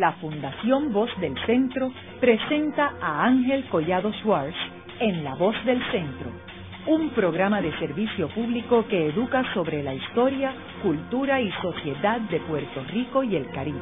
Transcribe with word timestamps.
la 0.00 0.12
Fundación 0.12 0.94
Voz 0.94 1.10
del 1.20 1.34
Centro 1.44 1.92
presenta 2.20 2.94
a 3.02 3.26
Ángel 3.26 3.66
Collado 3.68 4.10
Schwartz 4.14 4.56
en 4.98 5.22
La 5.22 5.34
Voz 5.34 5.54
del 5.66 5.78
Centro, 5.92 6.30
un 6.86 7.10
programa 7.10 7.60
de 7.60 7.70
servicio 7.78 8.28
público 8.28 8.86
que 8.88 9.08
educa 9.08 9.44
sobre 9.52 9.82
la 9.82 9.92
historia, 9.92 10.54
cultura 10.82 11.42
y 11.42 11.52
sociedad 11.60 12.18
de 12.18 12.40
Puerto 12.40 12.82
Rico 12.90 13.22
y 13.22 13.36
el 13.36 13.50
Caribe. 13.50 13.78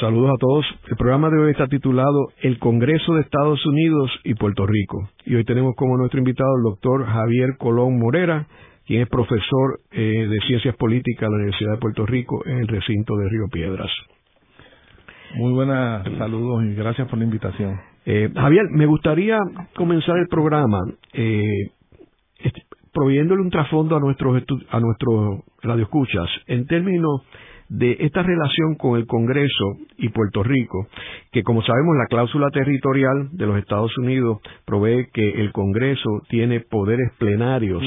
Saludos 0.00 0.32
a 0.34 0.38
todos. 0.40 0.66
El 0.88 0.96
programa 0.96 1.30
de 1.30 1.38
hoy 1.38 1.52
está 1.52 1.68
titulado 1.68 2.32
El 2.40 2.58
Congreso 2.58 3.14
de 3.14 3.20
Estados 3.20 3.64
Unidos 3.64 4.10
y 4.24 4.34
Puerto 4.34 4.66
Rico. 4.66 5.08
Y 5.24 5.36
hoy 5.36 5.44
tenemos 5.44 5.76
como 5.76 5.96
nuestro 5.96 6.18
invitado 6.18 6.50
el 6.56 6.64
doctor 6.64 7.06
Javier 7.06 7.56
Colón 7.58 8.00
Morera, 8.00 8.48
quien 8.86 9.02
es 9.02 9.08
profesor 9.08 9.80
eh, 9.90 10.26
de 10.28 10.40
Ciencias 10.46 10.76
Políticas 10.76 11.24
en 11.24 11.30
la 11.30 11.36
Universidad 11.36 11.72
de 11.72 11.78
Puerto 11.78 12.06
Rico 12.06 12.42
en 12.46 12.58
el 12.58 12.68
recinto 12.68 13.16
de 13.16 13.28
Río 13.28 13.48
Piedras. 13.50 13.90
Muy 15.36 15.52
buenas 15.52 16.04
saludos 16.18 16.64
y 16.64 16.74
gracias 16.74 17.08
por 17.08 17.18
la 17.18 17.24
invitación. 17.24 17.80
Eh, 18.04 18.30
Javier, 18.34 18.64
me 18.70 18.86
gustaría 18.86 19.38
comenzar 19.74 20.18
el 20.18 20.28
programa 20.28 20.78
eh, 21.12 21.70
proveyéndole 22.92 23.42
un 23.42 23.50
trasfondo 23.50 23.96
a 23.96 24.00
nuestros 24.00 24.42
a 24.70 24.80
nuestros 24.80 25.40
radioescuchas 25.62 26.28
en 26.46 26.66
términos 26.66 27.22
de 27.72 27.96
esta 28.00 28.22
relación 28.22 28.74
con 28.74 28.98
el 28.98 29.06
Congreso 29.06 29.78
y 29.96 30.10
Puerto 30.10 30.42
Rico, 30.42 30.88
que 31.32 31.42
como 31.42 31.62
sabemos 31.62 31.96
la 31.96 32.06
cláusula 32.06 32.50
territorial 32.50 33.30
de 33.32 33.46
los 33.46 33.58
Estados 33.58 33.96
Unidos 33.96 34.40
provee 34.66 35.08
que 35.12 35.40
el 35.40 35.52
Congreso 35.52 36.10
tiene 36.28 36.60
poderes 36.60 37.10
plenarios 37.18 37.82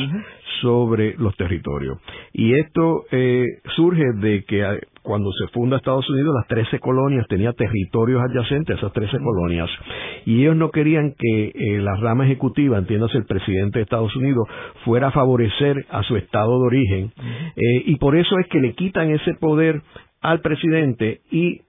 sobre 0.62 1.16
los 1.17 1.35
territorios. 1.38 1.99
Y 2.34 2.55
esto 2.55 3.05
eh, 3.12 3.45
surge 3.76 4.05
de 4.13 4.43
que 4.45 4.63
eh, 4.63 4.79
cuando 5.05 5.31
se 5.31 5.47
funda 5.53 5.77
Estados 5.77 6.09
Unidos, 6.09 6.35
las 6.35 6.48
13 6.48 6.79
colonias 6.79 7.25
tenían 7.27 7.53
territorios 7.53 8.21
adyacentes 8.21 8.75
a 8.75 8.79
esas 8.79 8.93
13 8.93 9.20
colonias. 9.20 9.70
Y 10.25 10.41
ellos 10.41 10.57
no 10.57 10.71
querían 10.71 11.13
que 11.17 11.47
eh, 11.47 11.79
la 11.79 11.95
rama 11.95 12.25
ejecutiva, 12.25 12.77
entiéndase 12.77 13.17
el 13.17 13.25
presidente 13.25 13.79
de 13.79 13.84
Estados 13.84 14.15
Unidos, 14.15 14.47
fuera 14.84 15.07
a 15.07 15.12
favorecer 15.12 15.85
a 15.89 16.03
su 16.03 16.17
estado 16.17 16.59
de 16.59 16.65
origen. 16.65 17.12
y 17.55 17.95
por 17.97 18.15
eso 18.15 18.37
es 18.39 18.47
que 18.47 18.59
le 18.59 18.73
quitan 18.73 19.12
ese 19.12 19.34
poder 19.35 19.81
al 20.21 20.41
presidente 20.41 21.21
y 21.31 21.62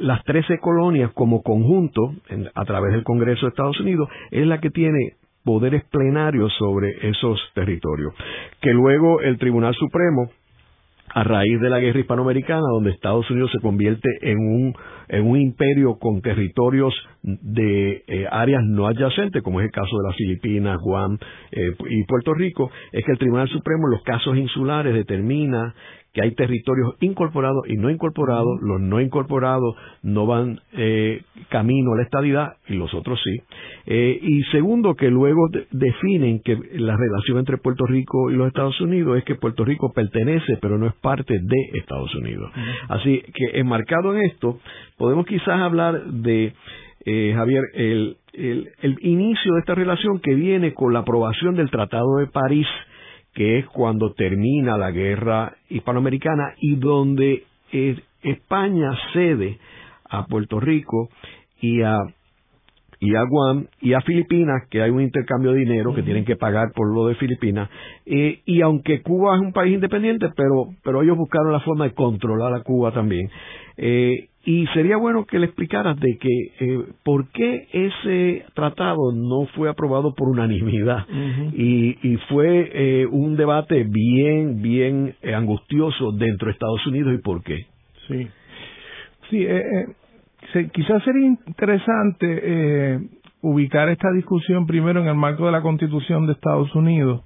las 0.00 0.22
13 0.24 0.58
colonias 0.58 1.10
como 1.12 1.42
conjunto, 1.42 2.14
a 2.54 2.64
través 2.64 2.92
del 2.92 3.02
Congreso 3.02 3.46
de 3.46 3.50
Estados 3.50 3.80
Unidos, 3.80 4.08
es 4.30 4.46
la 4.46 4.60
que 4.60 4.70
tiene 4.70 5.14
poderes 5.44 5.84
plenarios 5.90 6.52
sobre 6.58 7.08
esos 7.08 7.38
territorios. 7.54 8.14
Que 8.60 8.72
luego 8.72 9.20
el 9.20 9.38
Tribunal 9.38 9.74
Supremo, 9.74 10.30
a 11.14 11.22
raíz 11.22 11.60
de 11.60 11.70
la 11.70 11.78
guerra 11.78 12.00
hispanoamericana, 12.00 12.64
donde 12.72 12.90
Estados 12.90 13.30
Unidos 13.30 13.50
se 13.52 13.60
convierte 13.60 14.08
en 14.22 14.36
un, 14.36 14.74
en 15.08 15.24
un 15.24 15.38
imperio 15.38 15.96
con 16.00 16.20
territorios 16.20 16.92
de 17.22 18.02
eh, 18.08 18.26
áreas 18.28 18.62
no 18.64 18.88
adyacentes, 18.88 19.40
como 19.42 19.60
es 19.60 19.66
el 19.66 19.70
caso 19.70 19.96
de 19.96 20.08
las 20.08 20.16
Filipinas, 20.16 20.76
Guam 20.82 21.16
eh, 21.52 21.72
y 21.88 22.04
Puerto 22.04 22.34
Rico, 22.34 22.68
es 22.90 23.04
que 23.04 23.12
el 23.12 23.18
Tribunal 23.18 23.48
Supremo 23.48 23.86
en 23.86 23.92
los 23.92 24.02
casos 24.02 24.36
insulares 24.36 24.92
determina 24.92 25.72
que 26.14 26.22
hay 26.22 26.32
territorios 26.34 26.94
incorporados 27.00 27.68
y 27.68 27.74
no 27.74 27.90
incorporados, 27.90 28.60
los 28.62 28.80
no 28.80 29.00
incorporados 29.00 29.74
no 30.02 30.26
van 30.26 30.60
eh, 30.72 31.22
camino 31.48 31.92
a 31.92 31.96
la 31.96 32.04
estadidad 32.04 32.52
y 32.68 32.74
los 32.74 32.94
otros 32.94 33.20
sí. 33.22 33.36
Eh, 33.86 34.20
y 34.22 34.42
segundo, 34.44 34.94
que 34.94 35.10
luego 35.10 35.48
definen 35.72 36.40
que 36.40 36.56
la 36.74 36.96
relación 36.96 37.38
entre 37.38 37.58
Puerto 37.58 37.84
Rico 37.84 38.30
y 38.30 38.36
los 38.36 38.46
Estados 38.46 38.80
Unidos 38.80 39.18
es 39.18 39.24
que 39.24 39.34
Puerto 39.34 39.64
Rico 39.64 39.92
pertenece 39.92 40.56
pero 40.62 40.78
no 40.78 40.86
es 40.86 40.94
parte 40.94 41.34
de 41.34 41.78
Estados 41.80 42.14
Unidos. 42.14 42.48
Así 42.88 43.20
que 43.34 43.58
enmarcado 43.58 44.14
en 44.14 44.22
esto, 44.22 44.60
podemos 44.96 45.26
quizás 45.26 45.60
hablar 45.60 46.04
de, 46.04 46.52
eh, 47.06 47.32
Javier, 47.34 47.62
el, 47.74 48.16
el, 48.34 48.68
el 48.82 48.96
inicio 49.00 49.54
de 49.54 49.60
esta 49.60 49.74
relación 49.74 50.20
que 50.20 50.34
viene 50.34 50.74
con 50.74 50.92
la 50.92 51.00
aprobación 51.00 51.56
del 51.56 51.70
Tratado 51.70 52.18
de 52.18 52.28
París 52.28 52.68
que 53.34 53.58
es 53.58 53.66
cuando 53.66 54.12
termina 54.12 54.78
la 54.78 54.90
guerra 54.90 55.56
hispanoamericana 55.68 56.54
y 56.58 56.76
donde 56.76 57.44
España 58.22 58.90
cede 59.12 59.58
a 60.08 60.26
Puerto 60.26 60.60
Rico 60.60 61.08
y 61.60 61.82
a 61.82 61.98
y 63.00 63.14
a 63.16 63.22
Guam 63.28 63.66
y 63.80 63.92
a 63.92 64.00
Filipinas, 64.00 64.66
que 64.70 64.80
hay 64.80 64.90
un 64.90 65.02
intercambio 65.02 65.52
de 65.52 65.58
dinero 65.58 65.94
que 65.94 66.02
tienen 66.02 66.24
que 66.24 66.36
pagar 66.36 66.72
por 66.74 66.92
lo 66.94 67.06
de 67.06 67.14
Filipinas, 67.16 67.68
eh, 68.06 68.40
y 68.46 68.62
aunque 68.62 69.02
Cuba 69.02 69.36
es 69.36 69.42
un 69.42 69.52
país 69.52 69.74
independiente, 69.74 70.28
pero, 70.34 70.68
pero 70.82 71.02
ellos 71.02 71.18
buscaron 71.18 71.52
la 71.52 71.60
forma 71.60 71.84
de 71.84 71.92
controlar 71.92 72.54
a 72.54 72.62
Cuba 72.62 72.92
también. 72.92 73.28
Eh, 73.76 74.28
y 74.46 74.66
sería 74.68 74.96
bueno 74.96 75.24
que 75.24 75.38
le 75.38 75.46
explicaras 75.46 75.98
de 75.98 76.18
que 76.18 76.28
eh, 76.60 76.84
por 77.02 77.30
qué 77.30 77.66
ese 77.72 78.44
tratado 78.54 79.12
no 79.12 79.46
fue 79.54 79.70
aprobado 79.70 80.14
por 80.14 80.28
unanimidad 80.28 81.06
y, 81.54 81.96
y, 82.02 82.16
fue 82.28 82.70
eh, 82.72 83.06
un 83.06 83.36
debate 83.36 83.84
bien, 83.84 84.60
bien 84.60 85.14
eh, 85.22 85.34
angustioso 85.34 86.12
dentro 86.12 86.46
de 86.46 86.52
Estados 86.52 86.86
Unidos 86.86 87.14
y 87.14 87.22
por 87.22 87.42
qué. 87.42 87.66
Sí, 88.06 88.28
sí 89.30 89.46
quizás 90.72 91.02
sería 91.04 91.26
interesante 91.26 93.00
ubicar 93.40 93.88
esta 93.88 94.10
discusión 94.12 94.66
primero 94.66 95.00
en 95.00 95.08
el 95.08 95.14
marco 95.14 95.46
de 95.46 95.52
la 95.52 95.62
Constitución 95.62 96.26
de 96.26 96.34
Estados 96.34 96.74
Unidos, 96.74 97.22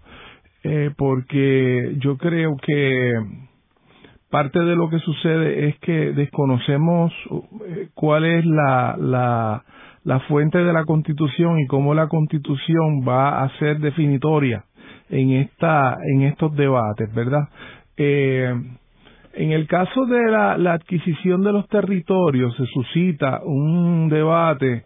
porque 0.97 1.97
yo 1.99 2.17
creo 2.17 2.57
que 2.65 3.15
parte 4.31 4.59
de 4.59 4.77
lo 4.77 4.91
que 4.91 4.99
sucede 4.99 5.69
es 5.69 5.79
que 5.79 6.13
desconocemos 6.13 7.13
eh, 7.67 7.89
cuál 7.95 8.25
es 8.25 8.45
la, 8.45 8.97
la, 8.99 9.65
la 10.05 10.21
fuente 10.21 10.59
de 10.59 10.73
la 10.73 10.85
constitución 10.85 11.59
y 11.61 11.67
cómo 11.67 11.95
la 11.95 12.09
constitución 12.09 13.07
va 13.07 13.43
a 13.43 13.59
ser 13.59 13.79
definitoria 13.79 14.65
en 15.11 15.33
esta 15.33 15.97
en 16.05 16.23
estos 16.23 16.55
debates 16.55 17.13
verdad 17.15 17.49
eh, 17.97 18.53
en 19.35 19.53
el 19.53 19.67
caso 19.67 20.05
de 20.07 20.31
la, 20.31 20.59
la, 20.59 20.75
adquisición 20.75 21.43
de 21.43 21.53
los 21.53 21.67
territorios 21.69 22.55
se 22.57 22.67
suscita 22.67 23.41
un 23.45 24.09
debate 24.09 24.85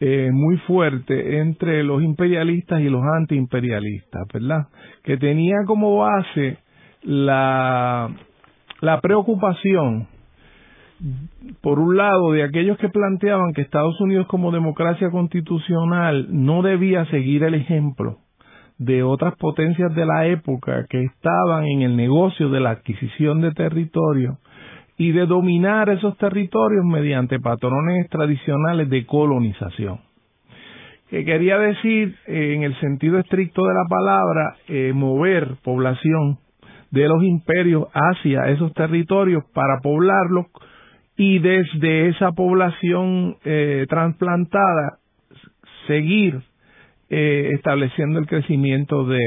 eh, 0.00 0.30
muy 0.32 0.56
fuerte 0.58 1.38
entre 1.38 1.82
los 1.82 2.02
imperialistas 2.02 2.80
y 2.80 2.88
los 2.88 3.02
antiimperialistas 3.18 4.26
verdad 4.32 4.68
que 5.02 5.18
tenía 5.18 5.56
como 5.66 5.98
base 5.98 6.58
la 7.02 8.10
la 8.82 9.00
preocupación, 9.00 10.08
por 11.60 11.78
un 11.78 11.96
lado, 11.96 12.32
de 12.32 12.42
aquellos 12.42 12.76
que 12.78 12.88
planteaban 12.88 13.52
que 13.52 13.62
Estados 13.62 13.98
Unidos 14.00 14.26
como 14.26 14.50
democracia 14.50 15.08
constitucional 15.10 16.26
no 16.30 16.62
debía 16.62 17.06
seguir 17.06 17.44
el 17.44 17.54
ejemplo 17.54 18.18
de 18.78 19.04
otras 19.04 19.36
potencias 19.36 19.94
de 19.94 20.04
la 20.04 20.26
época 20.26 20.84
que 20.90 21.00
estaban 21.04 21.64
en 21.66 21.82
el 21.82 21.96
negocio 21.96 22.48
de 22.50 22.58
la 22.58 22.70
adquisición 22.70 23.40
de 23.40 23.52
territorio 23.52 24.38
y 24.98 25.12
de 25.12 25.26
dominar 25.26 25.88
esos 25.88 26.18
territorios 26.18 26.84
mediante 26.84 27.38
patrones 27.38 28.08
tradicionales 28.10 28.90
de 28.90 29.06
colonización. 29.06 30.00
Que 31.08 31.24
quería 31.24 31.56
decir, 31.58 32.16
eh, 32.26 32.54
en 32.56 32.64
el 32.64 32.74
sentido 32.80 33.20
estricto 33.20 33.62
de 33.62 33.74
la 33.74 33.84
palabra, 33.88 34.56
eh, 34.66 34.92
mover 34.92 35.56
población 35.62 36.38
de 36.92 37.08
los 37.08 37.24
imperios 37.24 37.88
hacia 37.92 38.48
esos 38.48 38.72
territorios 38.74 39.44
para 39.52 39.80
poblarlos 39.80 40.46
y 41.16 41.38
desde 41.38 42.08
esa 42.08 42.32
población 42.32 43.36
eh, 43.44 43.86
trasplantada 43.88 44.98
seguir 45.86 46.40
eh, 47.08 47.50
estableciendo 47.54 48.18
el 48.18 48.26
crecimiento 48.26 49.04
de, 49.04 49.20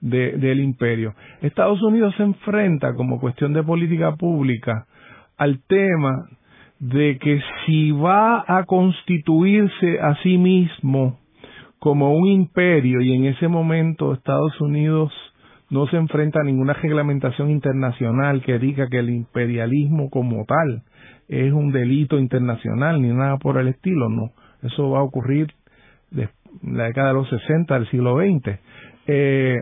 del 0.00 0.60
imperio. 0.60 1.14
Estados 1.40 1.82
Unidos 1.82 2.14
se 2.16 2.24
enfrenta 2.24 2.94
como 2.94 3.20
cuestión 3.20 3.52
de 3.52 3.62
política 3.62 4.16
pública 4.16 4.86
al 5.36 5.60
tema 5.66 6.28
de 6.80 7.18
que 7.18 7.40
si 7.64 7.92
va 7.92 8.44
a 8.46 8.64
constituirse 8.64 10.00
a 10.00 10.16
sí 10.22 10.36
mismo 10.36 11.18
como 11.78 12.12
un 12.12 12.28
imperio 12.28 13.00
y 13.00 13.14
en 13.14 13.24
ese 13.26 13.46
momento 13.48 14.12
Estados 14.12 14.60
Unidos 14.60 15.12
no 15.70 15.86
se 15.86 15.96
enfrenta 15.96 16.40
a 16.40 16.44
ninguna 16.44 16.72
reglamentación 16.72 17.50
internacional 17.50 18.42
que 18.42 18.58
diga 18.58 18.88
que 18.88 18.98
el 18.98 19.10
imperialismo 19.10 20.08
como 20.10 20.44
tal 20.46 20.82
es 21.28 21.52
un 21.52 21.72
delito 21.72 22.18
internacional 22.18 23.02
ni 23.02 23.08
nada 23.08 23.36
por 23.36 23.58
el 23.58 23.68
estilo, 23.68 24.08
no. 24.08 24.30
Eso 24.62 24.90
va 24.90 25.00
a 25.00 25.02
ocurrir 25.02 25.52
en 26.12 26.28
la 26.76 26.84
década 26.84 27.08
de 27.08 27.14
los 27.14 27.28
60 27.28 27.74
del 27.74 27.90
siglo 27.90 28.16
XX. 28.16 28.58
Eh, 29.06 29.56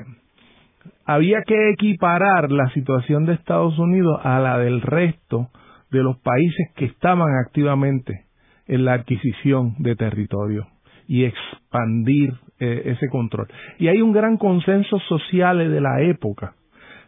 había 1.04 1.42
que 1.42 1.70
equiparar 1.70 2.50
la 2.50 2.68
situación 2.70 3.26
de 3.26 3.34
Estados 3.34 3.78
Unidos 3.78 4.20
a 4.22 4.38
la 4.40 4.58
del 4.58 4.80
resto 4.80 5.48
de 5.90 6.02
los 6.02 6.18
países 6.18 6.70
que 6.76 6.86
estaban 6.86 7.28
activamente 7.44 8.26
en 8.66 8.84
la 8.84 8.94
adquisición 8.94 9.74
de 9.78 9.96
territorio 9.96 10.66
y 11.06 11.24
expandir 11.24 12.32
eh, 12.58 12.82
ese 12.86 13.08
control. 13.08 13.48
Y 13.78 13.88
hay 13.88 14.00
un 14.00 14.12
gran 14.12 14.36
consenso 14.36 14.98
social 15.00 15.58
de 15.58 15.80
la 15.80 16.02
época 16.02 16.54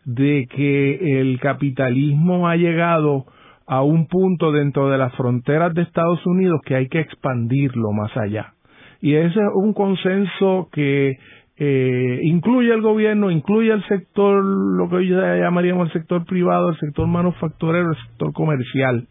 de 0.04 0.46
que 0.50 1.20
el 1.20 1.38
capitalismo 1.40 2.48
ha 2.48 2.56
llegado 2.56 3.26
a 3.66 3.82
un 3.82 4.06
punto 4.06 4.50
dentro 4.52 4.88
de 4.88 4.96
las 4.96 5.14
fronteras 5.14 5.74
de 5.74 5.82
Estados 5.82 6.24
Unidos 6.26 6.60
que 6.64 6.74
hay 6.74 6.88
que 6.88 7.00
expandirlo 7.00 7.92
más 7.92 8.16
allá. 8.16 8.54
Y 9.00 9.14
ese 9.14 9.38
es 9.38 9.50
un 9.54 9.74
consenso 9.74 10.68
que 10.72 11.18
eh, 11.58 12.20
incluye 12.22 12.72
al 12.72 12.80
gobierno, 12.80 13.30
incluye 13.30 13.72
al 13.72 13.86
sector, 13.88 14.42
lo 14.42 14.88
que 14.88 14.96
hoy 14.96 15.08
llamaríamos 15.08 15.88
el 15.88 15.92
sector 15.92 16.24
privado, 16.24 16.70
el 16.70 16.78
sector 16.78 17.06
manufacturero, 17.06 17.90
el 17.90 18.08
sector 18.08 18.32
comercial. 18.32 19.08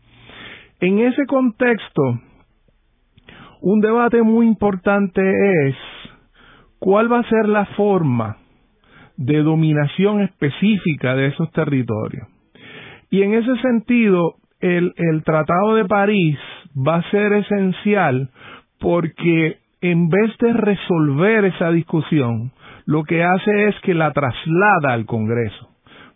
En 0.80 1.00
ese 1.00 1.26
contexto, 1.26 2.02
un 3.62 3.80
debate 3.82 4.22
muy 4.22 4.48
importante 4.48 5.22
es 5.68 5.76
cuál 6.80 7.12
va 7.12 7.20
a 7.20 7.30
ser 7.30 7.48
la 7.48 7.66
forma 7.78 8.38
de 9.18 9.42
dominación 9.42 10.22
específica 10.22 11.16
de 11.16 11.28
esos 11.28 11.52
territorios. 11.52 12.28
Y 13.10 13.24
en 13.24 13.34
ese 13.34 13.56
sentido, 13.62 14.36
el, 14.60 14.94
el 14.96 15.24
Tratado 15.24 15.76
de 15.76 15.86
París 15.86 16.38
va 16.76 16.98
a 16.98 17.10
ser 17.10 17.34
esencial 17.34 18.30
porque 18.80 19.58
en 19.82 20.10
vez 20.10 20.38
de 20.40 20.54
resolver 20.54 21.46
esa 21.46 21.72
discusión, 21.72 22.52
lo 22.86 23.04
que 23.04 23.24
hace 23.24 23.68
es 23.68 23.76
que 23.82 23.94
la 23.94 24.12
traslada 24.12 24.94
al 24.94 25.06
Congreso. 25.06 25.70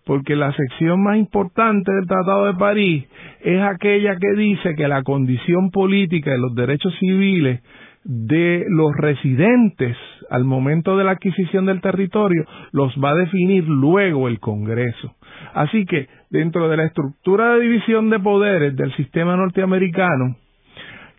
Porque 0.06 0.36
la 0.36 0.52
sección 0.54 1.04
más 1.04 1.18
importante 1.18 1.92
del 1.92 2.08
Tratado 2.08 2.46
de 2.46 2.56
París 2.56 3.06
es 3.42 3.62
aquella 3.62 4.16
que 4.16 4.34
dice 4.36 4.74
que 4.76 4.88
la 4.88 5.04
condición 5.04 5.70
política 5.70 6.36
y 6.36 6.40
los 6.40 6.56
derechos 6.56 6.94
civiles 7.00 7.62
de 8.04 8.66
los 8.68 8.92
residentes 8.98 9.96
al 10.30 10.44
momento 10.44 10.98
de 10.98 11.04
la 11.04 11.12
adquisición 11.12 11.66
del 11.66 11.82
territorio 11.82 12.46
los 12.72 12.94
va 12.96 13.12
a 13.12 13.16
definir 13.16 13.68
luego 13.68 14.28
el 14.28 14.40
Congreso. 14.40 15.16
Así 15.54 15.86
que 15.86 16.08
dentro 16.30 16.70
de 16.70 16.78
la 16.78 16.86
estructura 16.86 17.54
de 17.54 17.62
división 17.62 18.10
de 18.10 18.20
poderes 18.20 18.76
del 18.76 18.94
sistema 18.96 19.36
norteamericano, 19.36 20.38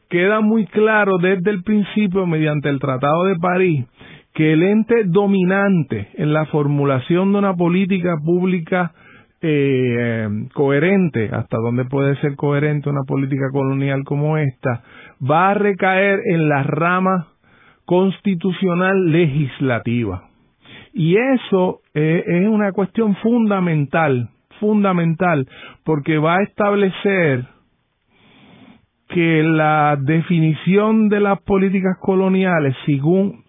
queda 0.08 0.40
muy 0.40 0.66
claro 0.66 1.18
desde 1.18 1.50
el 1.50 1.62
principio 1.62 2.26
mediante 2.26 2.68
el 2.68 2.80
Tratado 2.80 3.24
de 3.24 3.36
París 3.36 3.86
que 4.34 4.52
el 4.52 4.62
ente 4.62 5.04
dominante 5.04 6.08
en 6.14 6.32
la 6.32 6.46
formulación 6.46 7.32
de 7.32 7.38
una 7.38 7.54
política 7.54 8.14
pública 8.24 8.92
eh, 9.42 10.28
coherente, 10.54 11.28
hasta 11.32 11.56
donde 11.58 11.84
puede 11.84 12.16
ser 12.20 12.36
coherente 12.36 12.88
una 12.88 13.02
política 13.06 13.50
colonial 13.52 14.04
como 14.04 14.38
esta, 14.38 14.82
va 15.22 15.50
a 15.50 15.54
recaer 15.54 16.20
en 16.26 16.48
la 16.48 16.62
rama 16.62 17.28
constitucional 17.84 19.10
legislativa. 19.10 20.28
Y 20.92 21.16
eso 21.16 21.80
eh, 21.94 22.24
es 22.26 22.48
una 22.48 22.72
cuestión 22.72 23.16
fundamental, 23.16 24.28
fundamental, 24.60 25.48
porque 25.84 26.18
va 26.18 26.36
a 26.36 26.42
establecer 26.42 27.46
que 29.08 29.42
la 29.42 29.96
definición 30.00 31.08
de 31.08 31.20
las 31.20 31.40
políticas 31.42 31.96
coloniales, 32.00 32.74
según, 32.86 33.44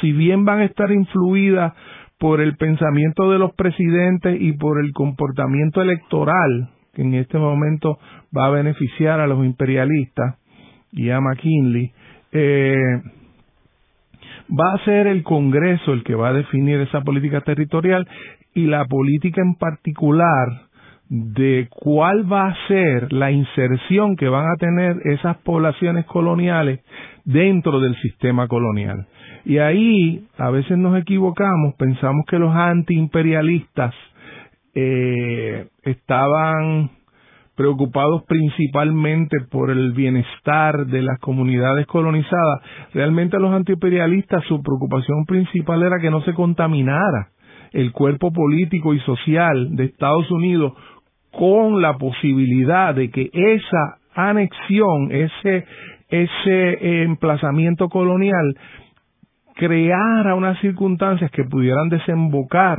si 0.00 0.12
bien 0.12 0.44
van 0.44 0.60
a 0.60 0.64
estar 0.64 0.90
influidas 0.90 1.72
por 2.18 2.40
el 2.40 2.56
pensamiento 2.56 3.30
de 3.30 3.38
los 3.38 3.52
presidentes 3.54 4.40
y 4.40 4.52
por 4.52 4.84
el 4.84 4.92
comportamiento 4.92 5.82
electoral, 5.82 6.70
que 6.94 7.02
en 7.02 7.14
este 7.14 7.38
momento 7.38 7.98
va 8.36 8.46
a 8.46 8.50
beneficiar 8.50 9.20
a 9.20 9.26
los 9.26 9.44
imperialistas 9.44 10.36
y 10.92 11.10
a 11.10 11.20
McKinley, 11.20 11.90
eh, 12.32 13.02
va 14.50 14.74
a 14.74 14.84
ser 14.84 15.06
el 15.06 15.22
Congreso 15.22 15.92
el 15.92 16.04
que 16.04 16.14
va 16.14 16.28
a 16.28 16.34
definir 16.34 16.80
esa 16.80 17.00
política 17.00 17.40
territorial 17.40 18.06
y 18.54 18.66
la 18.66 18.84
política 18.84 19.40
en 19.42 19.54
particular 19.54 20.68
de 21.08 21.68
cuál 21.70 22.30
va 22.30 22.48
a 22.48 22.68
ser 22.68 23.12
la 23.12 23.30
inserción 23.30 24.16
que 24.16 24.28
van 24.28 24.46
a 24.46 24.56
tener 24.56 24.96
esas 25.04 25.36
poblaciones 25.38 26.06
coloniales 26.06 26.80
dentro 27.24 27.80
del 27.80 27.94
sistema 27.96 28.48
colonial. 28.48 29.06
Y 29.44 29.58
ahí 29.58 30.24
a 30.38 30.50
veces 30.50 30.78
nos 30.78 30.98
equivocamos, 30.98 31.74
pensamos 31.74 32.24
que 32.26 32.38
los 32.38 32.54
antiimperialistas 32.54 33.94
eh, 34.74 35.66
estaban 35.82 36.90
preocupados 37.56 38.22
principalmente 38.24 39.36
por 39.50 39.70
el 39.70 39.92
bienestar 39.92 40.86
de 40.86 41.02
las 41.02 41.18
comunidades 41.20 41.86
colonizadas. 41.86 42.62
Realmente 42.94 43.38
los 43.38 43.52
antiimperialistas 43.52 44.44
su 44.44 44.62
preocupación 44.62 45.24
principal 45.26 45.82
era 45.82 45.98
que 46.00 46.10
no 46.10 46.22
se 46.22 46.34
contaminara 46.34 47.28
el 47.72 47.92
cuerpo 47.92 48.32
político 48.32 48.94
y 48.94 49.00
social 49.00 49.76
de 49.76 49.84
Estados 49.84 50.30
Unidos 50.30 50.72
con 51.30 51.80
la 51.80 51.96
posibilidad 51.96 52.94
de 52.94 53.10
que 53.10 53.30
esa 53.32 53.98
anexión, 54.14 55.10
ese, 55.10 55.64
ese 56.08 57.02
emplazamiento 57.02 57.88
colonial, 57.88 58.56
creara 59.54 60.34
unas 60.34 60.58
circunstancias 60.60 61.30
que 61.30 61.44
pudieran 61.44 61.88
desembocar 61.88 62.78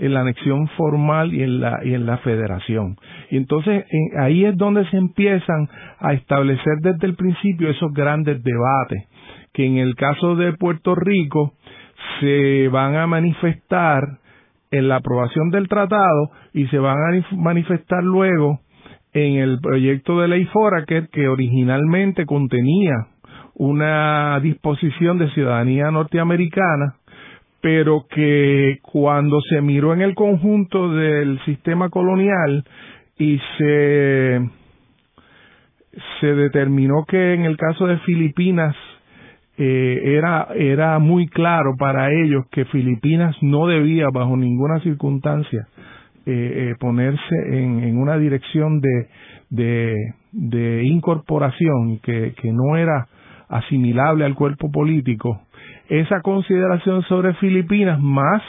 en 0.00 0.14
la 0.14 0.22
anexión 0.22 0.66
formal 0.78 1.32
y 1.34 1.42
en 1.42 1.60
la, 1.60 1.80
y 1.84 1.92
en 1.92 2.06
la 2.06 2.16
federación. 2.18 2.96
Y 3.30 3.36
entonces 3.36 3.84
ahí 4.18 4.46
es 4.46 4.56
donde 4.56 4.88
se 4.90 4.96
empiezan 4.96 5.68
a 5.98 6.14
establecer 6.14 6.78
desde 6.80 7.06
el 7.06 7.14
principio 7.14 7.68
esos 7.68 7.92
grandes 7.92 8.42
debates, 8.42 9.06
que 9.52 9.66
en 9.66 9.76
el 9.76 9.94
caso 9.94 10.36
de 10.36 10.54
Puerto 10.54 10.94
Rico 10.94 11.52
se 12.20 12.68
van 12.68 12.96
a 12.96 13.06
manifestar 13.06 14.02
en 14.70 14.88
la 14.88 14.96
aprobación 14.96 15.50
del 15.50 15.68
tratado 15.68 16.30
y 16.54 16.66
se 16.68 16.78
van 16.78 16.96
a 16.96 17.36
manifestar 17.36 18.02
luego 18.02 18.60
en 19.12 19.34
el 19.36 19.60
proyecto 19.60 20.20
de 20.20 20.28
ley 20.28 20.44
Foraker 20.46 21.08
que 21.08 21.28
originalmente 21.28 22.24
contenía 22.24 22.94
una 23.54 24.40
disposición 24.40 25.18
de 25.18 25.28
ciudadanía 25.32 25.90
norteamericana, 25.90 26.94
pero 27.60 28.06
que 28.08 28.78
cuando 28.82 29.40
se 29.42 29.60
miró 29.60 29.92
en 29.92 30.00
el 30.00 30.14
conjunto 30.14 30.92
del 30.92 31.38
sistema 31.44 31.90
colonial 31.90 32.64
y 33.18 33.38
se, 33.58 34.40
se 36.20 36.26
determinó 36.26 37.04
que 37.06 37.34
en 37.34 37.44
el 37.44 37.56
caso 37.56 37.86
de 37.86 37.98
Filipinas 37.98 38.74
eh, 39.58 40.16
era, 40.16 40.48
era 40.56 40.98
muy 40.98 41.28
claro 41.28 41.74
para 41.78 42.10
ellos 42.10 42.46
que 42.50 42.64
Filipinas 42.66 43.36
no 43.42 43.66
debía 43.66 44.06
bajo 44.10 44.34
ninguna 44.36 44.80
circunstancia 44.80 45.68
eh, 46.24 46.70
eh, 46.70 46.74
ponerse 46.78 47.34
en, 47.48 47.82
en, 47.82 47.98
una 47.98 48.16
dirección 48.16 48.80
de, 48.80 49.08
de, 49.50 49.94
de 50.32 50.84
incorporación 50.84 51.98
que, 51.98 52.32
que 52.40 52.52
no 52.52 52.76
era 52.76 53.08
asimilable 53.50 54.24
al 54.24 54.34
cuerpo 54.34 54.70
político, 54.70 55.42
esa 55.90 56.20
consideración 56.20 57.02
sobre 57.02 57.34
Filipinas 57.34 58.00
más 58.00 58.42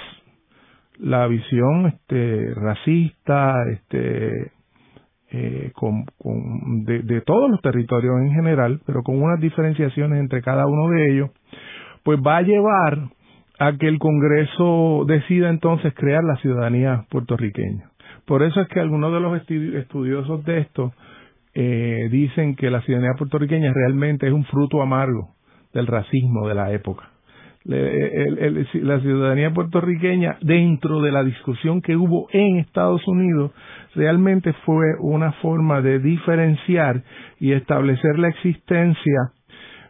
la 0.99 1.25
visión 1.25 1.87
este, 1.87 2.53
racista, 2.53 3.55
este, 3.71 4.51
eh, 5.31 5.71
de, 6.85 7.21
todos 7.21 7.49
los 7.49 7.59
territorios 7.61 8.13
en 8.21 8.31
general, 8.33 8.79
pero 8.85 9.01
con 9.01 9.19
unas 9.19 9.39
diferenciaciones 9.39 10.19
entre 10.19 10.43
cada 10.43 10.67
uno 10.67 10.89
de 10.89 11.11
ellos, 11.11 11.31
pues 12.03 12.19
va 12.19 12.37
a 12.37 12.41
llevar 12.43 13.09
a 13.57 13.75
que 13.75 13.87
el 13.87 13.97
Congreso 13.97 15.05
decida 15.07 15.49
entonces 15.49 15.95
crear 15.95 16.23
la 16.23 16.35
ciudadanía 16.37 17.05
puertorriqueña. 17.09 17.89
Por 18.25 18.43
eso 18.43 18.61
es 18.61 18.67
que 18.67 18.79
algunos 18.79 19.11
de 19.11 19.19
los 19.19 19.41
estudiosos 19.41 20.45
de 20.45 20.59
esto 20.59 20.93
eh, 21.55 22.07
dicen 22.11 22.55
que 22.55 22.69
la 22.69 22.81
ciudadanía 22.81 23.17
puertorriqueña 23.17 23.73
realmente 23.73 24.27
es 24.27 24.33
un 24.33 24.45
fruto 24.45 24.83
amargo 24.83 25.33
del 25.73 25.87
racismo 25.87 26.47
de 26.47 26.53
la 26.53 26.71
época 26.71 27.10
la 27.63 28.99
ciudadanía 29.01 29.53
puertorriqueña 29.53 30.37
dentro 30.41 31.01
de 31.01 31.11
la 31.11 31.23
discusión 31.23 31.81
que 31.81 31.95
hubo 31.95 32.27
en 32.31 32.57
Estados 32.57 33.07
Unidos 33.07 33.51
realmente 33.95 34.53
fue 34.65 34.95
una 34.99 35.31
forma 35.33 35.81
de 35.81 35.99
diferenciar 35.99 37.03
y 37.39 37.51
establecer 37.51 38.17
la 38.17 38.29
existencia 38.29 39.31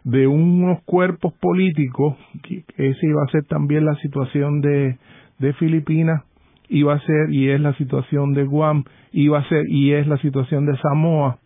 de 0.04 0.26
unos 0.26 0.82
cuerpos 0.84 1.32
políticos, 1.34 2.16
que 2.42 2.64
esa 2.76 3.06
iba 3.06 3.22
a 3.22 3.30
ser 3.30 3.44
también 3.44 3.84
la 3.84 3.94
situación 3.96 4.60
de, 4.60 4.98
de 5.38 5.52
Filipinas, 5.54 6.24
iba 6.68 6.94
a 6.94 7.00
ser 7.00 7.30
y 7.30 7.50
es 7.50 7.60
la 7.60 7.74
situación 7.74 8.32
de 8.32 8.44
Guam, 8.44 8.84
iba 9.12 9.38
a 9.38 9.48
ser 9.48 9.64
y 9.68 9.92
es 9.92 10.06
la 10.06 10.18
situación 10.18 10.66
de 10.66 10.76
Samoa, 10.78 11.38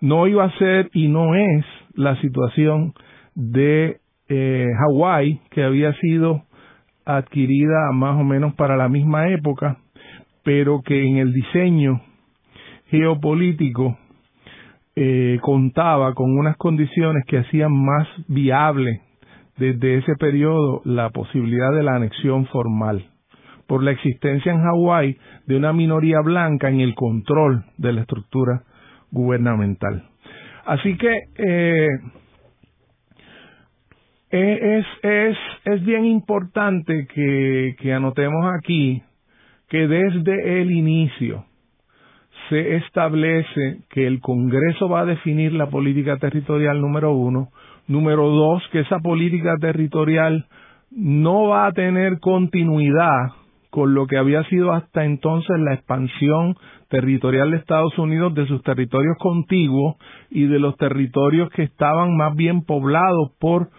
no 0.00 0.26
iba 0.26 0.44
a 0.44 0.58
ser 0.58 0.90
y 0.92 1.08
no 1.08 1.34
es 1.34 1.64
la 1.94 2.20
situación 2.20 2.94
de 3.34 3.98
eh, 4.30 4.68
Hawái, 4.78 5.40
que 5.50 5.64
había 5.64 5.92
sido 5.94 6.44
adquirida 7.04 7.90
más 7.92 8.18
o 8.18 8.22
menos 8.22 8.54
para 8.54 8.76
la 8.76 8.88
misma 8.88 9.28
época, 9.28 9.78
pero 10.44 10.82
que 10.82 11.02
en 11.04 11.16
el 11.16 11.32
diseño 11.32 12.00
geopolítico 12.86 13.98
eh, 14.94 15.38
contaba 15.42 16.14
con 16.14 16.38
unas 16.38 16.56
condiciones 16.56 17.24
que 17.26 17.38
hacían 17.38 17.72
más 17.72 18.06
viable 18.28 19.00
desde 19.56 19.98
ese 19.98 20.14
periodo 20.14 20.80
la 20.84 21.10
posibilidad 21.10 21.72
de 21.72 21.82
la 21.82 21.96
anexión 21.96 22.46
formal. 22.46 23.06
por 23.66 23.84
la 23.84 23.92
existencia 23.92 24.50
en 24.50 24.62
Hawái 24.62 25.16
de 25.46 25.56
una 25.56 25.72
minoría 25.72 26.20
blanca 26.22 26.68
en 26.68 26.80
el 26.80 26.96
control 26.96 27.64
de 27.78 27.92
la 27.92 28.00
estructura 28.00 28.64
gubernamental. 29.12 30.08
Así 30.66 30.96
que 30.96 31.14
eh, 31.38 31.88
es, 34.30 34.86
es, 35.02 35.36
es 35.64 35.84
bien 35.84 36.04
importante 36.04 37.06
que, 37.12 37.74
que 37.78 37.92
anotemos 37.92 38.44
aquí 38.58 39.02
que 39.68 39.86
desde 39.86 40.60
el 40.60 40.70
inicio 40.70 41.44
se 42.48 42.76
establece 42.76 43.78
que 43.90 44.06
el 44.06 44.20
Congreso 44.20 44.88
va 44.88 45.00
a 45.00 45.04
definir 45.04 45.52
la 45.52 45.70
política 45.70 46.16
territorial 46.18 46.80
número 46.80 47.12
uno, 47.12 47.48
número 47.86 48.28
dos, 48.28 48.62
que 48.72 48.80
esa 48.80 48.98
política 48.98 49.54
territorial 49.60 50.46
no 50.90 51.46
va 51.48 51.66
a 51.66 51.72
tener 51.72 52.18
continuidad 52.18 53.30
con 53.70 53.94
lo 53.94 54.08
que 54.08 54.18
había 54.18 54.42
sido 54.44 54.72
hasta 54.72 55.04
entonces 55.04 55.56
la 55.60 55.74
expansión 55.74 56.56
territorial 56.88 57.52
de 57.52 57.58
Estados 57.58 57.96
Unidos 57.98 58.34
de 58.34 58.46
sus 58.46 58.62
territorios 58.64 59.16
contiguos 59.20 59.94
y 60.28 60.46
de 60.46 60.58
los 60.58 60.76
territorios 60.76 61.50
que 61.50 61.62
estaban 61.62 62.16
más 62.16 62.34
bien 62.34 62.64
poblados 62.64 63.30
por 63.38 63.70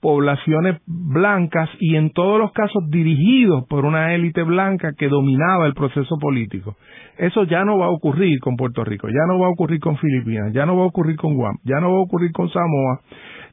poblaciones 0.00 0.80
blancas 0.86 1.68
y 1.80 1.96
en 1.96 2.10
todos 2.10 2.38
los 2.38 2.52
casos 2.52 2.88
dirigidos 2.88 3.66
por 3.68 3.84
una 3.84 4.14
élite 4.14 4.42
blanca 4.42 4.92
que 4.96 5.08
dominaba 5.08 5.66
el 5.66 5.74
proceso 5.74 6.18
político. 6.18 6.76
Eso 7.16 7.44
ya 7.44 7.64
no 7.64 7.78
va 7.78 7.86
a 7.86 7.90
ocurrir 7.90 8.38
con 8.38 8.56
Puerto 8.56 8.84
Rico, 8.84 9.08
ya 9.08 9.26
no 9.26 9.40
va 9.40 9.48
a 9.48 9.50
ocurrir 9.50 9.80
con 9.80 9.96
Filipinas, 9.96 10.52
ya 10.52 10.66
no 10.66 10.76
va 10.76 10.84
a 10.84 10.86
ocurrir 10.86 11.16
con 11.16 11.34
Guam, 11.34 11.56
ya 11.64 11.80
no 11.80 11.90
va 11.90 11.98
a 11.98 12.02
ocurrir 12.02 12.30
con 12.32 12.48
Samoa. 12.48 13.00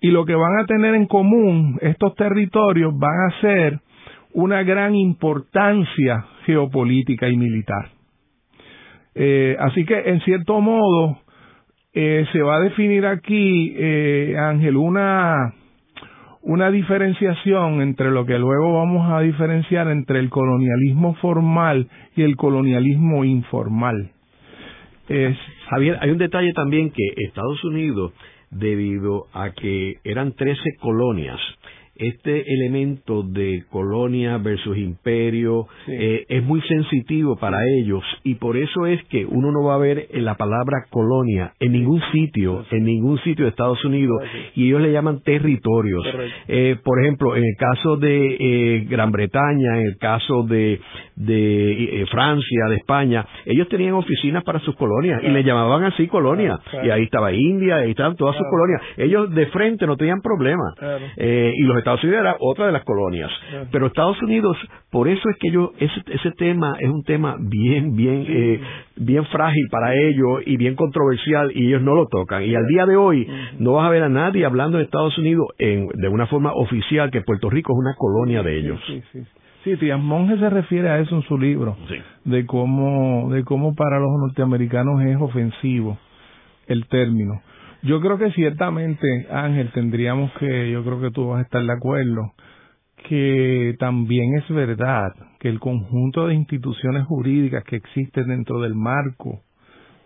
Y 0.01 0.11
lo 0.11 0.25
que 0.25 0.35
van 0.35 0.59
a 0.59 0.65
tener 0.65 0.93
en 0.93 1.07
común 1.07 1.79
estos 1.81 2.13
territorios 2.15 2.93
van 2.95 3.17
a 3.27 3.41
ser 3.41 3.79
una 4.33 4.61
gran 4.61 4.93
importancia 4.93 6.25
geopolítica 6.45 7.27
y 7.27 7.37
militar. 7.37 7.89
Eh, 9.15 9.55
así 9.59 9.85
que, 9.85 9.97
en 9.97 10.19
cierto 10.21 10.59
modo, 10.61 11.17
eh, 11.93 12.25
se 12.33 12.41
va 12.41 12.57
a 12.57 12.59
definir 12.59 13.05
aquí, 13.05 13.73
eh, 13.77 14.35
Ángel, 14.37 14.75
una 14.75 15.53
una 16.45 16.69
diferenciación 16.69 17.81
entre 17.81 18.11
lo 18.11 18.25
que 18.25 18.37
luego 18.37 18.75
vamos 18.75 19.11
a 19.11 19.21
diferenciar 19.21 19.87
entre 19.89 20.19
el 20.19 20.29
colonialismo 20.29 21.15
formal 21.15 21.87
y 22.15 22.21
el 22.21 22.35
colonialismo 22.35 23.25
informal. 23.25 24.11
Es, 25.09 25.35
Javier, 25.69 25.97
hay 26.01 26.11
un 26.11 26.19
detalle 26.19 26.53
también 26.53 26.91
que 26.91 27.03
Estados 27.17 27.63
Unidos, 27.63 28.13
debido 28.51 29.25
a 29.33 29.51
que 29.51 29.95
eran 30.03 30.33
13 30.33 30.61
colonias, 30.79 31.39
este 31.95 32.43
elemento 32.53 33.23
de 33.23 33.63
colonia 33.69 34.37
versus 34.37 34.77
imperio 34.77 35.67
eh, 35.87 36.25
es 36.27 36.43
muy 36.43 36.61
sensitivo 36.61 37.37
para 37.37 37.59
ellos. 37.79 38.03
Y 38.23 38.35
por 38.35 38.57
eso 38.57 38.85
es 38.85 39.03
que 39.05 39.25
uno 39.25 39.51
no 39.51 39.63
va 39.63 39.75
a 39.75 39.79
ver 39.79 40.07
la 40.13 40.35
palabra 40.35 40.85
colonia 40.89 41.53
en 41.59 41.71
ningún 41.71 42.01
sitio, 42.11 42.65
en 42.71 42.83
ningún 42.83 43.17
sitio 43.19 43.45
de 43.45 43.51
Estados 43.51 43.83
Unidos 43.85 44.21
y 44.55 44.67
ellos 44.67 44.81
le 44.81 44.91
llaman 44.91 45.21
territorios. 45.21 46.05
Eh, 46.47 46.77
por 46.83 47.01
ejemplo, 47.01 47.35
en 47.35 47.43
el 47.43 47.55
caso 47.57 47.97
de 47.97 48.35
eh, 48.39 48.85
Gran 48.89 49.11
Bretaña, 49.11 49.79
en 49.79 49.87
el 49.87 49.97
caso 49.97 50.43
de, 50.43 50.79
de 51.15 52.05
Francia, 52.11 52.65
de 52.69 52.75
España, 52.75 53.25
ellos 53.45 53.69
tenían 53.69 53.93
oficinas 53.93 54.43
para 54.43 54.59
sus 54.59 54.75
colonias 54.75 55.23
y 55.23 55.29
le 55.29 55.43
llamaban 55.43 55.83
así 55.85 56.07
colonia. 56.07 56.59
Y 56.83 56.89
ahí 56.89 57.03
estaba 57.03 57.31
India, 57.31 57.77
ahí 57.77 57.91
estaban 57.91 58.15
todas 58.15 58.35
sus 58.35 58.45
colonias. 58.49 58.81
Ellos 58.97 59.33
de 59.33 59.45
frente 59.47 59.87
no 59.87 59.95
tenían 59.95 60.21
problema. 60.21 60.73
Y 61.17 61.61
los 61.63 61.77
Estados 61.85 62.03
Unidos 62.03 62.21
era 62.21 62.35
otra 62.39 62.65
de 62.65 62.71
las 62.71 62.83
colonias. 62.83 63.29
Pero 63.71 63.85
Estados 63.85 64.19
Unidos, 64.23 64.57
por 64.89 65.07
eso 65.07 65.29
es 65.29 65.37
que 65.37 65.51
yo, 65.51 65.71
ese, 65.77 66.01
ese 66.07 66.31
tema 66.31 66.77
es 66.79 66.89
un 66.89 67.03
tema 67.03 67.35
bien, 67.39 67.95
bien, 67.95 68.25
eh, 68.27 68.59
bien 68.95 69.23
frágil 69.25 69.67
para 69.69 69.93
ellos 69.93 70.41
y 70.47 70.57
bien 70.57 70.73
controversial 70.73 71.51
y 71.53 71.67
ellos 71.67 71.83
no 71.83 71.93
lo 71.93 72.07
tocan. 72.07 72.41
Y 72.41 72.55
al 72.55 72.65
día 72.65 72.87
de 72.87 72.97
hoy 72.97 73.27
no 73.59 73.73
vas 73.73 73.85
a 73.85 73.91
ver 73.91 74.01
a 74.01 74.09
nadie 74.09 74.45
hablando 74.45 74.79
de 74.79 74.85
Estados 74.85 75.15
Unidos 75.19 75.45
en, 75.59 75.87
de 75.89 76.07
una 76.07 76.25
forma 76.25 76.53
oficial 76.55 77.11
que 77.11 77.21
Puerto 77.21 77.51
Rico 77.51 77.73
es 77.73 77.77
una 77.77 77.93
colonia 77.95 78.41
de 78.41 78.57
ellos. 78.57 78.79
Sí, 78.87 79.03
sí, 79.11 79.23
sí. 79.63 79.77
Tías 79.77 79.99
Monge 79.99 80.39
se 80.39 80.49
refiere 80.49 80.89
a 80.89 80.97
eso 80.97 81.15
en 81.15 81.21
su 81.21 81.37
libro, 81.37 81.77
de 82.23 82.45
cómo, 82.47 83.31
de 83.31 83.43
cómo 83.43 83.75
para 83.75 83.99
los 83.99 84.09
norteamericanos 84.25 85.01
es 85.03 85.21
ofensivo 85.21 85.99
el 86.65 86.87
término. 86.87 87.41
Yo 87.85 88.01
creo 88.01 88.17
que 88.17 88.31
ciertamente, 88.31 89.27
Ángel, 89.29 89.71
tendríamos 89.71 90.31
que, 90.39 90.71
yo 90.71 90.83
creo 90.83 90.99
que 90.99 91.11
tú 91.11 91.27
vas 91.27 91.39
a 91.39 91.41
estar 91.43 91.63
de 91.63 91.71
acuerdo, 91.71 92.33
que 93.07 93.75
también 93.77 94.35
es 94.37 94.49
verdad 94.49 95.13
que 95.39 95.49
el 95.49 95.59
conjunto 95.59 96.25
de 96.25 96.33
instituciones 96.33 97.05
jurídicas 97.05 97.63
que 97.63 97.75
existen 97.75 98.27
dentro 98.27 98.59
del 98.61 98.73
marco 98.73 99.43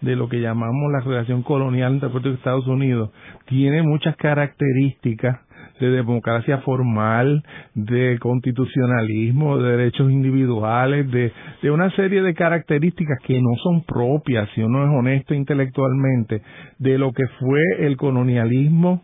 de 0.01 0.17
lo 0.17 0.27
que 0.27 0.41
llamamos 0.41 0.91
la 0.91 0.99
relación 0.99 1.41
colonial 1.41 1.93
entre 1.93 2.09
Puerto 2.09 2.29
y 2.29 2.33
Estados 2.33 2.67
Unidos 2.67 3.11
tiene 3.45 3.81
muchas 3.81 4.17
características 4.17 5.39
de 5.79 5.89
democracia 5.89 6.59
formal, 6.59 7.43
de 7.73 8.17
constitucionalismo, 8.19 9.57
de 9.57 9.77
derechos 9.77 10.11
individuales, 10.11 11.09
de, 11.11 11.31
de 11.61 11.71
una 11.71 11.89
serie 11.91 12.21
de 12.21 12.33
características 12.33 13.19
que 13.25 13.41
no 13.41 13.55
son 13.63 13.83
propias, 13.83 14.49
si 14.55 14.61
uno 14.61 14.83
es 14.83 14.89
honesto 14.89 15.33
intelectualmente, 15.33 16.41
de 16.77 16.97
lo 16.97 17.13
que 17.13 17.27
fue 17.39 17.61
el 17.79 17.97
colonialismo 17.97 19.03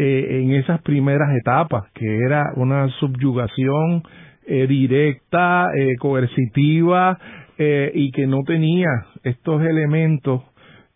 eh, 0.00 0.42
en 0.42 0.52
esas 0.52 0.80
primeras 0.82 1.28
etapas, 1.36 1.90
que 1.92 2.18
era 2.24 2.52
una 2.54 2.88
subyugación 3.00 4.04
eh, 4.46 4.68
directa, 4.68 5.66
eh, 5.76 5.96
coercitiva, 5.98 7.18
y 7.60 8.12
que 8.12 8.28
no 8.28 8.44
tenía 8.46 8.86
estos 9.24 9.60
elementos 9.64 10.44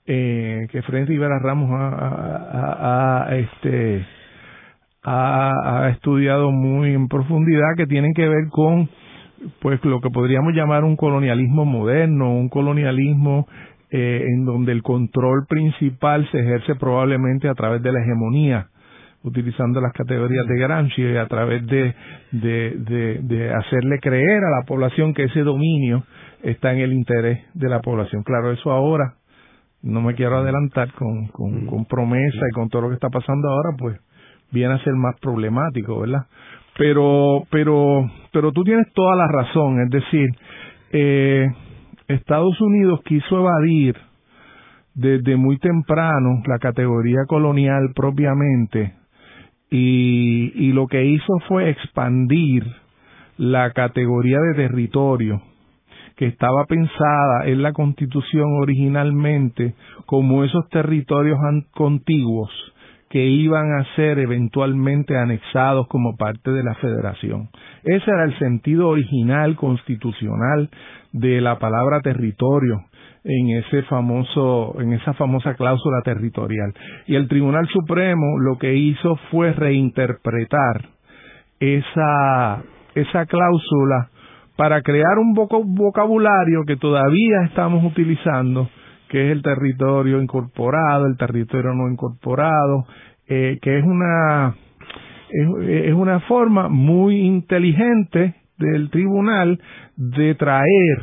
que 0.06 0.82
Fred 0.86 1.08
Rivera 1.08 1.40
Ramos 1.40 1.68
ha, 1.72 3.26
este, 3.32 4.06
ha, 5.04 5.90
estudiado 5.90 6.50
muy 6.50 6.94
en 6.94 7.08
profundidad 7.08 7.76
que 7.76 7.86
tienen 7.86 8.12
que 8.14 8.28
ver 8.28 8.48
con 8.50 8.88
pues 9.60 9.84
lo 9.84 10.00
que 10.00 10.10
podríamos 10.10 10.54
llamar 10.54 10.84
un 10.84 10.96
colonialismo 10.96 11.64
moderno, 11.64 12.32
un 12.32 12.48
colonialismo 12.48 13.48
eh, 13.90 14.24
en 14.24 14.44
donde 14.44 14.70
el 14.70 14.82
control 14.82 15.46
principal 15.48 16.28
se 16.30 16.38
ejerce 16.38 16.76
probablemente 16.76 17.48
a 17.48 17.54
través 17.54 17.82
de 17.82 17.92
la 17.92 18.00
hegemonía, 18.00 18.68
utilizando 19.24 19.80
las 19.80 19.92
categorías 19.92 20.46
de 20.46 20.58
Gramsci, 20.58 21.16
a 21.16 21.26
través 21.26 21.66
de, 21.66 21.94
de, 22.30 23.20
de, 23.20 23.52
hacerle 23.52 23.98
creer 24.00 24.44
a 24.44 24.60
la 24.60 24.64
población 24.64 25.12
que 25.12 25.24
ese 25.24 25.40
dominio 25.40 26.04
está 26.44 26.72
en 26.72 26.78
el 26.78 26.92
interés 26.92 27.40
de 27.54 27.68
la 27.68 27.80
población. 27.80 28.22
Claro, 28.22 28.52
eso 28.52 28.70
ahora, 28.70 29.14
no 29.82 30.00
me 30.00 30.14
quiero 30.14 30.38
adelantar 30.38 30.92
con, 30.92 31.26
con, 31.28 31.66
con 31.66 31.84
promesa 31.86 32.38
y 32.48 32.54
con 32.54 32.68
todo 32.68 32.82
lo 32.82 32.88
que 32.88 32.94
está 32.94 33.10
pasando 33.10 33.48
ahora, 33.48 33.76
pues 33.76 33.98
viene 34.52 34.74
a 34.74 34.84
ser 34.84 34.94
más 34.94 35.18
problemático, 35.20 36.00
¿verdad? 36.00 36.26
Pero, 36.78 37.44
pero, 37.50 38.10
pero 38.32 38.52
tú 38.52 38.62
tienes 38.64 38.86
toda 38.94 39.16
la 39.16 39.28
razón, 39.28 39.82
es 39.82 39.90
decir, 39.90 40.28
eh, 40.92 41.46
Estados 42.08 42.60
Unidos 42.60 43.00
quiso 43.04 43.40
evadir 43.40 43.96
desde 44.94 45.36
muy 45.36 45.58
temprano 45.58 46.42
la 46.46 46.58
categoría 46.58 47.20
colonial 47.26 47.92
propiamente 47.94 48.94
y, 49.70 50.52
y 50.54 50.72
lo 50.72 50.86
que 50.86 51.04
hizo 51.04 51.38
fue 51.48 51.70
expandir 51.70 52.64
la 53.38 53.70
categoría 53.72 54.38
de 54.38 54.54
territorio 54.54 55.40
que 56.16 56.26
estaba 56.26 56.66
pensada 56.66 57.46
en 57.46 57.62
la 57.62 57.72
constitución 57.72 58.46
originalmente 58.60 59.74
como 60.04 60.44
esos 60.44 60.68
territorios 60.68 61.38
contiguos 61.70 62.50
que 63.12 63.26
iban 63.26 63.74
a 63.74 63.84
ser 63.94 64.18
eventualmente 64.18 65.18
anexados 65.18 65.86
como 65.88 66.16
parte 66.16 66.50
de 66.50 66.64
la 66.64 66.74
federación. 66.76 67.50
Ese 67.84 68.10
era 68.10 68.24
el 68.24 68.38
sentido 68.38 68.88
original 68.88 69.54
constitucional 69.54 70.70
de 71.12 71.42
la 71.42 71.58
palabra 71.58 72.00
territorio 72.00 72.86
en 73.22 73.50
ese 73.50 73.82
famoso 73.82 74.80
en 74.80 74.94
esa 74.94 75.12
famosa 75.12 75.54
cláusula 75.56 76.00
territorial 76.02 76.72
y 77.06 77.14
el 77.14 77.28
Tribunal 77.28 77.68
Supremo 77.68 78.38
lo 78.40 78.56
que 78.56 78.74
hizo 78.74 79.16
fue 79.30 79.52
reinterpretar 79.52 80.88
esa 81.60 82.62
esa 82.94 83.26
cláusula 83.26 84.08
para 84.56 84.80
crear 84.80 85.18
un 85.18 85.34
vocabulario 85.34 86.62
que 86.66 86.76
todavía 86.76 87.42
estamos 87.44 87.84
utilizando 87.84 88.70
que 89.12 89.26
es 89.26 89.30
el 89.30 89.42
territorio 89.42 90.22
incorporado, 90.22 91.06
el 91.06 91.18
territorio 91.18 91.74
no 91.74 91.90
incorporado, 91.90 92.86
eh, 93.28 93.58
que 93.60 93.78
es 93.78 93.84
una 93.84 94.54
es, 95.28 95.92
una 95.92 96.20
forma 96.20 96.70
muy 96.70 97.20
inteligente 97.20 98.36
del 98.56 98.88
tribunal 98.88 99.60
de 99.96 100.34
traer 100.34 101.02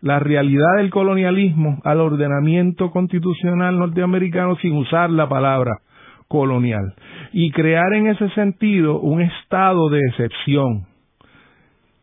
la 0.00 0.18
realidad 0.18 0.78
del 0.78 0.90
colonialismo 0.90 1.80
al 1.84 2.00
ordenamiento 2.00 2.90
constitucional 2.90 3.78
norteamericano 3.78 4.56
sin 4.56 4.72
usar 4.72 5.08
la 5.10 5.28
palabra 5.28 5.70
colonial. 6.26 6.94
Y 7.32 7.52
crear 7.52 7.94
en 7.94 8.08
ese 8.08 8.28
sentido 8.30 8.98
un 8.98 9.20
estado 9.20 9.88
de 9.88 10.00
excepción 10.00 10.86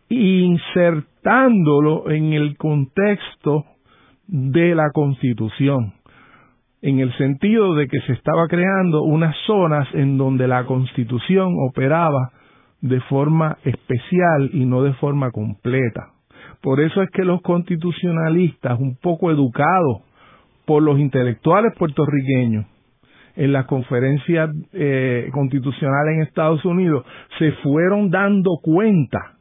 insertándolo 0.07 2.09
en 2.09 2.31
el 2.31 2.55
contexto 2.55 3.65
de 4.27 4.75
la 4.75 4.89
Constitución, 4.93 5.93
en 6.81 6.99
el 6.99 7.15
sentido 7.17 7.75
de 7.75 7.87
que 7.87 7.99
se 8.01 8.13
estaba 8.13 8.47
creando 8.47 9.03
unas 9.03 9.35
zonas 9.45 9.87
en 9.93 10.17
donde 10.17 10.47
la 10.47 10.65
Constitución 10.65 11.55
operaba 11.69 12.31
de 12.81 12.99
forma 13.01 13.57
especial 13.63 14.49
y 14.53 14.65
no 14.65 14.83
de 14.83 14.93
forma 14.93 15.31
completa. 15.31 16.09
Por 16.61 16.79
eso 16.79 17.01
es 17.01 17.09
que 17.11 17.23
los 17.23 17.41
constitucionalistas, 17.41 18.79
un 18.79 18.95
poco 18.95 19.31
educados 19.31 20.01
por 20.65 20.83
los 20.83 20.99
intelectuales 20.99 21.73
puertorriqueños, 21.77 22.65
en 23.35 23.53
las 23.53 23.65
conferencias 23.65 24.49
eh, 24.73 25.29
constitucionales 25.31 26.15
en 26.15 26.21
Estados 26.23 26.63
Unidos, 26.65 27.05
se 27.39 27.51
fueron 27.63 28.09
dando 28.09 28.51
cuenta. 28.61 29.37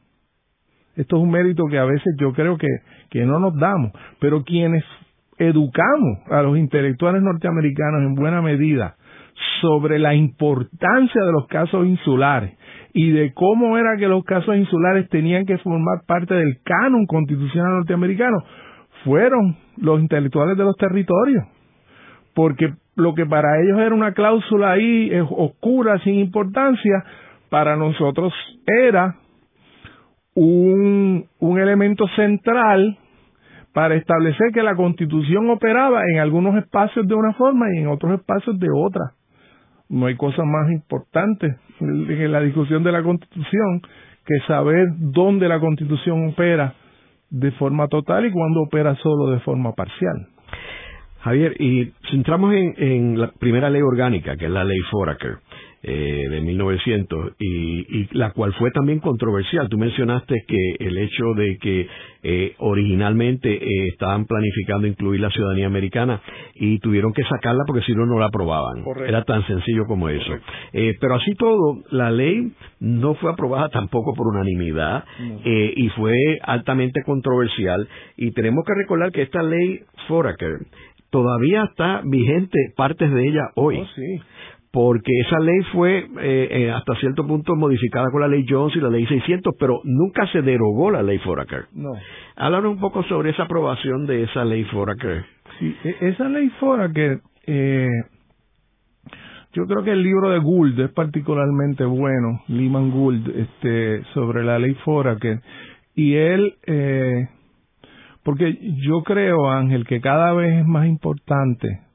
Esto 1.01 1.17
es 1.17 1.23
un 1.23 1.31
mérito 1.31 1.65
que 1.71 1.79
a 1.79 1.87
veces 1.87 2.15
yo 2.19 2.35
creo 2.35 2.59
que, 2.59 2.69
que 3.09 3.25
no 3.25 3.39
nos 3.39 3.59
damos, 3.59 3.93
pero 4.19 4.45
quienes 4.45 4.85
educamos 5.39 6.19
a 6.31 6.43
los 6.43 6.59
intelectuales 6.59 7.23
norteamericanos 7.23 8.03
en 8.03 8.15
buena 8.15 8.43
medida 8.43 8.97
sobre 9.63 9.99
la 9.99 10.15
importancia 10.15 11.23
de 11.25 11.33
los 11.33 11.47
casos 11.47 11.87
insulares 11.87 12.53
y 12.93 13.13
de 13.13 13.33
cómo 13.33 13.79
era 13.79 13.97
que 13.97 14.09
los 14.09 14.25
casos 14.25 14.55
insulares 14.57 15.09
tenían 15.09 15.47
que 15.47 15.57
formar 15.57 16.03
parte 16.07 16.35
del 16.35 16.59
canon 16.63 17.07
constitucional 17.07 17.77
norteamericano, 17.77 18.37
fueron 19.03 19.57
los 19.79 20.01
intelectuales 20.01 20.59
de 20.59 20.65
los 20.65 20.77
territorios. 20.77 21.45
Porque 22.35 22.75
lo 22.97 23.15
que 23.15 23.25
para 23.25 23.59
ellos 23.63 23.79
era 23.79 23.95
una 23.95 24.13
cláusula 24.13 24.73
ahí 24.73 25.11
oscura, 25.31 25.99
sin 26.01 26.17
importancia, 26.17 27.05
para 27.49 27.77
nosotros 27.77 28.35
era 28.67 29.17
un, 30.35 31.27
un 31.39 31.59
elemento 31.59 32.07
central 32.17 32.99
para 33.73 33.95
establecer 33.95 34.53
que 34.53 34.63
la 34.63 34.75
constitución 34.75 35.49
operaba 35.51 36.03
en 36.13 36.19
algunos 36.19 36.57
espacios 36.57 37.07
de 37.07 37.15
una 37.15 37.33
forma 37.35 37.67
y 37.75 37.79
en 37.79 37.89
otros 37.89 38.15
espacios 38.19 38.59
de 38.59 38.69
otra. 38.75 39.13
No 39.89 40.07
hay 40.07 40.17
cosa 40.17 40.43
más 40.45 40.71
importante 40.71 41.57
en 41.81 42.33
la 42.33 42.41
discusión 42.41 42.83
de 42.85 42.93
la 42.93 43.03
constitución 43.03 43.83
que 44.27 44.39
saber 44.47 44.89
dónde 44.99 45.49
la 45.49 45.61
constitución 45.61 46.29
opera 46.29 46.75
de 47.31 47.51
forma 47.53 47.89
total 47.89 48.27
y 48.27 48.31
cuándo 48.31 48.63
opera 48.63 48.95
solo 48.97 49.31
de 49.31 49.41
forma 49.41 49.73
parcial. 49.73 50.29
Javier, 51.21 51.55
y 51.61 51.93
si 52.09 52.17
entramos 52.17 52.55
en, 52.55 52.75
en, 52.79 53.21
la 53.21 53.31
primera 53.33 53.69
ley 53.69 53.83
orgánica, 53.83 54.37
que 54.37 54.47
es 54.47 54.51
la 54.51 54.65
ley 54.65 54.79
Foraker, 54.91 55.39
eh, 55.83 56.27
de 56.29 56.41
1900 56.43 57.33
y, 57.39 58.01
y, 58.01 58.09
la 58.13 58.33
cual 58.33 58.53
fue 58.55 58.71
también 58.71 59.01
controversial. 59.01 59.69
Tú 59.69 59.79
mencionaste 59.79 60.45
que 60.47 60.85
el 60.85 60.99
hecho 60.99 61.33
de 61.37 61.57
que 61.59 61.87
eh, 62.23 62.55
originalmente 62.59 63.51
eh, 63.51 63.89
estaban 63.89 64.27
planificando 64.27 64.87
incluir 64.87 65.21
la 65.21 65.31
ciudadanía 65.31 65.67
americana 65.67 66.21
y 66.55 66.79
tuvieron 66.81 67.15
que 67.15 67.23
sacarla 67.23 67.65
porque 67.67 67.83
si 67.85 67.95
no, 67.95 68.05
no 68.05 68.19
la 68.19 68.27
aprobaban. 68.27 68.85
Era 69.07 69.25
tan 69.25 69.47
sencillo 69.47 69.87
como 69.87 70.09
eso. 70.11 70.33
Eh, 70.73 70.95
pero 71.01 71.15
así 71.15 71.35
todo, 71.35 71.83
la 71.91 72.11
ley 72.11 72.53
no 72.81 73.15
fue 73.15 73.33
aprobada 73.33 73.71
tampoco 73.71 74.13
por 74.15 74.27
unanimidad 74.27 75.05
eh, 75.45 75.73
y 75.77 75.89
fue 75.91 76.15
altamente 76.43 77.03
controversial 77.05 77.89
y 78.17 78.33
tenemos 78.33 78.65
que 78.67 78.75
recordar 78.75 79.13
que 79.13 79.23
esta 79.23 79.43
ley 79.43 79.81
Foraker 80.09 80.59
todavía 81.11 81.65
está 81.65 82.03
vigente 82.05 82.59
partes 82.77 83.11
de 83.11 83.29
ella 83.29 83.51
hoy. 83.55 83.79
Oh, 83.79 83.87
sí 83.95 84.21
porque 84.73 85.11
esa 85.27 85.39
ley 85.41 85.61
fue 85.73 85.99
eh, 85.99 86.49
eh, 86.51 86.71
hasta 86.71 86.95
cierto 86.97 87.27
punto 87.27 87.57
modificada 87.57 88.07
con 88.13 88.21
la 88.21 88.29
ley 88.29 88.47
Jones 88.49 88.77
y 88.77 88.81
la 88.81 88.89
ley 88.89 89.05
600, 89.07 89.55
pero 89.59 89.81
nunca 89.85 90.27
se 90.29 90.43
derogó 90.43 90.91
la 90.91 91.03
ley 91.03 91.19
Foraker. 91.19 91.65
No. 91.73 91.91
Háblanos 92.37 92.75
un 92.75 92.81
poco 92.81 93.03
sobre 93.05 93.31
esa 93.31 93.45
aprobación 93.45 94.07
de 94.07 94.25
esa 94.25 94.45
ley 94.45 94.65
Foraker. 94.65 95.25
Sí, 95.59 95.75
e, 95.85 96.09
esa 96.09 96.29
ley 96.29 96.49
Foraker, 96.61 97.21
eh, 97.47 97.89
yo 99.55 99.67
creo 99.67 99.83
que 99.83 99.91
el 99.91 100.05
libro 100.05 100.31
de 100.31 100.39
Gould 100.39 100.79
es 100.79 100.93
particularmente 100.93 101.85
bueno, 101.85 102.43
Lehman 102.47 102.93
Gould, 102.93 103.29
este, 103.29 104.05
sobre 104.15 104.45
la 104.45 104.61
ley 104.61 104.75
Foraker, 104.85 105.41
y 105.97 106.15
él, 106.15 106.55
eh, 106.67 107.29
porque 108.23 108.57
yo 108.87 109.03
creo, 109.03 109.51
Ángel, 109.51 109.85
que 109.85 110.01
cada 110.01 110.33
vez 110.33 110.61
es 110.61 110.67
más 110.67 110.87
importante 110.87 111.90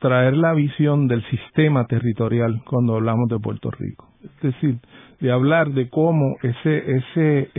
traer 0.00 0.36
la 0.36 0.54
visión 0.54 1.06
del 1.06 1.22
sistema 1.26 1.86
territorial 1.86 2.62
cuando 2.64 2.96
hablamos 2.96 3.28
de 3.28 3.38
Puerto 3.38 3.70
Rico. 3.70 4.08
Es 4.24 4.54
decir, 4.54 4.76
de 5.20 5.30
hablar 5.30 5.68
de 5.70 5.88
cómo 5.90 6.36
ese, 6.42 6.96
ese, 6.96 7.50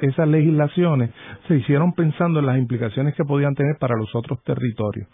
esas 0.00 0.28
legislaciones 0.28 1.10
se 1.48 1.56
hicieron 1.56 1.92
pensando 1.92 2.38
en 2.38 2.46
las 2.46 2.58
implicaciones 2.58 3.14
que 3.14 3.24
podían 3.24 3.54
tener 3.54 3.76
para 3.80 3.96
los 3.98 4.14
otros 4.14 4.42
territorios. 4.44 5.08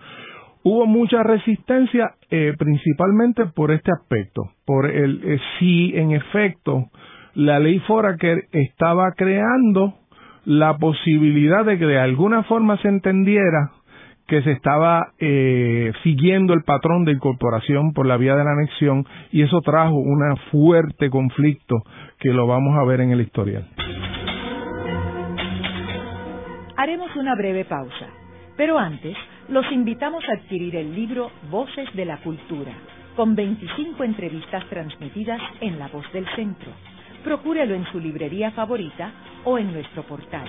Hubo 0.62 0.86
mucha 0.86 1.22
resistencia 1.22 2.12
eh, 2.30 2.54
principalmente 2.58 3.46
por 3.46 3.70
este 3.70 3.90
aspecto, 3.92 4.42
por 4.64 4.86
el 4.86 5.20
eh, 5.24 5.38
si 5.58 5.92
en 5.94 6.12
efecto 6.12 6.84
la 7.34 7.58
ley 7.58 7.80
Foraker 7.80 8.44
estaba 8.52 9.12
creando 9.16 9.94
la 10.44 10.76
posibilidad 10.76 11.64
de 11.64 11.78
que 11.78 11.86
de 11.86 11.98
alguna 11.98 12.42
forma 12.44 12.76
se 12.78 12.88
entendiera 12.88 13.72
que 14.26 14.42
se 14.42 14.52
estaba 14.52 15.12
eh, 15.18 15.92
siguiendo 16.02 16.54
el 16.54 16.62
patrón 16.62 17.04
de 17.04 17.12
incorporación 17.12 17.92
por 17.92 18.06
la 18.06 18.16
vía 18.16 18.34
de 18.36 18.44
la 18.44 18.52
anexión 18.52 19.04
y 19.30 19.42
eso 19.42 19.60
trajo 19.60 19.94
un 19.94 20.36
fuerte 20.50 21.10
conflicto 21.10 21.76
que 22.18 22.30
lo 22.30 22.46
vamos 22.46 22.78
a 22.78 22.84
ver 22.84 23.00
en 23.00 23.10
el 23.10 23.20
historial. 23.20 23.68
Haremos 26.76 27.14
una 27.16 27.34
breve 27.34 27.64
pausa, 27.64 28.08
pero 28.56 28.78
antes 28.78 29.16
los 29.48 29.70
invitamos 29.70 30.24
a 30.28 30.40
adquirir 30.40 30.74
el 30.76 30.94
libro 30.94 31.30
Voces 31.50 31.88
de 31.94 32.04
la 32.04 32.16
Cultura, 32.18 32.72
con 33.16 33.34
25 33.34 34.02
entrevistas 34.04 34.64
transmitidas 34.70 35.40
en 35.60 35.78
La 35.78 35.88
Voz 35.88 36.10
del 36.12 36.26
Centro. 36.34 36.72
Procúrelo 37.22 37.74
en 37.74 37.84
su 37.92 38.00
librería 38.00 38.50
favorita 38.52 39.12
o 39.44 39.58
en 39.58 39.72
nuestro 39.72 40.02
portal. 40.02 40.48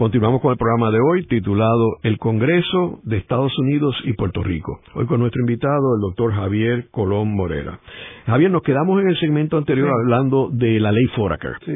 Continuamos 0.00 0.40
con 0.40 0.52
el 0.52 0.56
programa 0.56 0.90
de 0.90 0.98
hoy 0.98 1.26
titulado 1.26 1.98
El 2.02 2.16
Congreso 2.16 3.00
de 3.02 3.18
Estados 3.18 3.52
Unidos 3.58 3.94
y 4.04 4.14
Puerto 4.14 4.42
Rico. 4.42 4.80
Hoy 4.94 5.04
con 5.04 5.20
nuestro 5.20 5.42
invitado, 5.42 5.94
el 5.94 6.00
doctor 6.00 6.32
Javier 6.32 6.88
Colón 6.90 7.34
Morera. 7.34 7.78
Javier, 8.24 8.50
nos 8.50 8.62
quedamos 8.62 8.98
en 9.02 9.10
el 9.10 9.20
segmento 9.20 9.58
anterior 9.58 9.90
hablando 9.90 10.48
de 10.50 10.80
la 10.80 10.90
ley 10.90 11.04
Foraker. 11.14 11.52
Sí. 11.66 11.74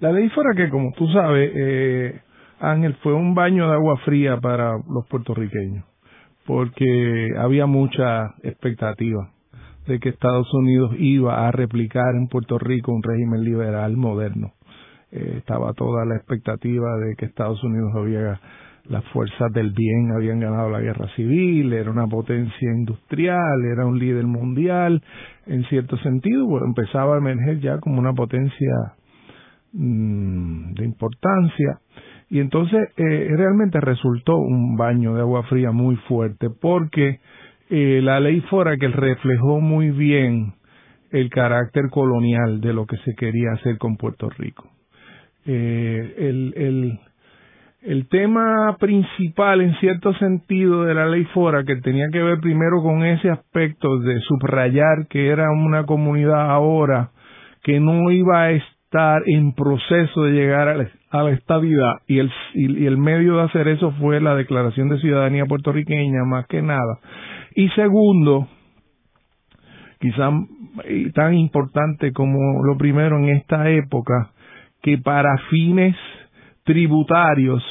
La 0.00 0.10
ley 0.10 0.28
Foraker, 0.30 0.68
como 0.68 0.90
tú 0.96 1.06
sabes, 1.12 1.48
eh, 1.54 2.20
Ángel, 2.58 2.94
fue 3.04 3.14
un 3.14 3.36
baño 3.36 3.68
de 3.68 3.74
agua 3.74 3.98
fría 3.98 4.40
para 4.40 4.72
los 4.72 5.06
puertorriqueños, 5.08 5.84
porque 6.48 7.28
había 7.38 7.66
mucha 7.66 8.34
expectativa 8.42 9.30
de 9.86 10.00
que 10.00 10.08
Estados 10.08 10.52
Unidos 10.54 10.96
iba 10.98 11.46
a 11.46 11.52
replicar 11.52 12.16
en 12.16 12.26
Puerto 12.26 12.58
Rico 12.58 12.90
un 12.90 13.04
régimen 13.04 13.44
liberal 13.44 13.96
moderno 13.96 14.54
eh, 15.12 15.34
estaba 15.38 15.72
toda 15.74 16.04
la 16.04 16.16
expectativa 16.16 16.96
de 16.98 17.16
que 17.16 17.26
Estados 17.26 17.62
Unidos 17.64 17.92
había 17.96 18.40
las 18.88 19.04
fuerzas 19.12 19.52
del 19.52 19.70
bien 19.70 20.10
habían 20.12 20.40
ganado 20.40 20.70
la 20.70 20.80
guerra 20.80 21.06
civil, 21.14 21.72
era 21.72 21.90
una 21.90 22.06
potencia 22.06 22.70
industrial, 22.72 23.64
era 23.64 23.86
un 23.86 23.98
líder 23.98 24.26
mundial, 24.26 25.02
en 25.46 25.64
cierto 25.64 25.96
sentido, 25.98 26.46
bueno, 26.46 26.66
empezaba 26.66 27.14
a 27.14 27.18
emerger 27.18 27.60
ya 27.60 27.78
como 27.78 28.00
una 28.00 28.12
potencia 28.12 28.94
mm, 29.72 30.72
de 30.74 30.84
importancia. 30.84 31.78
Y 32.30 32.38
entonces 32.38 32.88
eh, 32.96 33.28
realmente 33.36 33.80
resultó 33.80 34.36
un 34.36 34.76
baño 34.76 35.14
de 35.14 35.20
agua 35.20 35.42
fría 35.44 35.72
muy 35.72 35.96
fuerte 36.08 36.48
porque 36.48 37.20
eh, 37.70 38.00
la 38.02 38.20
ley 38.20 38.40
Fora 38.42 38.76
que 38.76 38.88
reflejó 38.88 39.60
muy 39.60 39.90
bien 39.90 40.54
el 41.10 41.28
carácter 41.28 41.90
colonial 41.90 42.60
de 42.60 42.72
lo 42.72 42.86
que 42.86 42.96
se 42.98 43.14
quería 43.14 43.52
hacer 43.52 43.78
con 43.78 43.96
Puerto 43.96 44.28
Rico. 44.30 44.69
Eh, 45.46 46.14
el, 46.18 46.98
el, 47.82 48.08
tema 48.08 48.76
principal, 48.78 49.60
en 49.60 49.74
cierto 49.76 50.12
sentido, 50.14 50.84
de 50.84 50.94
la 50.94 51.06
ley 51.06 51.24
Fora, 51.32 51.64
que 51.64 51.76
tenía 51.76 52.08
que 52.12 52.22
ver 52.22 52.40
primero 52.40 52.82
con 52.82 53.04
ese 53.04 53.30
aspecto 53.30 53.98
de 54.00 54.20
subrayar 54.20 55.06
que 55.08 55.28
era 55.28 55.50
una 55.50 55.86
comunidad 55.86 56.50
ahora 56.50 57.10
que 57.62 57.80
no 57.80 58.10
iba 58.10 58.42
a 58.42 58.50
estar 58.50 59.22
en 59.26 59.52
proceso 59.52 60.22
de 60.24 60.32
llegar 60.32 60.68
a 60.68 60.76
la, 60.76 61.30
estabilidad 61.30 62.00
y 62.06 62.18
el, 62.18 62.30
y 62.54 62.86
el 62.86 62.98
medio 62.98 63.36
de 63.36 63.42
hacer 63.42 63.68
eso 63.68 63.92
fue 63.92 64.20
la 64.20 64.34
declaración 64.34 64.88
de 64.88 64.98
ciudadanía 64.98 65.46
puertorriqueña 65.46 66.24
más 66.24 66.46
que 66.46 66.62
nada. 66.62 66.98
Y 67.54 67.68
segundo, 67.70 68.48
quizá 70.00 70.30
tan 71.14 71.34
importante 71.34 72.12
como 72.12 72.64
lo 72.64 72.76
primero 72.78 73.18
en 73.18 73.28
esta 73.36 73.68
época, 73.70 74.30
que 74.82 74.98
para 74.98 75.36
fines 75.50 75.96
tributarios 76.64 77.62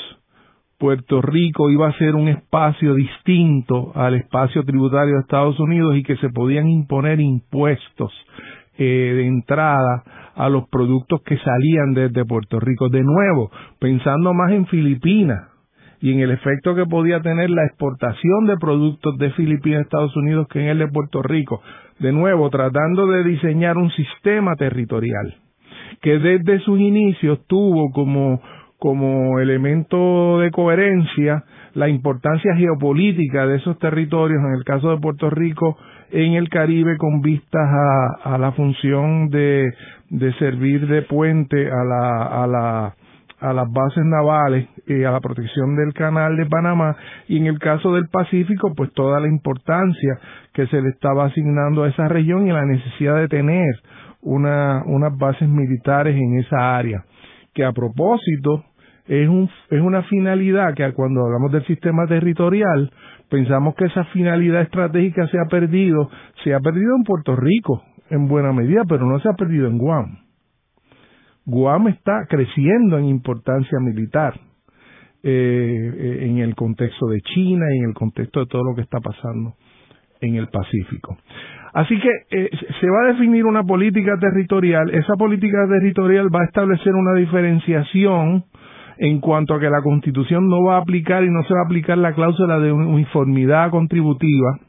Puerto 0.79 1.21
Rico 1.21 1.69
iba 1.69 1.89
a 1.89 1.97
ser 1.97 2.15
un 2.15 2.29
espacio 2.29 2.95
distinto 2.95 3.91
al 3.95 4.15
espacio 4.15 4.63
tributario 4.63 5.15
de 5.15 5.21
Estados 5.21 5.59
Unidos 5.59 5.97
y 5.97 6.03
que 6.03 6.15
se 6.17 6.29
podían 6.29 6.69
imponer 6.69 7.19
impuestos 7.19 8.13
eh, 8.77 8.83
de 8.85 9.27
entrada 9.27 10.03
a 10.35 10.47
los 10.47 10.69
productos 10.69 11.21
que 11.23 11.37
salían 11.37 11.93
desde 11.93 12.23
Puerto 12.23 12.61
Rico. 12.61 12.87
De 12.87 13.03
nuevo, 13.03 13.51
pensando 13.77 14.33
más 14.33 14.53
en 14.53 14.67
Filipinas 14.67 15.49
y 15.99 16.13
en 16.13 16.21
el 16.21 16.31
efecto 16.31 16.73
que 16.75 16.85
podía 16.85 17.19
tener 17.19 17.49
la 17.49 17.65
exportación 17.65 18.45
de 18.45 18.55
productos 18.55 19.17
de 19.17 19.31
Filipinas 19.31 19.79
a 19.79 19.83
Estados 19.83 20.15
Unidos 20.15 20.47
que 20.47 20.61
en 20.61 20.69
el 20.69 20.79
de 20.79 20.87
Puerto 20.87 21.21
Rico. 21.21 21.61
De 21.99 22.13
nuevo, 22.13 22.49
tratando 22.49 23.05
de 23.07 23.25
diseñar 23.25 23.77
un 23.77 23.91
sistema 23.91 24.55
territorial 24.55 25.35
que 26.01 26.19
desde 26.19 26.59
sus 26.59 26.79
inicios 26.79 27.39
tuvo 27.47 27.91
como 27.91 28.41
como 28.79 29.39
elemento 29.39 30.39
de 30.39 30.51
coherencia 30.51 31.43
la 31.73 31.89
importancia 31.89 32.55
geopolítica 32.55 33.45
de 33.45 33.57
esos 33.57 33.77
territorios, 33.77 34.41
en 34.41 34.53
el 34.53 34.63
caso 34.63 34.89
de 34.89 35.01
Puerto 35.01 35.29
Rico, 35.29 35.77
en 36.11 36.33
el 36.33 36.49
Caribe, 36.49 36.97
con 36.97 37.21
vistas 37.21 37.69
a, 38.23 38.37
la 38.37 38.51
función 38.53 39.29
de, 39.29 39.71
de, 40.09 40.33
servir 40.35 40.87
de 40.87 41.03
puente 41.03 41.69
a, 41.69 41.83
la, 41.83 42.23
a, 42.23 42.47
la, 42.47 42.95
a 43.39 43.53
las 43.53 43.71
bases 43.71 44.03
navales 44.05 44.67
y 44.87 45.03
a 45.03 45.11
la 45.11 45.19
protección 45.19 45.75
del 45.75 45.93
canal 45.93 46.35
de 46.37 46.47
Panamá, 46.47 46.95
y 47.27 47.37
en 47.37 47.45
el 47.45 47.59
caso 47.59 47.93
del 47.93 48.07
Pacífico, 48.07 48.73
pues 48.75 48.91
toda 48.93 49.19
la 49.19 49.27
importancia 49.27 50.17
que 50.53 50.65
se 50.67 50.81
le 50.81 50.89
estaba 50.89 51.25
asignando 51.25 51.83
a 51.83 51.89
esa 51.89 52.07
región 52.07 52.47
y 52.47 52.51
la 52.51 52.65
necesidad 52.65 53.17
de 53.17 53.27
tener 53.27 53.75
una, 54.21 54.83
unas 54.85 55.17
bases 55.17 55.47
militares 55.47 56.15
en 56.15 56.39
esa 56.39 56.77
área 56.77 57.05
que 57.53 57.63
a 57.63 57.71
propósito 57.71 58.63
es, 59.07 59.27
un, 59.27 59.49
es 59.69 59.81
una 59.81 60.03
finalidad 60.03 60.73
que 60.75 60.91
cuando 60.93 61.25
hablamos 61.25 61.51
del 61.51 61.65
sistema 61.65 62.05
territorial 62.07 62.91
pensamos 63.29 63.75
que 63.75 63.85
esa 63.85 64.03
finalidad 64.05 64.61
estratégica 64.61 65.27
se 65.27 65.37
ha 65.39 65.45
perdido, 65.49 66.09
se 66.43 66.53
ha 66.53 66.59
perdido 66.59 66.95
en 66.95 67.03
Puerto 67.03 67.35
Rico 67.35 67.83
en 68.09 68.27
buena 68.27 68.51
medida, 68.53 68.83
pero 68.87 69.05
no 69.05 69.19
se 69.19 69.29
ha 69.29 69.33
perdido 69.33 69.67
en 69.67 69.77
Guam. 69.77 70.17
Guam 71.45 71.87
está 71.87 72.25
creciendo 72.27 72.97
en 72.97 73.05
importancia 73.05 73.79
militar 73.79 74.39
eh, 75.23 76.19
en 76.21 76.37
el 76.37 76.55
contexto 76.55 77.07
de 77.07 77.19
China 77.21 77.65
y 77.73 77.79
en 77.79 77.89
el 77.89 77.93
contexto 77.93 78.39
de 78.41 78.45
todo 78.45 78.63
lo 78.63 78.75
que 78.75 78.81
está 78.81 78.99
pasando 78.99 79.55
en 80.21 80.35
el 80.35 80.47
Pacífico. 80.47 81.17
Así 81.73 81.99
que 81.99 82.09
eh, 82.31 82.49
se 82.79 82.89
va 82.89 83.03
a 83.03 83.13
definir 83.13 83.45
una 83.45 83.63
política 83.63 84.17
territorial, 84.19 84.89
esa 84.91 85.13
política 85.15 85.67
territorial 85.69 86.33
va 86.33 86.41
a 86.41 86.45
establecer 86.45 86.93
una 86.93 87.13
diferenciación 87.13 88.45
en 88.97 89.19
cuanto 89.21 89.53
a 89.53 89.59
que 89.59 89.69
la 89.69 89.81
Constitución 89.81 90.49
no 90.49 90.63
va 90.63 90.75
a 90.75 90.81
aplicar 90.81 91.23
y 91.23 91.29
no 91.29 91.43
se 91.43 91.53
va 91.53 91.61
a 91.61 91.65
aplicar 91.65 91.97
la 91.97 92.13
cláusula 92.13 92.59
de 92.59 92.71
uniformidad 92.71 93.69
contributiva, 93.69 94.59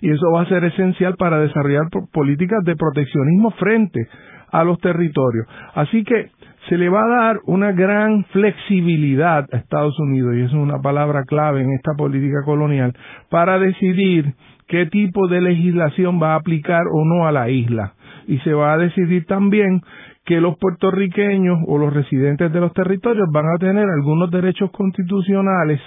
y 0.00 0.10
eso 0.10 0.30
va 0.32 0.42
a 0.42 0.48
ser 0.48 0.64
esencial 0.64 1.16
para 1.16 1.38
desarrollar 1.38 1.84
políticas 2.12 2.64
de 2.64 2.76
proteccionismo 2.76 3.50
frente 3.52 4.06
a 4.50 4.64
los 4.64 4.78
territorios. 4.78 5.46
Así 5.74 6.04
que 6.04 6.30
se 6.68 6.78
le 6.78 6.88
va 6.88 7.02
a 7.02 7.08
dar 7.08 7.40
una 7.46 7.72
gran 7.72 8.24
flexibilidad 8.26 9.46
a 9.52 9.56
Estados 9.56 9.98
Unidos, 10.00 10.34
y 10.34 10.40
eso 10.40 10.56
es 10.56 10.62
una 10.62 10.80
palabra 10.80 11.24
clave 11.24 11.62
en 11.62 11.72
esta 11.72 11.92
política 11.94 12.42
colonial, 12.44 12.94
para 13.28 13.58
decidir 13.58 14.34
qué 14.66 14.86
tipo 14.86 15.28
de 15.28 15.42
legislación 15.42 16.20
va 16.22 16.32
a 16.32 16.36
aplicar 16.36 16.82
o 16.92 17.04
no 17.04 17.26
a 17.26 17.32
la 17.32 17.50
isla. 17.50 17.94
Y 18.26 18.38
se 18.38 18.54
va 18.54 18.72
a 18.72 18.78
decidir 18.78 19.26
también 19.26 19.82
que 20.24 20.40
los 20.40 20.56
puertorriqueños 20.56 21.58
o 21.66 21.76
los 21.76 21.92
residentes 21.92 22.50
de 22.50 22.60
los 22.60 22.72
territorios 22.72 23.28
van 23.30 23.46
a 23.46 23.58
tener 23.58 23.84
algunos 23.84 24.30
derechos 24.30 24.70
constitucionales 24.70 25.80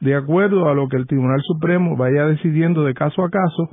de 0.00 0.14
acuerdo 0.14 0.68
a 0.68 0.74
lo 0.74 0.86
que 0.88 0.98
el 0.98 1.06
Tribunal 1.06 1.40
Supremo 1.42 1.96
vaya 1.96 2.26
decidiendo 2.26 2.84
de 2.84 2.92
caso 2.92 3.24
a 3.24 3.30
caso, 3.30 3.70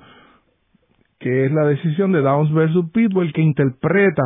que 1.20 1.46
es 1.46 1.52
la 1.52 1.66
decisión 1.66 2.14
de 2.14 2.22
Downs 2.22 2.54
versus 2.54 2.90
Pitbull 2.92 3.34
que 3.34 3.42
interpreta 3.42 4.24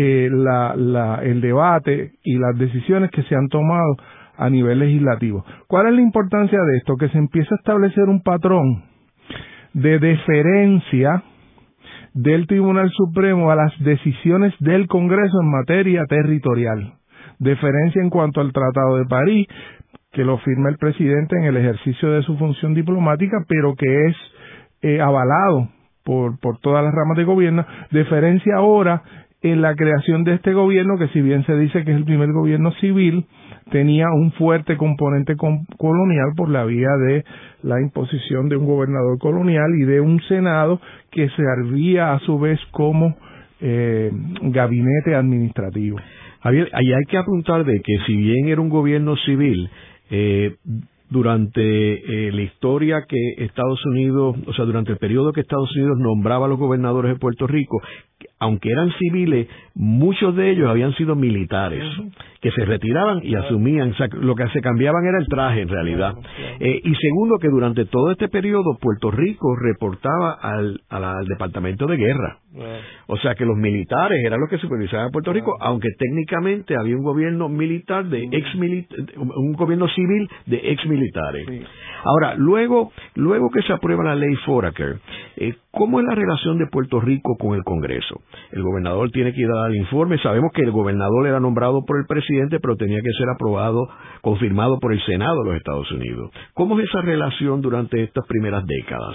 eh, 0.00 0.30
la, 0.30 1.20
el 1.24 1.40
debate 1.40 2.12
y 2.22 2.38
las 2.38 2.56
decisiones 2.56 3.10
que 3.10 3.24
se 3.24 3.34
han 3.34 3.48
tomado 3.48 3.96
a 4.36 4.48
nivel 4.48 4.78
legislativo. 4.78 5.44
¿Cuál 5.66 5.88
es 5.88 5.94
la 5.94 6.02
importancia 6.02 6.56
de 6.62 6.76
esto? 6.76 6.94
Que 6.96 7.08
se 7.08 7.18
empieza 7.18 7.56
a 7.56 7.58
establecer 7.58 8.04
un 8.04 8.22
patrón 8.22 8.84
de 9.72 9.98
deferencia 9.98 11.24
del 12.14 12.46
Tribunal 12.46 12.88
Supremo 12.92 13.50
a 13.50 13.56
las 13.56 13.76
decisiones 13.80 14.54
del 14.60 14.86
Congreso 14.86 15.40
en 15.42 15.50
materia 15.50 16.04
territorial. 16.08 16.94
Deferencia 17.40 18.00
en 18.00 18.10
cuanto 18.10 18.40
al 18.40 18.52
Tratado 18.52 18.98
de 18.98 19.04
París, 19.06 19.48
que 20.12 20.24
lo 20.24 20.38
firma 20.38 20.68
el 20.68 20.78
presidente 20.78 21.36
en 21.38 21.44
el 21.44 21.56
ejercicio 21.56 22.12
de 22.12 22.22
su 22.22 22.38
función 22.38 22.72
diplomática, 22.72 23.38
pero 23.48 23.74
que 23.74 24.06
es 24.06 24.16
eh, 24.82 25.00
avalado 25.00 25.70
por, 26.04 26.38
por 26.38 26.60
todas 26.60 26.84
las 26.84 26.94
ramas 26.94 27.16
de 27.16 27.24
gobierno. 27.24 27.66
Deferencia 27.90 28.54
ahora 28.58 29.02
en 29.40 29.62
la 29.62 29.74
creación 29.74 30.24
de 30.24 30.34
este 30.34 30.52
gobierno, 30.52 30.98
que 30.98 31.08
si 31.08 31.20
bien 31.20 31.44
se 31.46 31.56
dice 31.56 31.84
que 31.84 31.92
es 31.92 31.96
el 31.96 32.04
primer 32.04 32.32
gobierno 32.32 32.72
civil, 32.80 33.24
tenía 33.70 34.06
un 34.12 34.32
fuerte 34.32 34.76
componente 34.76 35.36
colonial 35.36 36.32
por 36.36 36.50
la 36.50 36.64
vía 36.64 36.90
de 37.06 37.24
la 37.62 37.80
imposición 37.80 38.48
de 38.48 38.56
un 38.56 38.66
gobernador 38.66 39.18
colonial 39.18 39.70
y 39.80 39.84
de 39.84 40.00
un 40.00 40.20
senado 40.22 40.80
que 41.10 41.28
servía 41.30 42.14
a 42.14 42.18
su 42.20 42.38
vez 42.38 42.58
como 42.72 43.16
eh, 43.60 44.10
gabinete 44.42 45.14
administrativo. 45.14 45.98
Javier, 46.40 46.68
ahí 46.72 46.92
hay 46.92 47.04
que 47.08 47.18
apuntar 47.18 47.64
de 47.64 47.80
que 47.80 47.98
si 48.06 48.16
bien 48.16 48.48
era 48.48 48.60
un 48.60 48.68
gobierno 48.68 49.16
civil, 49.16 49.68
eh, 50.10 50.56
durante 51.10 51.60
eh, 51.62 52.32
la 52.32 52.42
historia 52.42 53.04
que 53.08 53.44
Estados 53.44 53.84
Unidos, 53.86 54.36
o 54.46 54.52
sea, 54.52 54.64
durante 54.66 54.92
el 54.92 54.98
periodo 54.98 55.32
que 55.32 55.40
Estados 55.40 55.74
Unidos 55.74 55.96
nombraba 55.98 56.46
a 56.46 56.48
los 56.48 56.58
gobernadores 56.58 57.14
de 57.14 57.18
Puerto 57.18 57.46
Rico, 57.46 57.80
aunque 58.38 58.70
eran 58.70 58.90
civiles, 58.98 59.48
muchos 59.74 60.34
de 60.36 60.50
ellos 60.50 60.68
habían 60.68 60.94
sido 60.94 61.14
militares, 61.14 61.82
que 62.40 62.50
se 62.52 62.64
retiraban 62.64 63.20
y 63.22 63.34
asumían, 63.34 63.94
lo 64.20 64.34
que 64.34 64.48
se 64.48 64.60
cambiaban 64.60 65.04
era 65.04 65.18
el 65.18 65.26
traje 65.26 65.62
en 65.62 65.68
realidad. 65.68 66.14
Eh, 66.60 66.80
y 66.84 66.94
segundo, 66.94 67.36
que 67.40 67.48
durante 67.48 67.84
todo 67.86 68.12
este 68.12 68.28
periodo 68.28 68.78
Puerto 68.80 69.10
Rico 69.10 69.56
reportaba 69.56 70.32
al, 70.40 70.80
al 70.88 71.26
Departamento 71.26 71.86
de 71.86 71.96
Guerra. 71.96 72.38
O 73.06 73.16
sea 73.18 73.34
que 73.34 73.44
los 73.44 73.56
militares 73.56 74.18
eran 74.24 74.40
los 74.40 74.48
que 74.48 74.58
supervisaban 74.58 75.08
a 75.08 75.10
Puerto 75.10 75.32
Rico, 75.32 75.54
aunque 75.60 75.88
técnicamente 75.98 76.76
había 76.76 76.96
un 76.96 77.02
gobierno 77.02 77.48
militar 77.48 78.06
de 78.06 78.24
ex 78.24 78.54
un 79.16 79.52
gobierno 79.52 79.86
civil 79.88 80.28
de 80.46 80.56
ex 80.72 80.86
militares. 80.86 81.46
Ahora, 82.04 82.34
luego, 82.36 82.92
luego 83.14 83.50
que 83.50 83.62
se 83.62 83.72
aprueba 83.72 84.04
la 84.04 84.14
ley 84.14 84.34
Foraker, 84.46 84.98
eh, 85.36 85.54
¿cómo 85.78 86.00
es 86.00 86.06
la 86.06 86.16
relación 86.16 86.58
de 86.58 86.66
Puerto 86.66 87.00
Rico 87.00 87.36
con 87.38 87.54
el 87.54 87.62
Congreso? 87.62 88.20
El 88.50 88.64
gobernador 88.64 89.12
tiene 89.12 89.32
que 89.32 89.42
ir 89.42 89.48
a 89.48 89.60
dar 89.62 89.74
informe. 89.74 90.18
Sabemos 90.18 90.50
que 90.52 90.62
el 90.62 90.72
gobernador 90.72 91.28
era 91.28 91.38
nombrado 91.38 91.84
por 91.86 92.00
el 92.00 92.06
presidente, 92.06 92.58
pero 92.58 92.74
tenía 92.74 92.98
que 92.98 93.12
ser 93.16 93.28
aprobado, 93.32 93.88
confirmado 94.20 94.80
por 94.80 94.92
el 94.92 95.00
Senado 95.06 95.44
de 95.44 95.50
los 95.50 95.56
Estados 95.56 95.90
Unidos. 95.92 96.32
¿Cómo 96.52 96.78
es 96.78 96.88
esa 96.88 97.00
relación 97.00 97.62
durante 97.62 98.02
estas 98.02 98.26
primeras 98.26 98.66
décadas? 98.66 99.14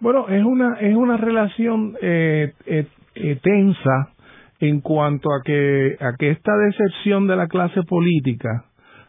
Bueno, 0.00 0.28
es 0.28 0.42
una, 0.42 0.80
es 0.80 0.96
una 0.96 1.18
relación 1.18 1.94
eh, 2.00 2.52
eh, 2.64 2.86
eh, 3.14 3.38
tensa 3.42 4.12
en 4.60 4.80
cuanto 4.80 5.28
a 5.30 5.42
que, 5.44 5.96
a 6.00 6.16
que 6.18 6.30
esta 6.30 6.52
decepción 6.56 7.26
de 7.26 7.36
la 7.36 7.48
clase 7.48 7.82
política 7.82 8.64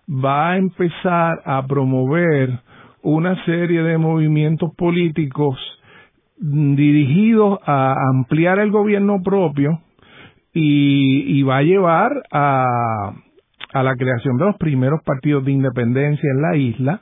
va 0.10 0.52
a 0.52 0.58
empezar 0.58 1.42
a 1.46 1.66
promover 1.66 2.60
una 3.04 3.42
serie 3.46 3.84
de 3.84 3.98
movimientos 3.98 4.72
políticos 4.76 5.58
dirigidos 6.38 7.60
a 7.66 7.96
ampliar 8.10 8.60
el 8.60 8.72
gobierno 8.72 9.22
propio 9.24 9.82
y, 10.54 11.44
va 11.44 11.58
a 11.58 11.64
llevar 11.64 12.24
a, 12.32 13.14
a, 13.74 13.84
la 13.84 13.96
creación 13.96 14.38
de 14.38 14.46
los 14.46 14.58
primeros 14.58 15.02
partidos 15.04 15.46
de 15.46 15.52
independencia 15.52 16.30
en 16.32 16.42
la 16.42 16.56
isla 16.56 17.02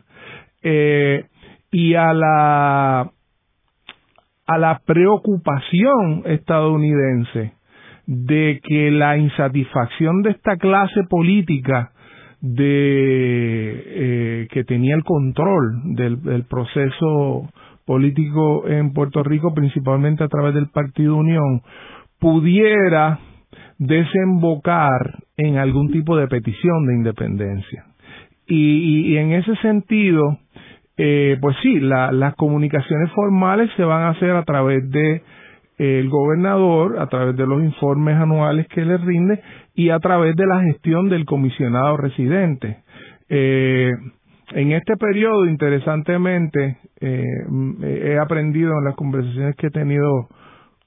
y 1.71 1.93
a 1.93 2.13
la 2.13 3.11
a 4.47 4.57
la 4.57 4.79
preocupación 4.85 6.23
estadounidense 6.25 7.53
de 8.05 8.61
que 8.63 8.91
la 8.91 9.17
insatisfacción 9.17 10.21
de 10.21 10.31
esta 10.31 10.57
clase 10.57 11.03
política 11.09 11.91
de 12.41 13.83
eh, 13.85 14.47
que 14.51 14.63
tenía 14.63 14.95
el 14.95 15.03
control 15.03 15.95
del, 15.95 16.45
proceso 16.47 17.49
político 17.85 18.67
en 18.67 18.93
Puerto 18.93 19.23
Rico, 19.23 19.53
principalmente 19.53 20.23
a 20.23 20.27
través 20.27 20.53
del 20.53 20.69
Partido 20.69 21.15
Unión, 21.15 21.61
pudiera 22.19 23.19
desembocar 23.77 25.19
en 25.37 25.57
algún 25.57 25.91
tipo 25.91 26.17
de 26.17 26.27
petición 26.27 26.87
de 26.87 26.95
independencia. 26.95 27.85
Y, 28.47 29.17
en 29.17 29.31
ese 29.31 29.55
sentido, 29.57 30.37
eh, 30.97 31.37
pues 31.41 31.55
sí, 31.61 31.79
las 31.79 32.35
comunicaciones 32.35 33.11
formales 33.11 33.69
se 33.75 33.83
van 33.83 34.03
a 34.03 34.09
hacer 34.09 34.31
a 34.31 34.43
través 34.43 34.89
de 34.91 35.15
eh, 35.77 35.99
el 35.99 36.09
gobernador, 36.09 36.99
a 36.99 37.07
través 37.07 37.35
de 37.35 37.47
los 37.47 37.63
informes 37.63 38.15
anuales 38.15 38.67
que 38.67 38.85
le 38.85 38.97
rinde 38.97 39.41
y 39.73 39.89
a 39.89 39.99
través 39.99 40.35
de 40.35 40.45
la 40.45 40.61
gestión 40.61 41.09
del 41.09 41.25
comisionado 41.25 41.97
residente. 41.97 42.77
Eh, 43.29 43.91
en 44.51 44.71
este 44.71 44.95
periodo, 44.97 45.45
interesantemente, 45.45 46.77
he 47.01 48.17
aprendido 48.19 48.73
en 48.77 48.85
las 48.85 48.95
conversaciones 48.95 49.55
que 49.55 49.67
he 49.67 49.71
tenido 49.71 50.27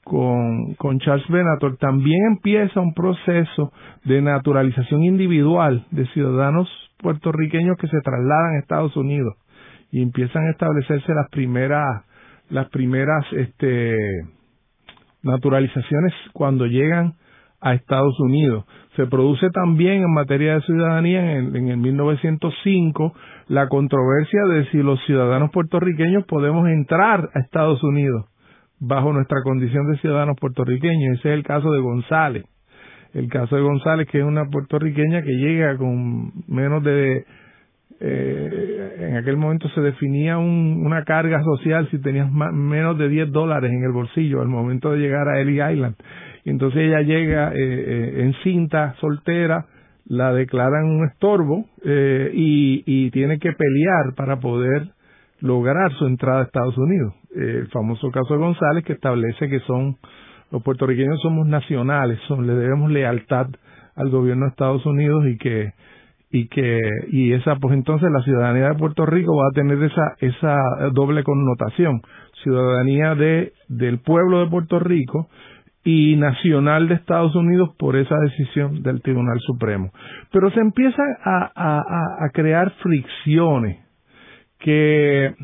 con, 0.04 0.74
con 0.74 0.98
Charles 1.00 1.28
Benator, 1.28 1.76
también 1.76 2.18
empieza 2.28 2.80
un 2.80 2.94
proceso 2.94 3.72
de 4.04 4.22
naturalización 4.22 5.02
individual 5.02 5.86
de 5.90 6.06
ciudadanos 6.08 6.68
puertorriqueños 6.98 7.76
que 7.78 7.88
se 7.88 8.00
trasladan 8.00 8.56
a 8.56 8.58
Estados 8.60 8.96
Unidos 8.96 9.34
y 9.90 10.02
empiezan 10.02 10.46
a 10.46 10.50
establecerse 10.50 11.12
las 11.14 11.28
primeras 11.30 12.04
las 12.50 12.68
primeras 12.70 13.24
este 13.32 13.94
naturalizaciones 15.22 16.14
cuando 16.32 16.66
llegan 16.66 17.14
a 17.60 17.74
Estados 17.74 18.18
Unidos. 18.20 18.64
Se 18.96 19.06
produce 19.06 19.50
también 19.50 20.02
en 20.02 20.12
materia 20.12 20.54
de 20.54 20.62
ciudadanía 20.62 21.38
en, 21.38 21.54
en 21.56 21.68
el 21.68 21.76
1905 21.78 23.12
la 23.48 23.68
controversia 23.68 24.44
de 24.46 24.66
si 24.70 24.78
los 24.78 25.00
ciudadanos 25.06 25.50
puertorriqueños 25.50 26.24
podemos 26.26 26.68
entrar 26.68 27.28
a 27.34 27.40
Estados 27.40 27.82
Unidos 27.82 28.26
bajo 28.80 29.12
nuestra 29.12 29.42
condición 29.42 29.90
de 29.90 29.98
ciudadanos 29.98 30.36
puertorriqueños. 30.40 31.18
Ese 31.18 31.30
es 31.30 31.34
el 31.34 31.44
caso 31.44 31.72
de 31.72 31.80
González. 31.80 32.44
El 33.14 33.28
caso 33.28 33.56
de 33.56 33.62
González, 33.62 34.06
que 34.08 34.18
es 34.18 34.24
una 34.24 34.44
puertorriqueña 34.48 35.22
que 35.22 35.32
llega 35.32 35.76
con 35.76 36.32
menos 36.46 36.82
de... 36.84 37.24
Eh, 38.00 38.96
en 39.08 39.16
aquel 39.16 39.36
momento 39.36 39.68
se 39.70 39.80
definía 39.80 40.38
un, 40.38 40.84
una 40.86 41.02
carga 41.02 41.42
social 41.42 41.88
si 41.90 41.98
tenías 42.00 42.30
menos 42.30 42.96
de 42.96 43.08
10 43.08 43.32
dólares 43.32 43.72
en 43.72 43.82
el 43.82 43.90
bolsillo 43.90 44.40
al 44.40 44.46
momento 44.46 44.92
de 44.92 44.98
llegar 44.98 45.26
a 45.28 45.40
Ellie 45.40 45.72
Island. 45.72 45.96
Entonces 46.50 46.80
ella 46.82 47.02
llega 47.02 47.52
eh, 47.52 47.56
eh, 47.56 48.22
en 48.22 48.34
cinta, 48.42 48.94
soltera, 49.00 49.66
la 50.06 50.32
declaran 50.32 50.86
un 50.86 51.06
estorbo 51.06 51.66
eh, 51.84 52.30
y, 52.32 53.10
tiene 53.10 53.38
que 53.38 53.52
pelear 53.52 54.14
para 54.16 54.38
poder 54.38 54.88
lograr 55.40 55.92
su 55.92 56.06
entrada 56.06 56.40
a 56.40 56.44
Estados 56.44 56.76
Unidos. 56.78 57.14
el 57.34 57.68
famoso 57.68 58.10
caso 58.10 58.34
de 58.34 58.40
González 58.40 58.84
que 58.84 58.92
establece 58.94 59.48
que 59.48 59.60
son 59.60 59.96
los 60.50 60.62
puertorriqueños 60.62 61.20
somos 61.20 61.46
nacionales, 61.46 62.18
son, 62.26 62.46
le 62.46 62.54
debemos 62.54 62.90
lealtad 62.90 63.48
al 63.96 64.10
gobierno 64.10 64.46
de 64.46 64.50
Estados 64.50 64.84
Unidos 64.86 65.24
y 65.26 65.36
que 65.36 65.72
y 66.30 66.48
que 66.48 66.80
y 67.10 67.32
esa 67.32 67.56
pues 67.56 67.74
entonces 67.74 68.08
la 68.10 68.22
ciudadanía 68.22 68.68
de 68.68 68.74
Puerto 68.74 69.06
Rico 69.06 69.34
va 69.36 69.48
a 69.48 69.54
tener 69.54 69.82
esa 69.82 70.14
esa 70.20 70.56
doble 70.92 71.22
connotación, 71.22 72.02
ciudadanía 72.42 73.14
de 73.14 73.52
del 73.68 73.98
pueblo 74.00 74.40
de 74.40 74.50
Puerto 74.50 74.78
Rico 74.78 75.28
y 75.90 76.16
nacional 76.16 76.86
de 76.86 76.96
Estados 76.96 77.34
Unidos 77.34 77.70
por 77.78 77.96
esa 77.96 78.14
decisión 78.20 78.82
del 78.82 79.00
Tribunal 79.00 79.40
Supremo. 79.40 79.90
Pero 80.30 80.50
se 80.50 80.60
empiezan 80.60 81.06
a, 81.24 81.50
a, 81.54 82.26
a 82.26 82.28
crear 82.28 82.70
fricciones 82.82 83.78
que, 84.58 85.34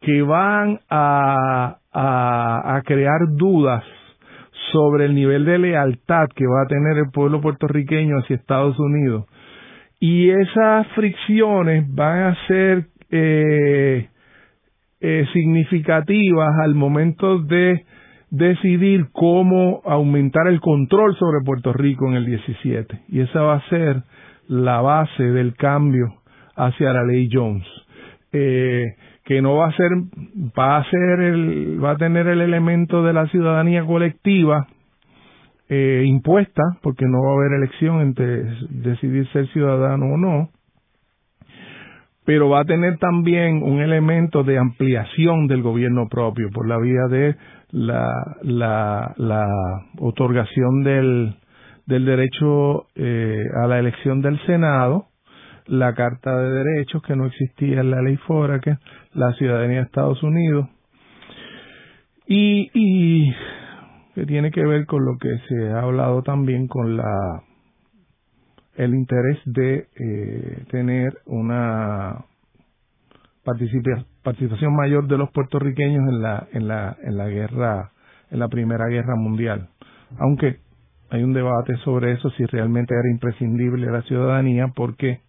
que 0.00 0.22
van 0.22 0.80
a, 0.90 1.76
a, 1.92 2.82
crear 2.84 3.20
dudas 3.36 3.84
sobre 4.72 5.04
el 5.04 5.14
nivel 5.14 5.44
de 5.44 5.58
lealtad 5.58 6.26
que 6.34 6.46
va 6.46 6.62
a 6.62 6.66
tener 6.66 6.98
el 6.98 7.12
pueblo 7.12 7.40
puertorriqueño 7.40 8.16
hacia 8.18 8.34
Estados 8.34 8.76
Unidos. 8.76 9.26
Y 10.00 10.30
esas 10.30 10.88
fricciones 10.96 11.84
van 11.94 12.22
a 12.24 12.46
ser 12.48 12.86
eh, 13.08 14.08
eh, 15.00 15.26
significativas 15.32 16.58
al 16.60 16.74
momento 16.74 17.38
de 17.38 17.84
decidir 18.30 19.08
cómo 19.12 19.82
aumentar 19.84 20.46
el 20.46 20.60
control 20.60 21.16
sobre 21.16 21.44
Puerto 21.44 21.72
Rico 21.72 22.08
en 22.08 22.14
el 22.14 22.26
17. 22.26 23.00
Y 23.08 23.20
esa 23.20 23.42
va 23.42 23.56
a 23.56 23.68
ser 23.68 24.02
la 24.48 24.80
base 24.80 25.22
del 25.22 25.54
cambio 25.54 26.14
hacia 26.56 26.92
la 26.92 27.04
ley 27.04 27.28
Jones 27.32 27.66
eh, 28.32 28.94
que 29.24 29.42
no 29.42 29.56
va 29.56 29.68
a 29.68 29.76
ser, 29.76 29.90
va 30.58 30.78
a 30.78 30.84
ser 30.90 31.20
el, 31.20 31.82
va 31.82 31.92
a 31.92 31.96
tener 31.96 32.26
el 32.26 32.40
elemento 32.40 33.02
de 33.02 33.12
la 33.12 33.26
ciudadanía 33.28 33.84
colectiva 33.84 34.66
eh, 35.68 36.02
impuesta, 36.04 36.62
porque 36.82 37.06
no 37.06 37.22
va 37.22 37.30
a 37.30 37.34
haber 37.34 37.52
elección 37.58 38.00
entre 38.00 38.42
decidir 38.70 39.28
ser 39.28 39.46
ciudadano 39.48 40.14
o 40.14 40.16
no, 40.16 40.48
pero 42.24 42.48
va 42.48 42.60
a 42.60 42.64
tener 42.64 42.98
también 42.98 43.62
un 43.62 43.80
elemento 43.80 44.42
de 44.42 44.58
ampliación 44.58 45.46
del 45.46 45.62
gobierno 45.62 46.08
propio 46.08 46.48
por 46.52 46.66
la 46.66 46.78
vía 46.78 47.06
de 47.08 47.36
la, 47.72 48.36
la, 48.42 49.14
la 49.16 49.46
otorgación 49.98 50.82
del, 50.82 51.36
del 51.86 52.04
derecho 52.04 52.86
eh, 52.94 53.44
a 53.62 53.66
la 53.66 53.78
elección 53.78 54.22
del 54.22 54.38
Senado 54.46 55.10
la 55.70 55.94
Carta 55.94 56.36
de 56.36 56.64
Derechos, 56.64 57.00
que 57.02 57.14
no 57.14 57.26
existía 57.26 57.80
en 57.80 57.92
la 57.92 58.02
ley 58.02 58.18
que 58.62 58.76
la 59.14 59.32
ciudadanía 59.34 59.78
de 59.78 59.84
Estados 59.84 60.20
Unidos, 60.22 60.68
y, 62.26 62.70
y 62.74 63.32
que 64.14 64.26
tiene 64.26 64.50
que 64.50 64.64
ver 64.66 64.86
con 64.86 65.04
lo 65.04 65.16
que 65.18 65.38
se 65.48 65.68
ha 65.70 65.82
hablado 65.82 66.22
también 66.22 66.66
con 66.66 66.96
la 66.96 67.42
el 68.76 68.94
interés 68.94 69.38
de 69.44 69.88
eh, 69.94 70.64
tener 70.70 71.18
una 71.26 72.24
participación 74.22 74.74
mayor 74.74 75.06
de 75.06 75.18
los 75.18 75.30
puertorriqueños 75.30 76.08
en 76.08 76.22
la 76.22 76.48
en 76.52 76.68
la 76.68 76.96
en 77.02 77.16
la 77.16 77.28
guerra 77.28 77.92
en 78.30 78.38
la 78.38 78.48
primera 78.48 78.86
guerra 78.86 79.14
mundial 79.16 79.68
aunque 80.18 80.58
hay 81.10 81.22
un 81.22 81.32
debate 81.32 81.76
sobre 81.84 82.12
eso 82.12 82.30
si 82.30 82.44
realmente 82.46 82.94
era 82.94 83.10
imprescindible 83.10 83.90
la 83.90 84.02
ciudadanía 84.02 84.68
porque 84.74 85.20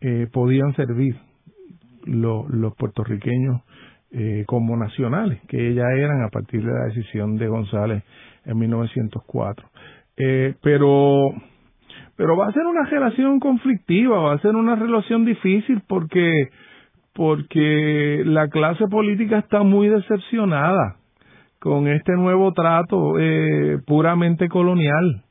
eh, 0.00 0.26
podían 0.32 0.74
servir 0.74 1.16
los 2.04 2.74
puertorriqueños 2.76 3.62
eh, 4.12 4.44
como 4.46 4.76
nacionales, 4.76 5.40
que 5.48 5.74
ya 5.74 5.84
eran 5.96 6.22
a 6.22 6.28
partir 6.28 6.64
de 6.64 6.72
la 6.72 6.84
decisión 6.86 7.36
de 7.36 7.48
González 7.48 8.04
en 8.44 8.58
1904. 8.58 9.68
Eh, 10.16 10.54
pero, 10.62 11.30
pero 12.16 12.36
va 12.36 12.46
a 12.46 12.52
ser 12.52 12.64
una 12.66 12.88
relación 12.88 13.40
conflictiva, 13.40 14.18
va 14.18 14.34
a 14.34 14.38
ser 14.38 14.54
una 14.54 14.76
relación 14.76 15.24
difícil 15.24 15.82
porque, 15.88 16.50
porque 17.16 18.22
la 18.24 18.48
clase 18.48 18.86
política 18.88 19.38
está 19.38 19.62
muy 19.62 19.88
decepcionada 19.88 20.96
con 21.58 21.88
este 21.88 22.12
nuevo 22.12 22.52
trato 22.52 23.18
eh, 23.18 23.78
puramente 23.86 24.48
colonial 24.48 25.24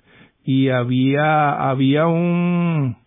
y 0.43 0.69
había 0.69 1.69
había 1.69 2.07
un 2.07 2.97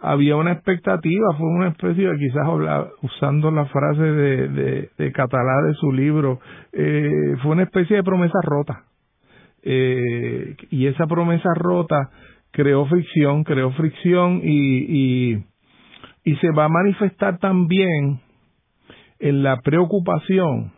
había 0.00 0.36
una 0.36 0.52
expectativa, 0.52 1.34
fue 1.38 1.48
una 1.48 1.68
especie 1.68 2.06
de, 2.08 2.18
quizás 2.18 2.46
usando 3.02 3.50
la 3.50 3.64
frase 3.66 4.02
de, 4.02 4.88
de, 4.96 5.12
Catalá 5.12 5.62
de 5.66 5.74
su 5.74 5.90
libro, 5.90 6.38
eh, 6.72 7.34
fue 7.42 7.52
una 7.52 7.62
especie 7.62 7.96
de 7.96 8.04
promesa 8.04 8.38
rota. 8.42 8.84
Eh, 9.62 10.54
y 10.70 10.86
esa 10.86 11.06
promesa 11.06 11.48
rota 11.54 12.10
creó 12.52 12.86
fricción, 12.86 13.42
creó 13.42 13.72
fricción 13.72 14.40
y, 14.44 15.32
y, 15.32 15.44
y 16.26 16.34
se 16.36 16.50
va 16.50 16.64
a 16.64 16.68
manifestar 16.68 17.38
también 17.38 18.20
en 19.20 19.42
la 19.44 19.60
preocupación 19.60 20.72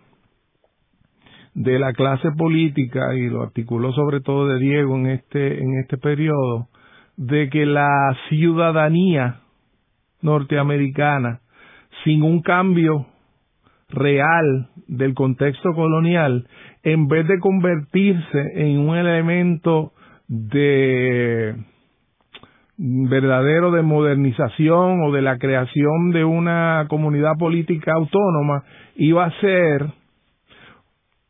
de 1.55 1.79
la 1.79 1.95
clase 1.95 2.31
política 2.37 3.15
y 3.15 3.31
lo 3.31 3.43
articuló 3.43 3.93
sobre 3.93 4.21
todo 4.21 4.47
de 4.47 4.61
Diego 4.61 4.95
en 4.97 5.07
este 5.07 5.61
en 5.61 5.81
este 5.81 5.97
periodo 5.97 6.69
de 7.17 7.49
que 7.49 7.65
la 7.65 8.15
ciudadanía 8.29 9.41
norteamericana, 10.21 11.41
sin 12.05 12.23
un 12.23 12.43
cambio 12.43 13.07
real 13.89 14.69
del 14.87 15.15
contexto 15.15 15.73
colonial, 15.73 16.47
en 16.83 17.09
vez 17.09 17.27
de 17.27 17.39
convertirse 17.41 18.43
en 18.55 18.81
un 18.81 18.97
elemento 18.97 19.93
de 20.29 21.57
verdadero 22.79 23.73
de 23.73 23.83
modernización 23.83 25.03
o 25.03 25.12
de 25.12 25.21
la 25.21 25.37
creación 25.38 26.12
de 26.12 26.25
una 26.25 26.87
comunidad 26.88 27.33
política 27.37 27.93
autónoma, 27.93 28.62
iba 28.95 29.25
a 29.25 29.41
ser 29.41 29.87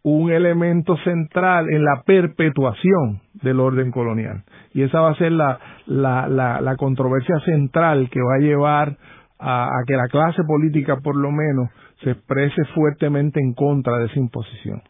un 0.02 0.30
elemento 0.30 0.96
central 0.98 1.66
en 1.70 1.84
la 1.84 2.02
perpetuación 2.04 3.20
del 3.42 3.61
orden 3.61 3.90
colonial. 3.90 4.44
Y 4.74 4.82
esa 4.82 5.00
va 5.00 5.11
a 5.11 5.16
ser 5.16 5.32
la, 5.32 5.58
la, 5.87 6.28
la, 6.61 6.76
controversia 6.76 7.38
central 7.44 8.08
que 8.11 8.20
va 8.20 8.37
a 8.37 8.40
llevar 8.40 8.96
a, 9.38 9.66
a, 9.66 9.84
que 9.87 9.96
la 9.96 10.08
clase 10.08 10.42
política, 10.46 10.96
por 11.02 11.16
lo 11.16 11.30
menos, 11.30 11.70
se 12.02 12.12
exprese 12.12 12.64
fuertemente 12.74 13.40
en 13.40 13.54
contra 13.54 13.98
de 13.98 14.06
esa 14.06 14.18
imposición. 14.18 14.82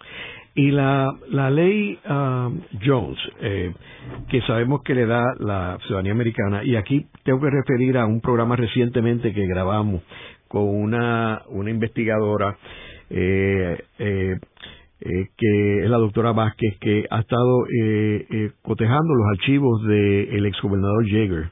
Y 0.54 0.70
la, 0.72 1.14
la 1.30 1.50
ley 1.50 1.98
um, 2.08 2.60
Jones, 2.84 3.18
eh, 3.40 3.72
que 4.28 4.40
sabemos 4.42 4.82
que 4.82 4.94
le 4.94 5.06
da 5.06 5.22
la 5.38 5.78
ciudadanía 5.86 6.12
americana, 6.12 6.64
y 6.64 6.74
aquí 6.74 7.06
tengo 7.22 7.40
que 7.40 7.50
referir 7.50 7.96
a 7.96 8.06
un 8.06 8.20
programa 8.20 8.56
recientemente 8.56 9.32
que 9.32 9.46
grabamos 9.46 10.02
con 10.48 10.62
una, 10.64 11.42
una 11.48 11.70
investigadora 11.70 12.56
eh, 13.10 13.78
eh, 13.98 14.36
eh, 15.00 15.28
que 15.36 15.84
es 15.84 15.88
la 15.88 15.98
doctora 15.98 16.32
Vázquez, 16.32 16.76
que 16.80 17.06
ha 17.08 17.20
estado 17.20 17.66
eh, 17.68 18.26
eh, 18.30 18.50
cotejando 18.62 19.14
los 19.14 19.26
archivos 19.38 19.82
del 19.86 20.44
ex 20.44 20.56
exgobernador 20.56 21.08
Jaeger 21.08 21.50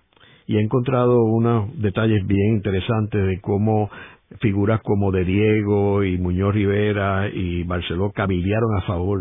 y 0.48 0.56
ha 0.56 0.60
encontrado 0.60 1.22
unos 1.22 1.70
detalles 1.80 2.26
bien 2.26 2.54
interesantes 2.54 3.24
de 3.24 3.40
cómo 3.40 3.88
figuras 4.40 4.80
como 4.82 5.12
de 5.12 5.24
Diego 5.24 6.04
y 6.04 6.18
Muñoz 6.18 6.54
Rivera 6.54 7.28
y 7.28 7.62
Barceló 7.64 8.12
cabildearon 8.12 8.76
a 8.76 8.82
favor 8.82 9.20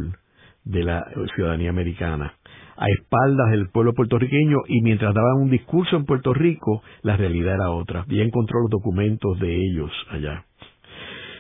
de 0.64 0.84
la 0.84 1.06
ciudadanía 1.36 1.70
americana 1.70 2.34
a 2.78 2.90
espaldas 2.90 3.52
del 3.52 3.70
pueblo 3.70 3.94
puertorriqueño 3.94 4.58
y 4.68 4.82
mientras 4.82 5.14
daban 5.14 5.42
un 5.42 5.50
discurso 5.50 5.96
en 5.96 6.06
Puerto 6.06 6.34
Rico, 6.34 6.84
la 7.04 7.16
realidad 7.16 7.56
era 7.56 7.72
otra. 7.72 8.06
Y 8.10 8.22
encontró 8.22 8.60
los 8.62 8.70
documentos 8.70 9.40
de 9.40 9.56
ellos 9.56 9.92
allá. 10.10 10.44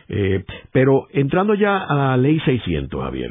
Eh, 0.07 0.43
pero 0.71 1.07
entrando 1.11 1.55
ya 1.55 1.77
a 1.77 1.95
la 1.95 2.17
ley 2.17 2.39
600, 2.39 3.03
Javier, 3.03 3.29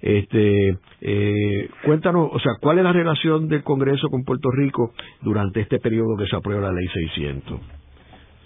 este, 0.00 0.78
eh, 1.02 1.68
cuéntanos, 1.84 2.30
o 2.32 2.38
sea, 2.38 2.52
¿cuál 2.60 2.78
es 2.78 2.84
la 2.84 2.94
relación 2.94 3.46
del 3.48 3.62
Congreso 3.62 4.08
con 4.08 4.24
Puerto 4.24 4.50
Rico 4.50 4.92
durante 5.20 5.60
este 5.60 5.78
periodo 5.78 6.16
que 6.16 6.26
se 6.26 6.36
aprueba 6.36 6.62
la 6.62 6.72
ley 6.72 6.86
600? 6.88 7.60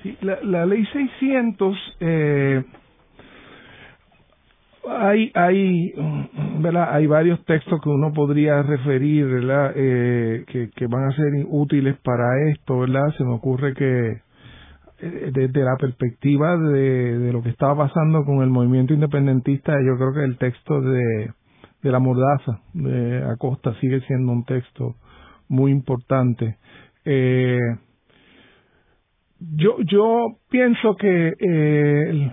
Sí, 0.02 0.16
la, 0.20 0.38
la 0.42 0.66
ley 0.66 0.84
600, 0.86 1.76
eh, 2.00 2.64
hay, 4.88 5.30
hay, 5.34 5.92
¿verdad? 6.60 6.94
hay 6.94 7.06
varios 7.06 7.44
textos 7.44 7.80
que 7.82 7.88
uno 7.88 8.12
podría 8.12 8.62
referir, 8.62 9.26
¿verdad? 9.26 9.72
Eh, 9.74 10.44
que, 10.46 10.70
que 10.70 10.86
van 10.86 11.04
a 11.04 11.16
ser 11.16 11.26
útiles 11.48 11.96
para 12.02 12.48
esto, 12.50 12.78
¿verdad? 12.78 13.10
Se 13.16 13.24
me 13.24 13.34
ocurre 13.34 13.74
que 13.74 14.22
eh, 15.00 15.30
desde 15.32 15.64
la 15.64 15.76
perspectiva 15.76 16.56
de, 16.56 17.18
de, 17.18 17.32
lo 17.32 17.42
que 17.42 17.50
estaba 17.50 17.88
pasando 17.88 18.24
con 18.24 18.42
el 18.42 18.50
movimiento 18.50 18.94
independentista, 18.94 19.72
yo 19.84 19.96
creo 19.96 20.12
que 20.14 20.24
el 20.24 20.38
texto 20.38 20.80
de, 20.80 21.32
de 21.82 21.90
la 21.90 21.98
mordaza 21.98 22.60
de 22.72 23.24
Acosta 23.24 23.74
sigue 23.80 24.00
siendo 24.02 24.32
un 24.32 24.44
texto 24.44 24.94
muy 25.48 25.70
importante. 25.72 26.56
Eh, 27.04 27.58
yo, 29.40 29.76
yo 29.80 30.38
pienso 30.50 30.96
que 30.96 31.34
eh, 31.38 32.32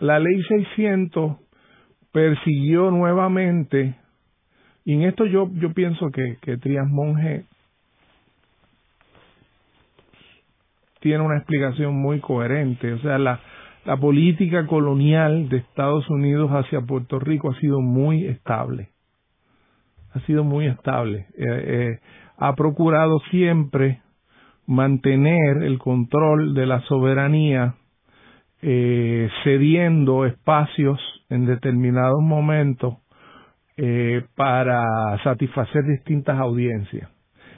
la 0.00 0.18
ley 0.18 0.42
600 0.42 1.36
persiguió 2.12 2.90
nuevamente, 2.90 3.96
y 4.84 4.94
en 4.94 5.02
esto 5.02 5.26
yo, 5.26 5.50
yo 5.54 5.72
pienso 5.72 6.10
que, 6.10 6.36
que 6.42 6.56
Trias 6.58 6.88
Monge 6.88 7.44
tiene 11.00 11.22
una 11.22 11.36
explicación 11.36 11.94
muy 11.94 12.20
coherente. 12.20 12.94
O 12.94 12.98
sea, 13.00 13.18
la, 13.18 13.40
la 13.84 13.98
política 13.98 14.66
colonial 14.66 15.48
de 15.50 15.58
Estados 15.58 16.08
Unidos 16.08 16.50
hacia 16.50 16.80
Puerto 16.80 17.18
Rico 17.18 17.50
ha 17.50 17.60
sido 17.60 17.80
muy 17.80 18.26
estable. 18.26 18.88
Ha 20.14 20.20
sido 20.20 20.44
muy 20.44 20.66
estable. 20.66 21.26
Eh, 21.36 21.44
eh, 21.46 21.98
ha 22.38 22.54
procurado 22.54 23.20
siempre 23.30 24.00
mantener 24.66 25.62
el 25.62 25.78
control 25.78 26.54
de 26.54 26.66
la 26.66 26.80
soberanía, 26.82 27.74
eh, 28.62 29.28
cediendo 29.42 30.24
espacios 30.24 30.98
en 31.28 31.46
determinados 31.46 32.22
momentos 32.22 32.96
eh, 33.76 34.24
para 34.36 34.82
satisfacer 35.22 35.84
distintas 35.84 36.38
audiencias. 36.38 37.10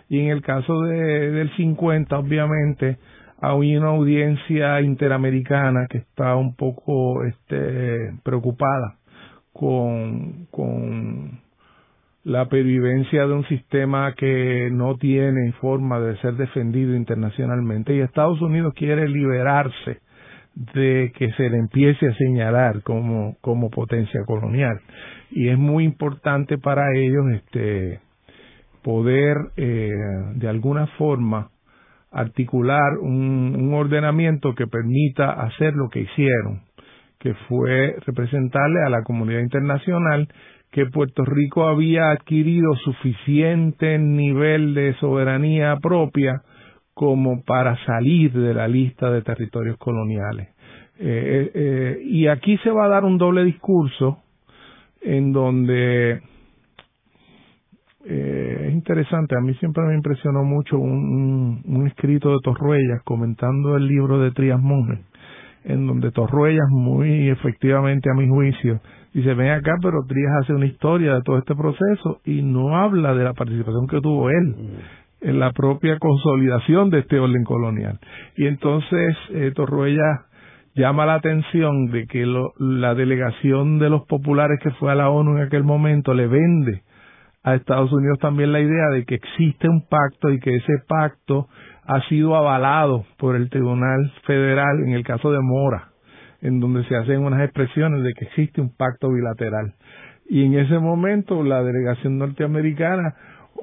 Y 0.08 0.20
en 0.20 0.28
el 0.28 0.42
caso 0.42 0.82
de, 0.82 1.30
del 1.30 1.54
50, 1.56 2.18
obviamente, 2.18 2.98
hay 3.40 3.76
una 3.76 3.88
audiencia 3.88 4.80
interamericana 4.80 5.86
que 5.88 5.98
está 5.98 6.36
un 6.36 6.54
poco 6.56 7.24
este, 7.24 8.12
preocupada 8.22 8.96
con, 9.52 10.46
con 10.50 11.40
la 12.26 12.48
pervivencia 12.48 13.24
de 13.24 13.32
un 13.32 13.44
sistema 13.44 14.12
que 14.14 14.68
no 14.72 14.96
tiene 14.96 15.52
forma 15.60 16.00
de 16.00 16.16
ser 16.16 16.34
defendido 16.34 16.96
internacionalmente 16.96 17.94
y 17.94 18.00
Estados 18.00 18.42
Unidos 18.42 18.74
quiere 18.74 19.08
liberarse 19.08 20.00
de 20.74 21.12
que 21.16 21.30
se 21.34 21.48
le 21.48 21.58
empiece 21.58 22.08
a 22.08 22.14
señalar 22.14 22.82
como, 22.82 23.36
como 23.40 23.70
potencia 23.70 24.24
colonial. 24.26 24.76
Y 25.30 25.50
es 25.50 25.56
muy 25.56 25.84
importante 25.84 26.58
para 26.58 26.96
ellos 26.96 27.26
este 27.32 28.00
poder 28.82 29.36
eh, 29.56 29.92
de 30.34 30.48
alguna 30.48 30.88
forma 30.98 31.50
articular 32.10 32.98
un, 33.02 33.54
un 33.56 33.72
ordenamiento 33.72 34.52
que 34.56 34.66
permita 34.66 35.30
hacer 35.30 35.74
lo 35.74 35.88
que 35.90 36.00
hicieron, 36.00 36.62
que 37.20 37.34
fue 37.48 37.94
representarle 38.04 38.80
a 38.84 38.90
la 38.90 39.04
comunidad 39.04 39.42
internacional 39.42 40.26
que 40.76 40.84
Puerto 40.84 41.24
Rico 41.24 41.64
había 41.64 42.10
adquirido 42.10 42.74
suficiente 42.84 43.98
nivel 43.98 44.74
de 44.74 44.92
soberanía 45.00 45.78
propia 45.80 46.42
como 46.92 47.42
para 47.44 47.82
salir 47.86 48.30
de 48.34 48.52
la 48.52 48.68
lista 48.68 49.10
de 49.10 49.22
territorios 49.22 49.78
coloniales. 49.78 50.48
Eh, 50.98 51.00
eh, 51.00 51.50
eh 51.54 52.02
y 52.04 52.26
aquí 52.26 52.58
se 52.58 52.70
va 52.70 52.84
a 52.84 52.88
dar 52.88 53.06
un 53.06 53.16
doble 53.16 53.42
discurso 53.44 54.18
en 55.00 55.32
donde 55.32 56.20
es 58.04 58.72
interesante, 58.74 59.34
a 59.34 59.40
mí 59.40 59.54
siempre 59.54 59.82
me 59.84 59.94
impresionó 59.94 60.44
mucho 60.44 60.78
un, 60.78 61.62
un, 61.64 61.86
escrito 61.86 62.32
de 62.32 62.36
Torruellas 62.44 63.02
comentando 63.02 63.76
el 63.76 63.88
libro 63.88 64.20
de 64.20 64.30
Trias 64.30 64.60
Monge, 64.60 65.00
en 65.64 65.86
donde 65.86 66.12
Torruellas 66.12 66.68
muy 66.68 67.30
efectivamente 67.30 68.10
a 68.10 68.14
mi 68.14 68.28
juicio 68.28 68.78
dice, 69.20 69.34
ven 69.34 69.50
acá, 69.50 69.72
pero 69.82 70.04
Trias 70.06 70.32
hace 70.42 70.52
una 70.52 70.66
historia 70.66 71.14
de 71.14 71.22
todo 71.22 71.38
este 71.38 71.54
proceso 71.54 72.20
y 72.24 72.42
no 72.42 72.76
habla 72.76 73.14
de 73.14 73.24
la 73.24 73.32
participación 73.32 73.86
que 73.86 74.00
tuvo 74.00 74.28
él 74.28 74.48
mm. 74.48 75.28
en 75.28 75.40
la 75.40 75.52
propia 75.52 75.98
consolidación 75.98 76.90
de 76.90 76.98
este 77.00 77.18
orden 77.18 77.44
colonial. 77.44 77.98
Y 78.36 78.46
entonces 78.46 79.16
eh, 79.30 79.52
Torruellas 79.54 80.26
llama 80.74 81.06
la 81.06 81.14
atención 81.14 81.86
de 81.86 82.06
que 82.06 82.26
lo, 82.26 82.52
la 82.58 82.94
delegación 82.94 83.78
de 83.78 83.88
los 83.88 84.06
populares 84.06 84.60
que 84.62 84.70
fue 84.72 84.92
a 84.92 84.94
la 84.94 85.08
ONU 85.08 85.38
en 85.38 85.44
aquel 85.44 85.64
momento 85.64 86.12
le 86.12 86.26
vende 86.26 86.82
a 87.42 87.54
Estados 87.54 87.90
Unidos 87.92 88.18
también 88.18 88.52
la 88.52 88.60
idea 88.60 88.88
de 88.92 89.04
que 89.06 89.14
existe 89.14 89.68
un 89.68 89.86
pacto 89.88 90.30
y 90.30 90.40
que 90.40 90.56
ese 90.56 90.74
pacto 90.86 91.48
ha 91.86 92.02
sido 92.08 92.36
avalado 92.36 93.06
por 93.16 93.36
el 93.36 93.48
Tribunal 93.48 94.12
Federal 94.26 94.80
en 94.84 94.92
el 94.92 95.04
caso 95.04 95.30
de 95.30 95.38
Mora, 95.40 95.88
en 96.42 96.60
donde 96.60 96.84
se 96.84 96.96
hacen 96.96 97.24
unas 97.24 97.42
expresiones 97.42 98.02
de 98.02 98.12
que 98.14 98.26
existe 98.26 98.60
un 98.60 98.74
pacto 98.74 99.10
bilateral. 99.10 99.74
Y 100.28 100.44
en 100.44 100.58
ese 100.58 100.78
momento 100.78 101.42
la 101.42 101.62
delegación 101.62 102.18
norteamericana 102.18 103.14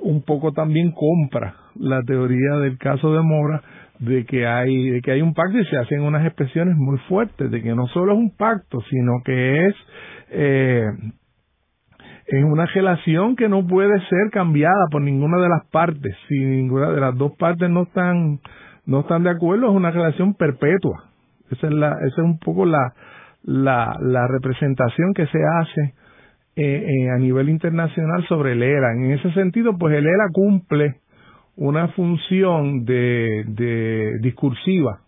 un 0.01 0.23
poco 0.23 0.53
también 0.53 0.91
compra 0.91 1.55
la 1.75 2.01
teoría 2.03 2.57
del 2.59 2.77
caso 2.77 3.13
de 3.13 3.21
Mora 3.21 3.61
de 3.99 4.25
que 4.25 4.47
hay 4.47 4.89
de 4.89 5.01
que 5.01 5.11
hay 5.11 5.21
un 5.21 5.33
pacto 5.33 5.59
y 5.59 5.65
se 5.65 5.77
hacen 5.77 6.01
unas 6.01 6.25
expresiones 6.25 6.75
muy 6.75 6.97
fuertes 7.09 7.51
de 7.51 7.61
que 7.61 7.75
no 7.75 7.87
solo 7.87 8.13
es 8.13 8.17
un 8.17 8.35
pacto 8.35 8.81
sino 8.89 9.21
que 9.23 9.67
es 9.67 9.75
eh, 10.31 10.87
es 12.27 12.43
una 12.43 12.65
relación 12.65 13.35
que 13.35 13.49
no 13.49 13.65
puede 13.67 13.99
ser 14.07 14.29
cambiada 14.31 14.87
por 14.91 15.01
ninguna 15.01 15.37
de 15.41 15.49
las 15.49 15.65
partes. 15.71 16.15
Si 16.27 16.35
ninguna 16.35 16.91
de 16.91 17.01
las 17.01 17.17
dos 17.17 17.33
partes 17.37 17.69
no 17.69 17.83
están, 17.83 18.39
no 18.85 19.01
están 19.01 19.23
de 19.23 19.31
acuerdo, 19.31 19.69
es 19.69 19.75
una 19.75 19.91
relación 19.91 20.33
perpetua. 20.33 21.09
Esa 21.51 21.67
es, 21.67 21.73
la, 21.73 21.89
esa 22.05 22.21
es 22.21 22.25
un 22.25 22.39
poco 22.39 22.65
la, 22.65 22.93
la, 23.43 23.97
la 24.01 24.27
representación 24.27 25.13
que 25.13 25.27
se 25.27 25.39
hace 25.59 25.93
eh, 26.55 26.85
eh, 26.87 27.09
a 27.09 27.17
nivel 27.17 27.49
internacional 27.49 28.25
sobre 28.27 28.53
el 28.53 28.63
ERA. 28.63 28.93
En 28.93 29.11
ese 29.11 29.31
sentido, 29.33 29.77
pues 29.77 29.95
el 29.95 30.05
ERA 30.05 30.27
cumple 30.31 30.95
una 31.55 31.87
función 31.89 32.85
de, 32.85 33.43
de 33.47 34.19
discursiva, 34.21 35.01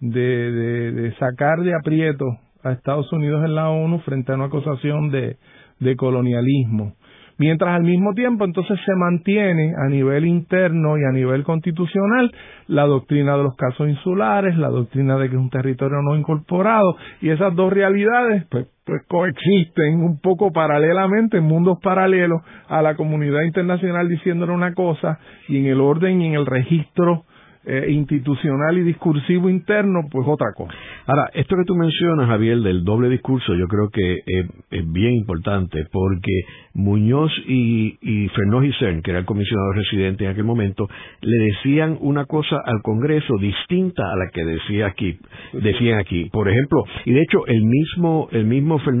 de, 0.00 0.20
de, 0.20 0.92
de 0.92 1.14
sacar 1.16 1.60
de 1.60 1.74
aprieto 1.74 2.26
a 2.62 2.72
Estados 2.72 3.12
Unidos 3.12 3.44
en 3.44 3.54
la 3.54 3.68
ONU 3.68 3.98
frente 4.00 4.32
a 4.32 4.36
una 4.36 4.46
acusación 4.46 5.10
de, 5.10 5.36
de 5.80 5.96
colonialismo. 5.96 6.94
Mientras 7.36 7.74
al 7.74 7.82
mismo 7.82 8.14
tiempo 8.14 8.44
entonces 8.44 8.78
se 8.86 8.94
mantiene 8.94 9.74
a 9.76 9.88
nivel 9.88 10.24
interno 10.24 10.96
y 10.98 11.04
a 11.04 11.12
nivel 11.12 11.42
constitucional 11.42 12.32
la 12.68 12.86
doctrina 12.86 13.36
de 13.36 13.42
los 13.42 13.56
casos 13.56 13.88
insulares, 13.88 14.56
la 14.56 14.68
doctrina 14.68 15.16
de 15.16 15.28
que 15.28 15.34
es 15.34 15.40
un 15.40 15.50
territorio 15.50 16.00
no 16.02 16.16
incorporado 16.16 16.96
y 17.20 17.30
esas 17.30 17.54
dos 17.56 17.72
realidades 17.72 18.44
pues, 18.50 18.68
pues 18.84 19.02
coexisten 19.08 20.00
un 20.00 20.20
poco 20.20 20.52
paralelamente 20.52 21.38
en 21.38 21.44
mundos 21.44 21.78
paralelos 21.82 22.40
a 22.68 22.82
la 22.82 22.94
comunidad 22.94 23.42
internacional 23.42 24.08
diciéndole 24.08 24.52
una 24.52 24.74
cosa 24.74 25.18
y 25.48 25.58
en 25.58 25.66
el 25.66 25.80
orden 25.80 26.20
y 26.20 26.28
en 26.28 26.34
el 26.34 26.46
registro 26.46 27.24
eh, 27.66 27.86
institucional 27.90 28.78
y 28.78 28.82
discursivo 28.82 29.48
interno, 29.48 30.00
pues 30.10 30.26
otra 30.28 30.48
cosa. 30.56 30.74
Ahora, 31.06 31.30
esto 31.34 31.56
que 31.56 31.64
tú 31.64 31.74
mencionas, 31.74 32.28
Javier, 32.28 32.58
del 32.60 32.84
doble 32.84 33.08
discurso, 33.08 33.54
yo 33.54 33.66
creo 33.68 33.90
que 33.90 34.22
es, 34.26 34.46
bien 34.86 35.14
importante 35.14 35.86
porque 35.90 36.42
Muñoz 36.74 37.32
y, 37.46 37.96
y 38.00 38.28
Fernández 38.28 38.74
que 39.02 39.10
era 39.10 39.20
el 39.20 39.24
comisionado 39.24 39.72
residente 39.72 40.24
en 40.24 40.30
aquel 40.30 40.44
momento, 40.44 40.88
le 41.20 41.44
decían 41.46 41.96
una 42.00 42.26
cosa 42.26 42.56
al 42.64 42.82
Congreso 42.82 43.36
distinta 43.38 44.02
a 44.12 44.16
la 44.16 44.30
que 44.32 44.44
decía 44.44 44.86
aquí, 44.86 45.18
decían 45.52 45.98
aquí. 45.98 46.28
Por 46.30 46.48
ejemplo, 46.48 46.84
y 47.04 47.12
de 47.12 47.20
hecho 47.20 47.46
el 47.46 47.64
mismo, 47.64 48.28
el 48.32 48.44
mismo 48.44 48.78
Fernández 48.78 48.94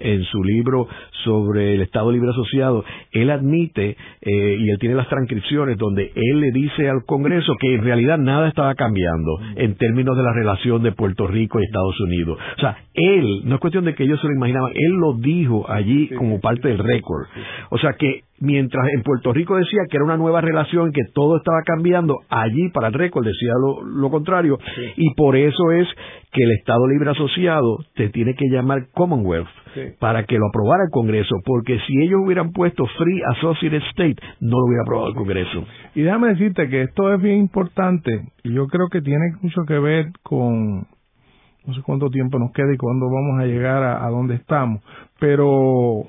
en 0.00 0.24
su 0.24 0.42
libro 0.42 0.88
sobre 1.24 1.74
el 1.74 1.82
Estado 1.82 2.10
Libre 2.10 2.30
Asociado, 2.30 2.84
él 3.12 3.30
admite, 3.30 3.96
eh, 4.20 4.56
y 4.58 4.70
él 4.70 4.78
tiene 4.78 4.94
las 4.94 5.08
transcripciones 5.08 5.76
donde 5.78 6.12
él 6.14 6.40
le 6.40 6.50
dice 6.52 6.88
al 6.88 7.04
Congreso 7.04 7.54
que 7.60 7.78
realidad 7.88 8.18
nada 8.18 8.48
estaba 8.48 8.74
cambiando 8.74 9.38
en 9.56 9.76
términos 9.76 10.16
de 10.16 10.22
la 10.22 10.32
relación 10.32 10.82
de 10.82 10.92
Puerto 10.92 11.26
Rico 11.26 11.58
y 11.58 11.64
Estados 11.64 11.98
Unidos. 12.00 12.38
O 12.56 12.60
sea, 12.60 12.76
él, 12.98 13.42
no 13.44 13.54
es 13.54 13.60
cuestión 13.60 13.84
de 13.84 13.94
que 13.94 14.04
ellos 14.04 14.20
se 14.20 14.26
lo 14.26 14.34
imaginaban, 14.34 14.72
él 14.74 14.92
lo 14.92 15.14
dijo 15.14 15.70
allí 15.70 16.08
como 16.16 16.40
parte 16.40 16.68
del 16.68 16.78
récord. 16.78 17.26
O 17.70 17.78
sea 17.78 17.92
que 17.98 18.22
mientras 18.40 18.86
en 18.94 19.02
Puerto 19.02 19.32
Rico 19.32 19.56
decía 19.56 19.80
que 19.88 19.96
era 19.96 20.04
una 20.04 20.16
nueva 20.16 20.40
relación, 20.40 20.92
que 20.92 21.02
todo 21.14 21.36
estaba 21.36 21.62
cambiando, 21.64 22.18
allí 22.28 22.68
para 22.70 22.88
el 22.88 22.94
récord 22.94 23.24
decía 23.24 23.52
lo, 23.84 24.10
contrario, 24.10 24.58
y 24.96 25.14
por 25.14 25.36
eso 25.36 25.72
es 25.72 25.86
que 26.32 26.42
el 26.42 26.52
Estado 26.52 26.86
Libre 26.88 27.10
Asociado 27.10 27.78
te 27.94 28.08
tiene 28.10 28.34
que 28.34 28.48
llamar 28.50 28.88
Commonwealth 28.92 29.48
para 30.00 30.24
que 30.24 30.38
lo 30.38 30.48
aprobara 30.48 30.84
el 30.84 30.90
Congreso, 30.90 31.36
porque 31.44 31.78
si 31.86 32.02
ellos 32.02 32.20
hubieran 32.24 32.52
puesto 32.52 32.84
Free 32.98 33.22
Associated 33.36 33.82
State, 33.90 34.16
no 34.40 34.58
lo 34.58 34.66
hubiera 34.66 34.82
aprobado 34.82 35.08
el 35.08 35.14
Congreso. 35.14 35.64
Y 35.94 36.02
déjame 36.02 36.28
decirte 36.28 36.68
que 36.68 36.82
esto 36.82 37.14
es 37.14 37.22
bien 37.22 37.38
importante, 37.38 38.22
y 38.42 38.54
yo 38.54 38.66
creo 38.66 38.88
que 38.88 39.02
tiene 39.02 39.34
mucho 39.40 39.62
que 39.66 39.78
ver 39.78 40.06
con, 40.22 40.86
no 41.68 41.74
sé 41.74 41.82
cuánto 41.82 42.10
tiempo 42.10 42.40
nos 42.40 42.50
queda 42.50 42.74
y 42.74 42.76
cuándo 42.76 43.06
vamos 43.06 43.40
a 43.40 43.44
llegar 43.44 43.84
a, 43.84 44.04
a 44.04 44.10
donde 44.10 44.34
estamos, 44.34 44.82
pero 45.20 46.08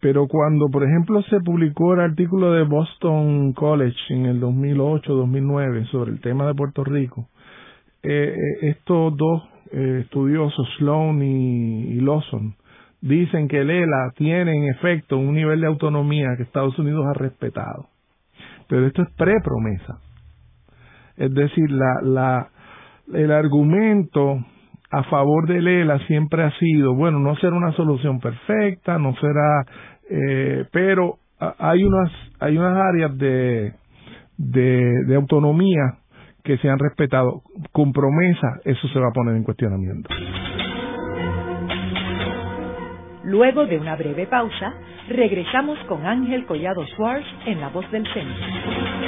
pero 0.00 0.28
cuando, 0.28 0.68
por 0.68 0.84
ejemplo, 0.84 1.22
se 1.22 1.40
publicó 1.40 1.94
el 1.94 2.00
artículo 2.00 2.52
de 2.52 2.62
Boston 2.62 3.52
College 3.52 3.96
en 4.10 4.26
el 4.26 4.40
2008-2009 4.40 5.90
sobre 5.90 6.12
el 6.12 6.20
tema 6.20 6.46
de 6.46 6.54
Puerto 6.54 6.84
Rico, 6.84 7.28
eh, 8.02 8.34
eh, 8.34 8.68
estos 8.68 9.16
dos 9.16 9.42
eh, 9.72 10.02
estudiosos, 10.04 10.68
Sloan 10.78 11.20
y, 11.20 12.00
Lawson, 12.00 12.54
dicen 13.00 13.48
que 13.48 13.58
el 13.58 13.70
ELA 13.70 14.12
tiene 14.16 14.56
en 14.56 14.64
efecto 14.74 15.18
un 15.18 15.34
nivel 15.34 15.60
de 15.60 15.66
autonomía 15.66 16.36
que 16.36 16.44
Estados 16.44 16.78
Unidos 16.78 17.04
ha 17.06 17.14
respetado. 17.14 17.88
Pero 18.68 18.86
esto 18.86 19.02
es 19.02 19.10
pre-promesa. 19.16 19.98
Es 21.16 21.34
decir, 21.34 21.70
la, 21.72 22.00
la, 22.02 22.48
el 23.14 23.32
argumento 23.32 24.38
a 24.90 25.02
favor 25.04 25.46
del 25.46 25.68
ELA 25.68 25.98
siempre 26.06 26.44
ha 26.44 26.50
sido, 26.58 26.94
bueno, 26.94 27.18
no 27.18 27.36
será 27.36 27.54
una 27.54 27.72
solución 27.72 28.20
perfecta, 28.20 28.98
no 28.98 29.14
será, 29.16 29.64
eh, 30.10 30.64
pero 30.72 31.18
hay 31.58 31.84
unas, 31.84 32.10
hay 32.40 32.56
unas 32.56 32.76
áreas 32.76 33.16
de, 33.18 33.74
de, 34.38 35.04
de 35.06 35.14
autonomía 35.14 35.98
que 36.42 36.56
se 36.58 36.68
han 36.68 36.78
respetado. 36.78 37.42
Con 37.72 37.92
promesa, 37.92 38.60
eso 38.64 38.88
se 38.88 38.98
va 38.98 39.08
a 39.08 39.12
poner 39.12 39.36
en 39.36 39.44
cuestionamiento. 39.44 40.08
Luego 43.24 43.66
de 43.66 43.78
una 43.78 43.94
breve 43.96 44.26
pausa, 44.26 44.72
regresamos 45.10 45.78
con 45.86 46.06
Ángel 46.06 46.46
Collado 46.46 46.86
Schwartz 46.86 47.26
en 47.44 47.60
La 47.60 47.68
Voz 47.68 47.90
del 47.90 48.06
Centro. 48.14 49.07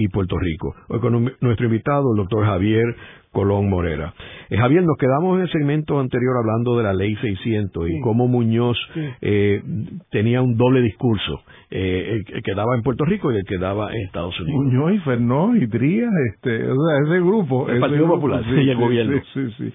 y 0.00 0.08
Puerto 0.08 0.38
Rico. 0.38 0.74
Hoy 0.88 0.98
con 1.00 1.30
nuestro 1.40 1.66
invitado, 1.66 2.12
el 2.12 2.16
doctor 2.16 2.44
Javier 2.46 2.96
Colón 3.32 3.68
Morera. 3.68 4.14
Eh, 4.48 4.56
Javier, 4.56 4.82
nos 4.82 4.96
quedamos 4.96 5.36
en 5.36 5.42
el 5.42 5.50
segmento 5.50 6.00
anterior 6.00 6.36
hablando 6.38 6.76
de 6.78 6.84
la 6.84 6.94
ley 6.94 7.14
600 7.16 7.90
y 7.90 8.00
cómo 8.00 8.26
Muñoz 8.26 8.78
eh, 9.20 9.62
tenía 10.10 10.40
un 10.40 10.56
doble 10.56 10.80
discurso, 10.80 11.42
eh, 11.70 12.22
el 12.26 12.42
que 12.42 12.54
daba 12.54 12.74
en 12.76 12.82
Puerto 12.82 13.04
Rico 13.04 13.30
y 13.30 13.36
el 13.36 13.44
que 13.44 13.58
daba 13.58 13.92
en 13.92 14.06
Estados 14.06 14.38
Unidos. 14.40 14.64
Muñoz 14.64 14.94
y 14.94 14.98
Fernó 15.00 15.54
y 15.54 15.68
Trías, 15.68 16.10
este, 16.32 16.70
o 16.70 16.74
sea, 16.74 16.98
ese 17.06 17.20
grupo. 17.20 17.68
El 17.68 17.78
Partido 17.78 18.08
Popular 18.08 18.42
sí, 18.42 18.62
y 18.62 18.70
el 18.70 18.76
gobierno. 18.78 19.20
Sí, 19.34 19.50
sí, 19.58 19.72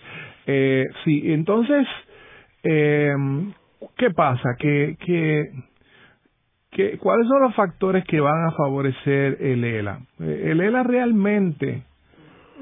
eh, 0.47 0.85
sí. 1.03 1.21
entonces, 1.31 1.87
eh, 2.63 3.13
¿qué 3.95 4.09
pasa? 4.09 4.55
Que, 4.57 4.97
que 5.05 5.43
¿Cuáles 6.99 7.27
son 7.27 7.41
los 7.41 7.55
factores 7.55 8.03
que 8.05 8.19
van 8.19 8.47
a 8.47 8.51
favorecer 8.51 9.37
el 9.39 9.63
ELA? 9.63 9.99
El 10.19 10.59
ELA 10.59 10.83
realmente, 10.83 11.83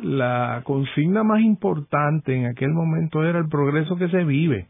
la 0.04 0.62
consigna 0.66 1.24
más 1.24 1.42
importante 1.42 2.36
en 2.36 2.46
aquel 2.46 2.70
momento 2.70 3.24
era 3.24 3.40
el 3.40 3.48
progreso 3.50 3.96
que 3.96 4.10
se 4.10 4.24
vive. 4.24 4.68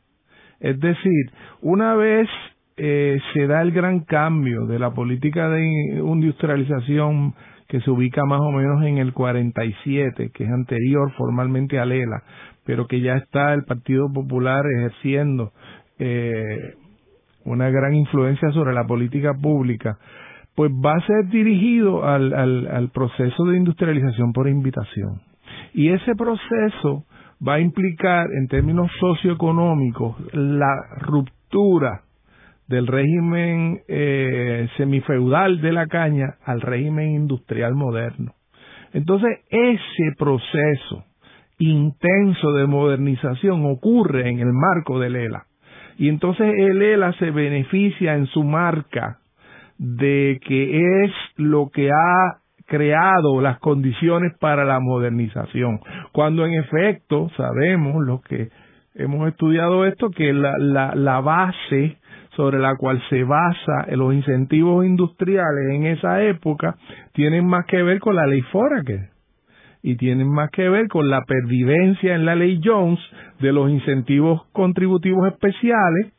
Es 0.62 0.80
decir, 0.80 1.32
una 1.62 1.94
vez 1.96 2.30
eh, 2.78 3.20
se 3.34 3.48
da 3.48 3.62
el 3.62 3.72
gran 3.72 4.00
cambio 4.06 4.66
de 4.66 4.80
la 4.80 4.92
política 4.92 5.50
de 5.50 5.62
industrialización 5.98 7.34
que 7.68 7.82
se 7.82 7.92
ubica 7.92 8.24
más 8.26 8.40
o 8.40 8.52
menos 8.52 8.84
en 8.84 8.98
el 8.98 9.14
47, 9.14 10.32
que 10.34 10.44
es 10.44 10.50
anterior 10.50 11.12
formalmente 11.18 11.80
al 11.80 11.92
ELA, 11.92 12.24
pero 12.66 12.88
que 12.88 13.02
ya 13.02 13.16
está 13.16 13.54
el 13.54 13.64
Partido 13.66 14.08
Popular 14.14 14.64
ejerciendo 14.78 15.52
eh, 16.00 16.76
una 17.46 17.70
gran 17.70 17.94
influencia 17.94 18.52
sobre 18.52 18.74
la 18.74 18.86
política 18.86 19.34
pública, 19.34 19.98
pues 20.56 20.72
va 20.72 20.94
a 20.94 21.08
ser 21.08 21.28
dirigido 21.30 22.06
al, 22.06 22.34
al, 22.34 22.90
proceso 22.90 23.46
de 23.46 23.58
industrialización 23.58 24.34
por 24.34 24.48
invitación. 24.48 25.22
Y 25.74 25.90
ese 25.90 26.16
proceso 26.16 27.06
va 27.46 27.56
a 27.56 27.60
implicar, 27.60 28.28
en 28.32 28.48
términos 28.48 28.92
socioeconómicos, 29.00 30.16
la 30.34 30.76
ruptura 31.00 32.02
del 32.68 32.88
régimen 32.88 33.82
eh, 33.88 34.68
semifeudal 34.78 35.60
de 35.62 35.72
la 35.74 35.88
caña 35.88 36.36
al 36.46 36.62
régimen 36.62 37.12
industrial 37.12 37.74
moderno. 37.76 38.34
Entonces, 38.94 39.40
ese 39.50 40.16
proceso 40.18 41.04
intenso 41.58 42.52
de 42.54 42.68
modernización 42.68 43.66
ocurre 43.66 44.30
en 44.30 44.40
el 44.40 44.54
marco 44.54 45.00
del 45.00 45.16
ELA. 45.16 45.46
Y 45.98 46.10
entonces 46.10 46.54
el 46.58 46.82
ELA 46.82 47.14
se 47.14 47.32
beneficia 47.32 48.16
en 48.16 48.28
su 48.28 48.44
marca 48.44 49.20
de 49.78 50.40
que 50.46 51.04
es 51.04 51.12
lo 51.38 51.70
que 51.70 51.92
ha 51.92 52.38
creado 52.66 53.42
las 53.42 53.60
condiciones 53.60 54.34
para 54.40 54.66
la 54.66 54.80
modernización. 54.80 55.80
Cuando 56.12 56.46
en 56.46 56.54
efecto 56.54 57.30
sabemos 57.36 58.04
los 58.04 58.22
que 58.24 58.50
hemos 58.96 59.28
estudiado 59.28 59.86
esto 59.86 60.10
que 60.10 60.34
la, 60.34 60.54
la, 60.58 60.96
la 60.96 61.20
base 61.20 61.98
sobre 62.36 62.60
la 62.60 62.76
cual 62.76 63.02
se 63.10 63.24
basa 63.24 63.88
los 63.92 64.14
incentivos 64.14 64.86
industriales 64.86 65.70
en 65.72 65.86
esa 65.86 66.24
época 66.24 66.76
tienen 67.14 67.46
más 67.46 67.66
que 67.66 67.84
ver 67.84 68.00
con 68.00 68.16
la 68.16 68.26
ley 68.26 68.42
Foraker 68.52 69.13
y 69.84 69.98
tienen 69.98 70.30
más 70.30 70.50
que 70.52 70.70
ver 70.70 70.88
con 70.88 71.10
la 71.10 71.22
pervivencia 71.26 72.16
en 72.16 72.26
la 72.26 72.36
ley 72.36 72.62
Jones 72.64 73.00
de 73.40 73.52
los 73.52 73.70
incentivos 73.70 74.42
contributivos 74.54 75.28
especiales 75.28 76.14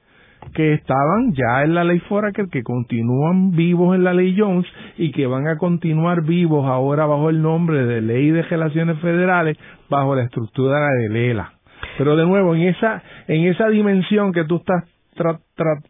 que 0.53 0.75
estaban 0.75 1.33
ya 1.33 1.65
en 1.65 1.75
la 1.75 1.83
ley 1.83 1.99
Foraker, 2.01 2.49
que 2.49 2.63
continúan 2.63 3.53
vivos 3.53 3.97
en 3.97 4.05
la 4.05 4.13
ley 4.13 4.37
Jones 4.39 4.67
y 4.99 5.11
que 5.13 5.27
van 5.27 5.49
a 5.49 5.57
continuar 5.57 6.23
vivos 6.23 6.67
ahora 6.67 7.07
bajo 7.07 7.31
el 7.31 7.41
nombre 7.41 7.87
de 7.87 8.03
Ley 8.03 8.31
de 8.31 8.43
Relaciones 8.43 8.99
Federales, 9.01 9.57
bajo 9.89 10.15
la 10.15 10.25
estructura 10.25 10.87
de 11.01 11.09
Lela. 11.09 11.55
Pero 11.97 12.17
de 12.17 12.27
nuevo, 12.27 12.55
en 12.55 12.63
esa, 12.63 13.03
en 13.27 13.47
esa 13.47 13.69
dimensión 13.69 14.33
que 14.33 14.45
tú 14.45 14.57
estás 14.57 14.85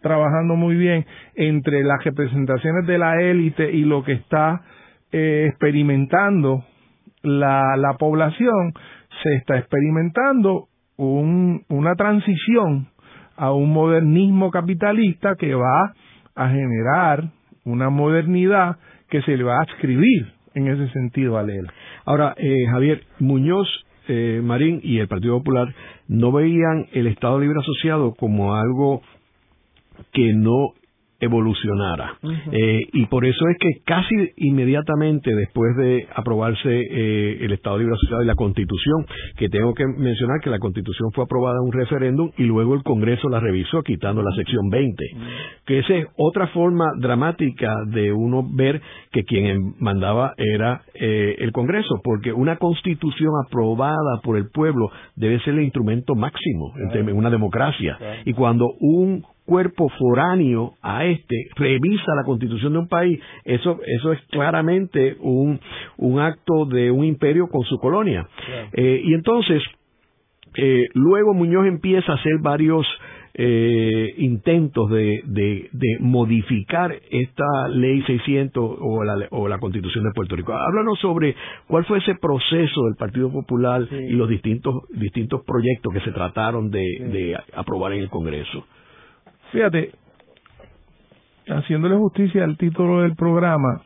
trabajando 0.01 0.55
muy 0.55 0.77
bien 0.77 1.05
entre 1.35 1.83
las 1.83 2.05
representaciones 2.05 2.87
de 2.87 2.99
la 2.99 3.21
élite 3.21 3.73
y 3.73 3.85
lo 3.85 4.05
que 4.05 4.13
está 4.13 4.63
eh, 5.11 5.47
experimentando 5.49 6.65
la, 7.25 7.77
la 7.77 7.95
población 7.95 8.73
se 9.23 9.35
está 9.37 9.59
experimentando 9.59 10.69
un, 10.97 11.65
una 11.69 11.95
transición 11.95 12.89
a 13.37 13.53
un 13.53 13.73
modernismo 13.73 14.51
capitalista 14.51 15.35
que 15.37 15.55
va 15.55 15.93
a 16.35 16.49
generar 16.49 17.25
una 17.65 17.91
modernidad 17.91 18.77
que 19.09 19.23
se 19.23 19.37
le 19.37 19.45
va 19.45 19.57
a 19.57 19.63
adscribir 19.63 20.33
en 20.55 20.69
ese 20.69 20.89
sentido 20.93 21.37
a 21.39 21.43
Lela. 21.43 21.73
Ahora, 22.05 22.35
eh, 22.37 22.67
Javier, 22.71 23.03
Muñoz 23.19 23.67
eh, 24.07 24.41
Marín 24.43 24.81
y 24.83 24.99
el 24.99 25.09
Partido 25.09 25.39
Popular 25.39 25.75
no 26.09 26.31
veían 26.31 26.87
el 26.93 27.07
Estado 27.07 27.41
Libre 27.41 27.61
Asociado 27.61 28.15
como 28.15 28.55
algo 28.55 29.03
que 30.13 30.33
no 30.35 30.75
evolucionara. 31.25 32.19
Eh, 32.53 32.81
y 32.93 33.07
por 33.07 33.25
eso 33.25 33.49
es 33.49 33.57
que 33.59 33.83
casi 33.85 34.15
inmediatamente 34.37 35.35
después 35.35 35.77
de 35.77 36.07
aprobarse 36.15 36.69
eh, 36.69 37.39
el 37.41 37.53
Estado 37.53 37.79
Libre 37.79 37.95
Asociado 37.95 38.23
y 38.23 38.27
la 38.27 38.35
Constitución, 38.35 39.07
que 39.37 39.49
tengo 39.49 39.75
que 39.75 39.85
mencionar 39.87 40.41
que 40.41 40.51
la 40.51 40.59
Constitución 40.59 41.11
fue 41.13 41.25
aprobada 41.25 41.57
en 41.63 41.67
un 41.67 41.73
referéndum 41.73 42.31
y 42.37 42.45
luego 42.45 42.75
el 42.75 42.83
Congreso 42.83 43.29
la 43.29 43.41
revisó 43.41 43.83
quitando 43.83 44.23
la 44.23 44.35
sección 44.37 44.69
20, 44.71 45.05
que 45.67 45.79
esa 45.79 45.95
es 45.95 46.07
otra 46.17 46.49
forma 46.49 46.87
dramática 46.99 47.75
de 47.87 48.13
uno 48.13 48.43
ver 48.55 48.81
que 49.11 49.25
quien 49.25 49.75
mandaba 49.79 50.35
era 50.37 50.83
eh, 50.95 51.37
el 51.39 51.53
Congreso, 51.53 52.01
porque 52.03 52.33
una 52.33 52.57
Constitución 52.57 53.31
aprobada 53.47 54.21
por 54.23 54.37
el 54.37 54.51
pueblo 54.51 54.91
debe 55.17 55.41
ser 55.41 55.55
el 55.55 55.63
instrumento 55.65 56.15
máximo 56.15 56.73
en 56.93 57.17
una 57.17 57.31
democracia. 57.31 57.99
Y 58.25 58.33
cuando 58.33 58.67
un 58.81 59.25
cuerpo 59.45 59.89
foráneo 59.99 60.75
a 60.83 61.05
este 61.05 61.49
revisa 61.57 62.15
la 62.17 62.25
constitución 62.25 62.73
de 62.73 62.79
un 62.79 62.89
país, 62.89 63.21
eso, 63.45 63.79
eso 63.87 64.13
es 64.13 64.21
claramente 64.31 65.17
un, 65.21 65.61
un 65.99 66.21
acto 66.21 66.65
de 66.67 66.91
un 66.91 67.05
imperio 67.05 67.49
con 67.49 67.63
su 67.63 67.79
colonia. 67.79 68.27
Eh, 68.73 69.03
y 69.05 69.15
entonces, 69.15 69.63
eh, 70.57 70.87
luego 70.95 71.35
Muñoz 71.35 71.67
empieza 71.67 72.13
a 72.13 72.15
hacer 72.17 72.39
varios 72.41 72.87
eh, 73.37 74.15
intentos 74.19 74.89
de, 74.91 75.21
de, 75.25 75.69
modificar 75.99 76.95
esta 77.11 77.69
ley 77.69 78.01
600 78.03 78.77
o 78.81 79.03
la, 79.03 79.27
o 79.31 79.49
la 79.49 79.59
constitución 79.59 80.05
de 80.05 80.13
Puerto 80.15 80.37
Rico. 80.37 80.53
Háblanos 80.53 81.01
sobre 81.01 81.35
cuál 81.67 81.85
fue 81.85 81.99
ese 81.99 82.15
proceso 82.15 82.85
del 82.85 82.95
Partido 82.97 83.33
Popular 83.33 83.89
y 83.91 84.13
los 84.13 84.29
distintos, 84.29 84.85
distintos 84.91 85.43
proyectos 85.45 85.93
que 85.93 86.01
se 86.01 86.13
trataron 86.13 86.71
de, 86.71 86.79
de 86.79 87.37
aprobar 87.57 87.93
en 87.95 88.03
el 88.03 88.09
Congreso. 88.09 88.65
Fíjate, 89.55 89.93
haciéndole 91.47 91.95
justicia 91.95 92.43
al 92.43 92.57
título 92.57 93.03
del 93.03 93.15
programa, 93.15 93.83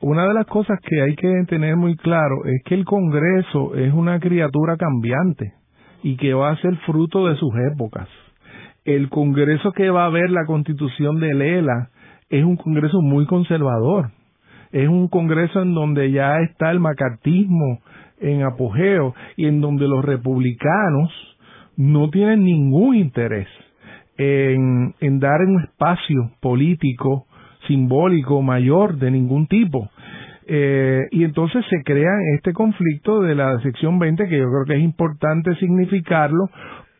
una 0.00 0.26
de 0.26 0.34
las 0.34 0.46
cosas 0.46 0.80
que 0.80 1.00
hay 1.00 1.14
que 1.14 1.30
tener 1.46 1.76
muy 1.76 1.94
claro 1.94 2.44
es 2.44 2.60
que 2.64 2.74
el 2.74 2.84
Congreso 2.84 3.76
es 3.76 3.94
una 3.94 4.18
criatura 4.18 4.76
cambiante 4.76 5.52
y 6.02 6.16
que 6.16 6.34
va 6.34 6.50
a 6.50 6.56
ser 6.56 6.74
fruto 6.78 7.28
de 7.28 7.36
sus 7.36 7.52
épocas. 7.72 8.08
El 8.84 9.10
Congreso 9.10 9.70
que 9.70 9.90
va 9.90 10.06
a 10.06 10.10
ver 10.10 10.28
la 10.30 10.44
constitución 10.44 11.20
de 11.20 11.34
Lela 11.34 11.90
es 12.28 12.44
un 12.44 12.56
Congreso 12.56 13.00
muy 13.00 13.26
conservador. 13.26 14.10
Es 14.72 14.88
un 14.88 15.06
Congreso 15.06 15.62
en 15.62 15.72
donde 15.74 16.10
ya 16.10 16.40
está 16.40 16.72
el 16.72 16.80
macartismo 16.80 17.78
en 18.18 18.42
apogeo 18.42 19.14
y 19.36 19.46
en 19.46 19.60
donde 19.60 19.86
los 19.86 20.04
republicanos 20.04 21.12
no 21.76 22.10
tienen 22.10 22.42
ningún 22.42 22.96
interés 22.96 23.46
en, 24.16 24.94
en 25.00 25.20
dar 25.20 25.40
un 25.42 25.62
espacio 25.62 26.30
político 26.40 27.26
simbólico 27.66 28.42
mayor 28.42 28.96
de 28.96 29.10
ningún 29.10 29.46
tipo. 29.46 29.88
Eh, 30.46 31.08
y 31.10 31.24
entonces 31.24 31.64
se 31.70 31.82
crea 31.82 32.12
este 32.36 32.52
conflicto 32.52 33.22
de 33.22 33.34
la 33.34 33.58
sección 33.60 33.98
20 33.98 34.28
que 34.28 34.38
yo 34.38 34.44
creo 34.50 34.64
que 34.66 34.76
es 34.76 34.82
importante 34.82 35.54
significarlo 35.56 36.50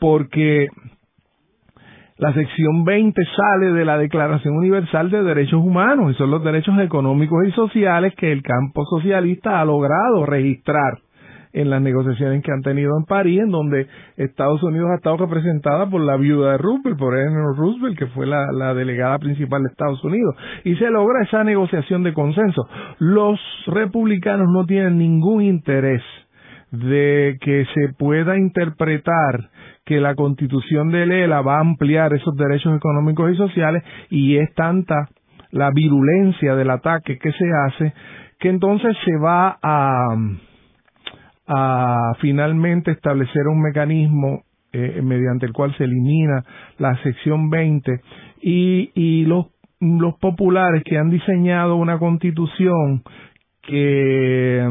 porque 0.01 0.69
la 2.17 2.33
sección 2.33 2.85
20 2.85 3.21
sale 3.37 3.73
de 3.73 3.85
la 3.85 3.99
Declaración 3.99 4.57
Universal 4.57 5.11
de 5.11 5.23
Derechos 5.23 5.61
Humanos 5.62 6.12
y 6.12 6.15
son 6.15 6.31
los 6.31 6.43
derechos 6.43 6.79
económicos 6.79 7.47
y 7.47 7.51
sociales 7.51 8.15
que 8.17 8.33
el 8.33 8.43
campo 8.43 8.85
socialista 8.87 9.61
ha 9.61 9.65
logrado 9.65 10.25
registrar 10.25 11.03
en 11.55 11.70
las 11.70 11.80
negociaciones 11.80 12.42
que 12.42 12.50
han 12.50 12.62
tenido 12.62 12.90
en 12.98 13.05
París, 13.05 13.40
en 13.40 13.50
donde 13.50 13.86
Estados 14.16 14.62
Unidos 14.64 14.90
ha 14.90 14.96
estado 14.96 15.16
representada 15.18 15.88
por 15.88 16.00
la 16.00 16.16
viuda 16.16 16.52
de 16.52 16.59
Roosevelt, 16.59 16.98
por 16.98 17.14
Eleanor 17.14 17.57
Roosevelt, 17.57 17.96
que 17.96 18.09
fue 18.09 18.26
la, 18.26 18.46
la 18.52 18.74
delegada 18.74 19.18
principal 19.20 19.62
de 19.62 19.68
Estados 19.70 20.02
Unidos, 20.05 20.34
y 20.64 20.74
se 20.74 20.90
logra 20.90 21.22
esa 21.22 21.44
negociación 21.44 22.02
de 22.02 22.12
consenso. 22.12 22.68
Los 22.98 23.38
republicanos 23.68 24.48
no 24.52 24.66
tienen 24.66 24.98
ningún 24.98 25.42
interés 25.42 26.02
de 26.72 27.38
que 27.40 27.64
se 27.72 27.94
pueda 27.96 28.36
interpretar 28.36 29.48
que 29.84 30.00
la 30.00 30.16
constitución 30.16 30.90
de 30.90 31.07
Lela 31.07 31.40
va 31.40 31.59
a 31.59 31.61
ampliar 31.61 32.12
esos 32.14 32.34
derechos 32.36 32.76
económicos 32.76 33.32
y 33.32 33.36
sociales 33.36 33.84
y 34.11 34.38
es 34.38 34.52
tanta 34.55 35.09
la 35.52 35.70
virulencia 35.70 36.57
del 36.57 36.70
ataque 36.70 37.16
que 37.18 37.30
se 37.30 37.46
hace 37.66 37.94
que 38.40 38.48
entonces 38.48 38.96
se 39.05 39.16
va 39.18 39.57
a 39.62 40.16
a 41.47 42.14
finalmente 42.20 42.90
establecer 42.90 43.47
un 43.49 43.61
mecanismo 43.61 44.42
eh, 44.72 45.01
mediante 45.03 45.47
el 45.47 45.53
cual 45.53 45.74
se 45.76 45.84
elimina 45.84 46.42
la 46.78 47.01
sección 47.03 47.51
20 47.51 48.01
y, 48.40 48.90
y 48.95 49.24
los, 49.24 49.47
los 49.80 50.14
populares 50.18 50.82
que 50.84 50.99
han 50.99 51.11
diseñado 51.11 51.76
una 51.76 51.99
constitución 51.99 53.03
que 53.62 54.68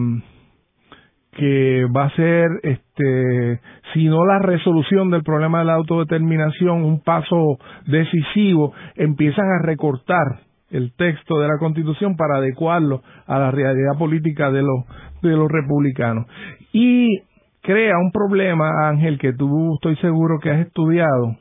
que 1.35 1.85
va 1.85 2.05
a 2.05 2.15
ser 2.15 2.47
este 2.63 3.59
si 3.93 4.05
no 4.05 4.25
la 4.25 4.39
resolución 4.39 5.09
del 5.09 5.23
problema 5.23 5.59
de 5.59 5.65
la 5.65 5.73
autodeterminación 5.75 6.83
un 6.83 7.01
paso 7.01 7.57
decisivo 7.87 8.73
empiezan 8.95 9.45
a 9.45 9.65
recortar 9.65 10.41
el 10.69 10.93
texto 10.93 11.39
de 11.39 11.47
la 11.47 11.57
Constitución 11.59 12.17
para 12.17 12.37
adecuarlo 12.37 13.01
a 13.25 13.39
la 13.39 13.51
realidad 13.51 13.97
política 13.97 14.51
de 14.51 14.61
los 14.61 14.85
de 15.21 15.31
los 15.31 15.51
republicanos 15.51 16.27
y 16.73 17.21
crea 17.61 17.97
un 17.97 18.11
problema, 18.11 18.89
Ángel, 18.89 19.17
que 19.17 19.31
tú 19.31 19.75
estoy 19.75 19.95
seguro 19.97 20.39
que 20.39 20.49
has 20.49 20.67
estudiado, 20.67 21.37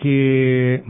que 0.00 0.84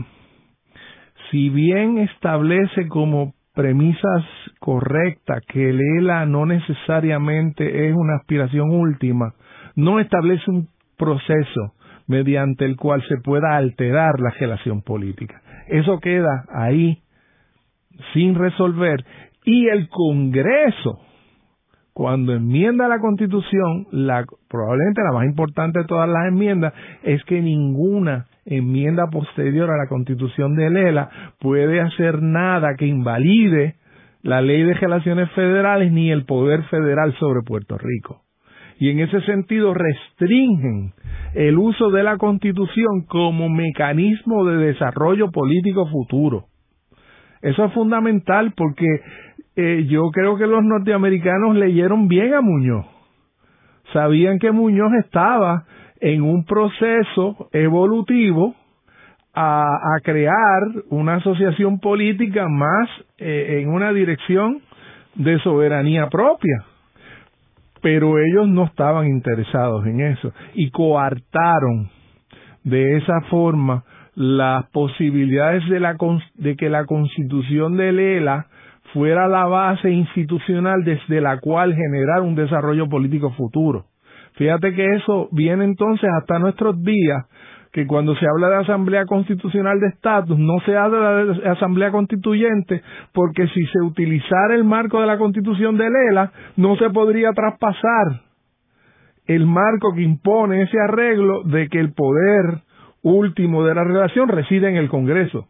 si 1.31 1.49
bien 1.49 1.97
establece 1.97 2.87
como 2.89 3.33
premisas 3.55 4.25
correctas 4.59 5.43
que 5.47 5.69
el 5.69 5.79
ELA 5.97 6.25
no 6.25 6.45
necesariamente 6.45 7.87
es 7.87 7.95
una 7.95 8.17
aspiración 8.17 8.69
última, 8.69 9.33
no 9.75 9.99
establece 9.99 10.43
un 10.51 10.67
proceso 10.97 11.73
mediante 12.07 12.65
el 12.65 12.75
cual 12.75 13.01
se 13.07 13.17
pueda 13.17 13.55
alterar 13.55 14.19
la 14.19 14.31
relación 14.31 14.81
política. 14.81 15.41
Eso 15.67 15.99
queda 15.99 16.45
ahí 16.53 17.01
sin 18.13 18.35
resolver 18.35 19.03
y 19.45 19.67
el 19.69 19.87
Congreso 19.89 20.99
cuando 21.93 22.33
enmienda 22.33 22.87
la 22.87 22.99
Constitución, 22.99 23.87
probablemente 24.47 25.01
la 25.03 25.11
más 25.13 25.25
importante 25.25 25.79
de 25.79 25.85
todas 25.85 26.07
las 26.09 26.27
enmiendas 26.27 26.73
es 27.03 27.23
que 27.25 27.41
ninguna 27.41 28.27
enmienda 28.45 29.07
posterior 29.07 29.69
a 29.69 29.77
la 29.77 29.87
Constitución 29.87 30.55
de 30.55 30.69
Lela 30.69 31.09
puede 31.39 31.81
hacer 31.81 32.21
nada 32.21 32.75
que 32.77 32.87
invalide 32.87 33.75
la 34.23 34.41
ley 34.41 34.63
de 34.63 34.73
relaciones 34.73 35.29
federales 35.31 35.91
ni 35.91 36.11
el 36.11 36.25
poder 36.25 36.63
federal 36.63 37.13
sobre 37.19 37.41
Puerto 37.41 37.77
Rico. 37.77 38.21
Y 38.79 38.89
en 38.89 38.99
ese 38.99 39.21
sentido 39.21 39.73
restringen 39.73 40.93
el 41.35 41.57
uso 41.57 41.91
de 41.91 42.03
la 42.03 42.17
Constitución 42.17 43.05
como 43.07 43.49
mecanismo 43.49 44.45
de 44.45 44.57
desarrollo 44.57 45.29
político 45.29 45.87
futuro. 45.87 46.45
Eso 47.41 47.65
es 47.65 47.73
fundamental 47.73 48.53
porque 48.55 48.85
eh, 49.55 49.85
yo 49.87 50.11
creo 50.11 50.37
que 50.37 50.47
los 50.47 50.63
norteamericanos 50.63 51.55
leyeron 51.55 52.07
bien 52.07 52.33
a 52.33 52.41
Muñoz. 52.41 52.85
Sabían 53.93 54.39
que 54.39 54.51
Muñoz 54.51 54.93
estaba 55.03 55.65
en 55.99 56.21
un 56.21 56.45
proceso 56.45 57.49
evolutivo 57.51 58.55
a, 59.33 59.97
crear 60.03 60.63
una 60.89 61.15
asociación 61.15 61.79
política 61.79 62.47
más 62.49 62.89
eh, 63.17 63.61
en 63.61 63.69
una 63.69 63.93
dirección 63.93 64.61
de 65.15 65.39
soberanía 65.39 66.07
propia. 66.09 66.65
Pero 67.81 68.19
ellos 68.19 68.47
no 68.47 68.65
estaban 68.65 69.07
interesados 69.07 69.85
en 69.85 70.01
eso 70.01 70.31
y 70.53 70.69
coartaron 70.69 71.89
de 72.63 72.97
esa 72.97 73.21
forma 73.29 73.83
las 74.15 74.69
posibilidades 74.69 75.67
de, 75.69 75.79
la, 75.79 75.95
de 76.35 76.55
que 76.55 76.69
la 76.69 76.85
constitución 76.85 77.77
de 77.77 77.91
Lela 77.91 78.47
fuera 78.93 79.27
la 79.27 79.45
base 79.45 79.89
institucional 79.89 80.83
desde 80.83 81.21
la 81.21 81.39
cual 81.39 81.73
generar 81.73 82.21
un 82.21 82.35
desarrollo 82.35 82.87
político 82.89 83.31
futuro. 83.31 83.85
Fíjate 84.35 84.73
que 84.73 84.85
eso 84.95 85.29
viene 85.31 85.65
entonces 85.65 86.09
hasta 86.19 86.39
nuestros 86.39 86.81
días, 86.83 87.25
que 87.71 87.87
cuando 87.87 88.15
se 88.15 88.25
habla 88.27 88.49
de 88.49 88.55
Asamblea 88.57 89.05
Constitucional 89.05 89.79
de 89.79 89.87
Estatus, 89.87 90.37
no 90.37 90.59
se 90.65 90.75
habla 90.75 91.23
de 91.23 91.49
Asamblea 91.49 91.91
Constituyente, 91.91 92.81
porque 93.13 93.47
si 93.47 93.65
se 93.67 93.79
utilizara 93.81 94.55
el 94.55 94.63
marco 94.63 94.99
de 94.99 95.07
la 95.07 95.17
Constitución 95.17 95.77
de 95.77 95.89
Lela, 95.89 96.31
no 96.57 96.75
se 96.75 96.89
podría 96.89 97.31
traspasar 97.31 98.21
el 99.25 99.45
marco 99.45 99.93
que 99.93 100.01
impone 100.01 100.63
ese 100.63 100.77
arreglo 100.79 101.43
de 101.43 101.69
que 101.69 101.79
el 101.79 101.93
poder 101.93 102.61
último 103.03 103.63
de 103.63 103.75
la 103.75 103.83
relación 103.83 104.27
reside 104.27 104.69
en 104.69 104.75
el 104.75 104.89
Congreso. 104.89 105.47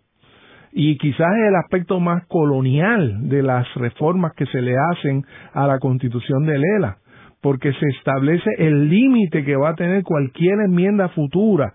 Y 0.74 0.97
quizás 0.97 1.28
el 1.47 1.55
aspecto 1.55 1.99
más 1.99 2.26
colonial 2.28 3.28
de 3.30 3.43
las 3.43 3.67
reformas 3.76 4.34
que 4.36 4.45
se 4.45 4.61
le 4.61 4.76
hacen 4.78 5.26
a 5.53 5.67
la 5.67 5.80
constitución 5.80 6.45
de 6.45 6.57
Lela, 6.57 6.97
porque 7.41 7.74
se 7.74 7.88
establece 7.97 8.49
el 8.57 8.89
límite 8.89 9.43
que 9.43 9.55
va 9.55 9.69
a 9.69 9.76
tener 9.76 10.03
cualquier 10.03 10.59
enmienda 10.61 11.09
futura 11.09 11.74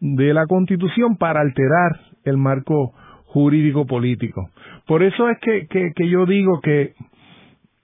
de 0.00 0.34
la 0.34 0.46
constitución 0.46 1.16
para 1.16 1.40
alterar 1.40 2.00
el 2.24 2.36
marco 2.36 2.92
jurídico 3.26 3.86
político. 3.86 4.50
Por 4.86 5.02
eso 5.02 5.28
es 5.28 5.38
que, 5.40 5.66
que, 5.68 6.08
yo 6.08 6.26
digo 6.26 6.60
que 6.60 6.94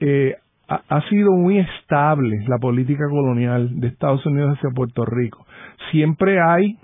eh, 0.01 0.36
ha, 0.68 1.09
sido 1.09 1.32
muy 1.32 1.59
estable 1.59 2.45
la 2.49 2.59
política 2.59 3.05
colonial 3.09 3.78
de 3.78 3.88
Estados 3.88 4.24
Unidos 4.26 4.57
hacia 4.57 4.70
Puerto 4.70 5.05
Rico. 5.05 5.47
Siempre 5.90 6.40
hay 6.40 6.78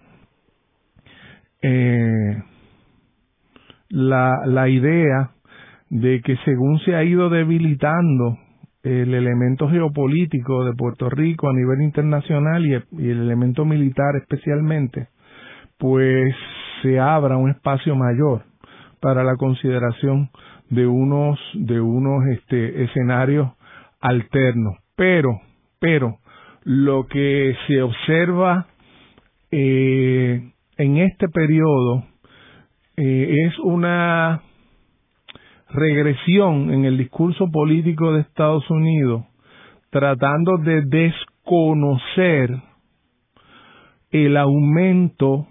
eh, 1.62 2.42
la, 3.88 4.40
la 4.46 4.68
idea 4.68 5.30
de 5.90 6.20
que 6.20 6.36
según 6.44 6.78
se 6.80 6.94
ha 6.94 7.04
ido 7.04 7.30
debilitando 7.30 8.38
el 8.82 9.14
elemento 9.14 9.68
geopolítico 9.68 10.64
de 10.64 10.72
Puerto 10.72 11.10
Rico 11.10 11.48
a 11.48 11.52
nivel 11.52 11.82
internacional 11.82 12.64
y 12.64 12.74
el, 12.74 13.20
elemento 13.20 13.64
militar 13.64 14.16
especialmente, 14.20 15.08
pues 15.78 16.34
se 16.82 16.98
abra 16.98 17.36
un 17.36 17.50
espacio 17.50 17.96
mayor 17.96 18.44
para 19.00 19.24
la 19.24 19.36
consideración 19.36 20.30
de 20.70 20.86
unos 20.86 21.38
de 21.54 21.80
unos 21.80 22.24
este, 22.32 22.84
escenarios 22.84 23.52
alternos. 24.00 24.76
Pero, 24.96 25.40
pero 25.80 26.18
lo 26.64 27.06
que 27.06 27.56
se 27.66 27.82
observa 27.82 28.66
eh, 29.50 30.52
en 30.76 30.96
este 30.98 31.28
periodo 31.28 32.04
eh, 33.00 33.46
es 33.46 33.56
una 33.60 34.42
regresión 35.70 36.72
en 36.72 36.84
el 36.84 36.98
discurso 36.98 37.48
político 37.48 38.12
de 38.12 38.22
Estados 38.22 38.68
Unidos 38.70 39.24
tratando 39.90 40.58
de 40.58 40.82
desconocer 40.82 42.50
el 44.10 44.36
aumento 44.36 45.46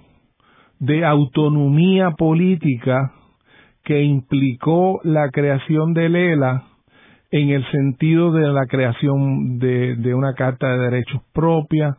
de 0.79 1.05
autonomía 1.05 2.11
política 2.11 3.13
que 3.85 4.03
implicó 4.03 4.99
la 5.05 5.29
creación 5.29 5.93
de 5.93 6.09
Lela 6.09 6.63
en 7.31 7.49
el 7.51 7.65
sentido 7.71 8.33
de 8.33 8.47
la 8.47 8.65
creación 8.65 9.57
de, 9.59 9.95
de 9.95 10.13
una 10.13 10.33
carta 10.33 10.67
de 10.67 10.89
derechos 10.89 11.21
propia, 11.33 11.95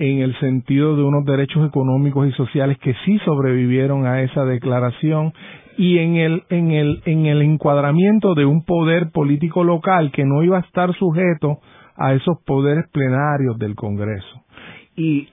en 0.00 0.22
el 0.22 0.34
sentido 0.40 0.96
de 0.96 1.02
unos 1.02 1.26
derechos 1.26 1.68
económicos 1.68 2.26
y 2.26 2.32
sociales 2.32 2.78
que 2.78 2.94
sí 3.04 3.18
sobrevivieron 3.18 4.06
a 4.06 4.22
esa 4.22 4.46
declaración 4.46 5.34
y 5.76 5.98
en 5.98 6.16
el 6.16 6.42
en 6.48 6.70
el 6.70 7.02
en 7.04 7.26
el 7.26 7.42
encuadramiento 7.42 8.34
de 8.34 8.46
un 8.46 8.64
poder 8.64 9.10
político 9.12 9.62
local 9.62 10.10
que 10.10 10.24
no 10.24 10.42
iba 10.42 10.56
a 10.56 10.62
estar 10.62 10.94
sujeto 10.96 11.58
a 11.96 12.14
esos 12.14 12.38
poderes 12.46 12.88
plenarios 12.90 13.58
del 13.58 13.74
Congreso. 13.74 14.42
Y 14.96 15.28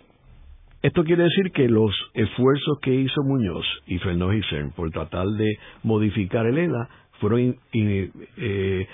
esto 0.81 1.05
quiere 1.05 1.23
decir 1.23 1.51
que 1.53 1.69
los 1.69 1.91
esfuerzos 2.13 2.79
que 2.81 2.93
hizo 2.93 3.23
Muñoz 3.23 3.65
y 3.87 3.99
Fernández 3.99 4.45
por 4.75 4.91
tratar 4.91 5.27
de 5.27 5.57
modificar 5.83 6.45
el 6.45 6.57
ELA 6.57 6.89
fueron 7.21 7.55
eh, 7.71 8.87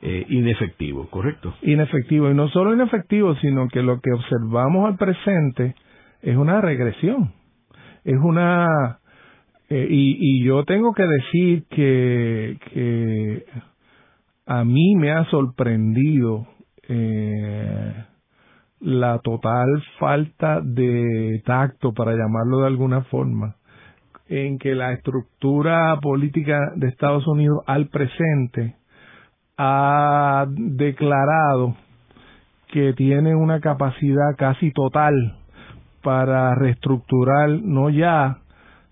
eh, 0.00 0.26
inefectivo, 0.28 1.08
¿correcto? 1.10 1.54
Inefectivo, 1.62 2.30
y 2.30 2.34
no 2.34 2.48
solo 2.48 2.72
inefectivo, 2.72 3.34
sino 3.36 3.66
que 3.68 3.82
lo 3.82 4.00
que 4.00 4.12
observamos 4.12 4.86
al 4.86 4.96
presente 4.96 5.74
es 6.22 6.36
una 6.36 6.60
regresión, 6.60 7.32
es 8.04 8.16
una... 8.22 9.00
Eh, 9.70 9.86
y, 9.90 10.44
yo 10.44 10.64
tengo 10.64 10.94
que 10.94 11.02
decir 11.02 11.64
que, 11.68 12.58
que 12.72 13.44
a 14.46 14.64
mí 14.64 14.94
me 14.96 15.10
ha 15.10 15.26
sorprendido 15.26 16.46
eh, 16.88 18.04
la 18.80 19.18
total 19.18 19.66
falta 19.98 20.60
de 20.62 21.42
tacto, 21.44 21.92
para 21.92 22.12
llamarlo 22.12 22.60
de 22.60 22.66
alguna 22.66 23.02
forma, 23.02 23.56
en 24.28 24.58
que 24.58 24.74
la 24.74 24.92
estructura 24.92 25.98
política 26.00 26.58
de 26.76 26.88
Estados 26.88 27.26
Unidos 27.26 27.58
al 27.66 27.88
presente 27.88 28.77
ha 29.58 30.46
declarado 30.48 31.74
que 32.68 32.92
tiene 32.92 33.34
una 33.34 33.60
capacidad 33.60 34.36
casi 34.36 34.70
total 34.72 35.36
para 36.02 36.54
reestructurar 36.54 37.50
no 37.50 37.90
ya 37.90 38.38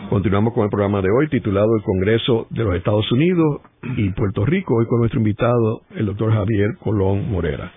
Continuamos 0.09 0.53
con 0.53 0.65
el 0.65 0.69
programa 0.69 1.01
de 1.01 1.07
hoy 1.17 1.29
titulado 1.29 1.77
El 1.77 1.83
Congreso 1.83 2.47
de 2.49 2.65
los 2.65 2.75
Estados 2.75 3.09
Unidos 3.09 3.61
y 3.95 4.09
Puerto 4.09 4.45
Rico, 4.45 4.75
hoy 4.75 4.85
con 4.85 4.99
nuestro 4.99 5.21
invitado, 5.21 5.83
el 5.95 6.07
doctor 6.07 6.33
Javier 6.33 6.75
Colón 6.83 7.31
Morera. 7.31 7.71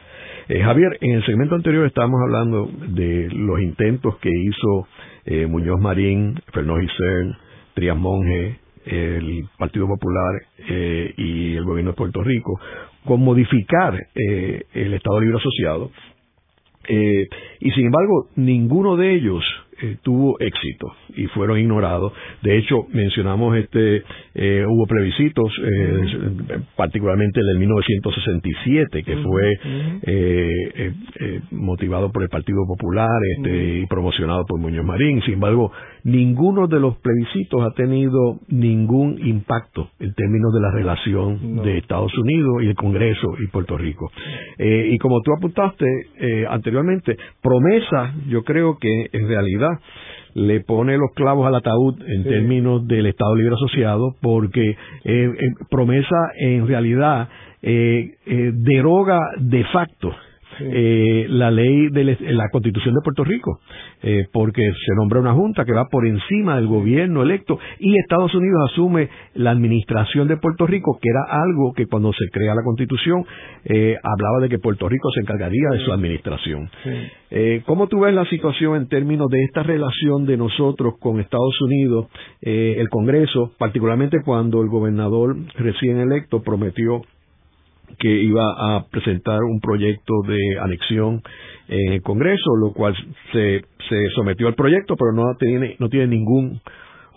Eh, 0.49 0.62
Javier, 0.62 0.97
en 1.03 1.12
el 1.12 1.26
segmento 1.26 1.55
anterior 1.55 1.85
estábamos 1.85 2.22
hablando 2.22 2.70
de 2.89 3.29
los 3.31 3.61
intentos 3.61 4.16
que 4.16 4.31
hizo 4.31 4.89
eh, 5.24 5.46
Muñoz 5.46 5.80
Marín, 5.80 6.40
Fernando 6.52 6.80
Giselle, 6.80 7.36
Trias 7.74 7.96
Monge, 7.96 8.58
el 8.86 9.44
Partido 9.58 9.86
Popular 9.86 10.42
eh, 10.68 11.12
y 11.16 11.56
el 11.56 11.64
gobierno 11.64 11.90
de 11.92 11.96
Puerto 11.96 12.22
Rico, 12.22 12.58
con 13.04 13.22
modificar 13.22 13.94
el 14.14 14.94
Estado 14.94 15.20
Libre 15.20 15.38
Asociado. 15.38 15.90
y 16.88 17.70
sin 17.72 17.86
embargo, 17.86 18.28
ninguno 18.36 18.96
de 18.96 19.14
ellos 19.14 19.44
eh, 19.81 19.97
tuvo 20.03 20.41
éxito 20.41 20.93
y 21.14 21.26
fueron 21.26 21.57
ignorados. 21.57 22.12
De 22.43 22.59
hecho, 22.59 22.87
mencionamos 22.93 23.57
este, 23.57 24.03
eh, 24.35 24.64
hubo 24.68 24.87
plebiscitos, 24.87 25.53
eh, 25.62 26.59
particularmente 26.74 27.39
el 27.39 27.47
del 27.47 27.59
1967, 27.61 29.05
que 29.05 29.16
fue 29.18 29.59
motivado 31.53 32.11
por 32.11 32.24
el 32.24 32.29
Partido 32.29 32.64
Popular 32.66 33.09
este, 33.37 33.79
y 33.79 33.87
promocionado 33.87 34.45
por 34.47 34.59
Muñoz 34.59 34.85
Marín. 34.85 35.22
Sin 35.22 35.35
embargo, 35.35 35.70
ninguno 36.03 36.66
de 36.66 36.81
los 36.81 36.97
plebiscitos 36.99 37.61
ha 37.62 37.70
tenido 37.74 38.41
ningún 38.49 39.18
impacto 39.24 39.91
en 40.01 40.12
términos 40.14 40.53
de 40.55 40.61
la 40.61 40.72
relación 40.72 41.62
de 41.62 41.79
Estados 41.79 42.16
Unidos 42.18 42.62
y 42.62 42.66
el 42.66 42.74
Congreso 42.74 43.37
y 43.39 43.47
Puerto 43.47 43.79
Rico. 43.79 44.11
y 44.59 44.99
como 44.99 45.20
tú 45.22 45.33
apuntaste 45.37 45.87
anteriormente, 46.49 47.16
promesa, 47.41 48.14
yo 48.29 48.43
creo 48.43 48.76
que 48.79 49.07
en 49.12 49.29
realidad 49.29 49.67
le 50.34 50.60
pone 50.60 50.96
los 50.96 51.10
clavos 51.14 51.46
al 51.46 51.54
ataúd 51.54 52.00
en 52.06 52.24
términos 52.24 52.86
del 52.86 53.06
Estado 53.06 53.34
Libre 53.34 53.54
Asociado 53.54 54.14
porque 54.20 54.76
eh, 55.04 55.30
promesa 55.70 56.16
en 56.36 56.66
realidad 56.66 57.28
eh, 57.62 58.14
eh, 58.26 58.52
deroga 58.54 59.20
de 59.38 59.64
facto 59.64 60.12
eh, 60.61 61.26
la 61.28 61.50
ley 61.50 61.88
de 61.90 62.16
la 62.32 62.48
Constitución 62.50 62.94
de 62.94 63.00
Puerto 63.02 63.24
Rico, 63.24 63.61
eh, 64.02 64.26
porque 64.32 64.62
se 64.62 64.94
nombra 64.96 65.20
una 65.20 65.34
junta 65.34 65.64
que 65.64 65.72
va 65.72 65.86
por 65.90 66.06
encima 66.06 66.56
del 66.56 66.66
gobierno 66.66 67.22
electo 67.22 67.59
y 67.78 67.98
Estados 67.98 68.34
Unidos 68.34 68.70
asume 68.72 69.09
la 69.34 69.50
administración 69.50 70.28
de 70.28 70.36
Puerto 70.36 70.66
Rico, 70.66 70.98
que 71.00 71.09
era 71.09 71.42
algo 71.42 71.72
que 71.74 71.86
cuando 71.86 72.12
se 72.12 72.28
crea 72.30 72.54
la 72.54 72.62
Constitución 72.62 73.24
eh, 73.64 73.96
hablaba 74.02 74.40
de 74.40 74.48
que 74.48 74.59
Puerto 74.59 74.88
Rico 74.88 75.11
se 75.14 75.20
encargaría 75.20 75.68
de 75.72 75.84
su 75.84 75.92
administración. 75.92 76.70
Eh, 77.30 77.62
¿Cómo 77.66 77.88
tú 77.88 78.00
ves 78.00 78.14
la 78.14 78.24
situación 78.26 78.76
en 78.76 78.88
términos 78.88 79.28
de 79.30 79.44
esta 79.44 79.62
relación 79.62 80.26
de 80.26 80.36
nosotros 80.36 80.94
con 80.98 81.20
Estados 81.20 81.61
Unidos, 81.61 82.06
eh, 82.40 82.76
el 82.78 82.88
Congreso, 82.88 83.52
particularmente 83.59 84.18
cuando 84.24 84.62
el 84.62 84.68
gobernador 84.68 85.36
recién 85.56 85.98
electo 85.98 86.42
prometió 86.42 87.02
que 87.99 88.09
iba 88.09 88.76
a 88.76 88.86
presentar 88.91 89.43
un 89.43 89.61
proyecto 89.61 90.14
de 90.26 90.59
anexión 90.61 91.22
en 91.68 91.93
el 91.95 92.03
Congreso, 92.03 92.57
lo 92.57 92.72
cual 92.72 92.95
se, 93.32 93.62
se 93.89 94.11
sometió 94.14 94.49
al 94.49 94.55
proyecto, 94.55 94.97
pero 94.97 95.12
no 95.12 95.36
tiene, 95.39 95.76
no 95.78 95.89
tiene 95.89 96.09
ningún 96.09 96.61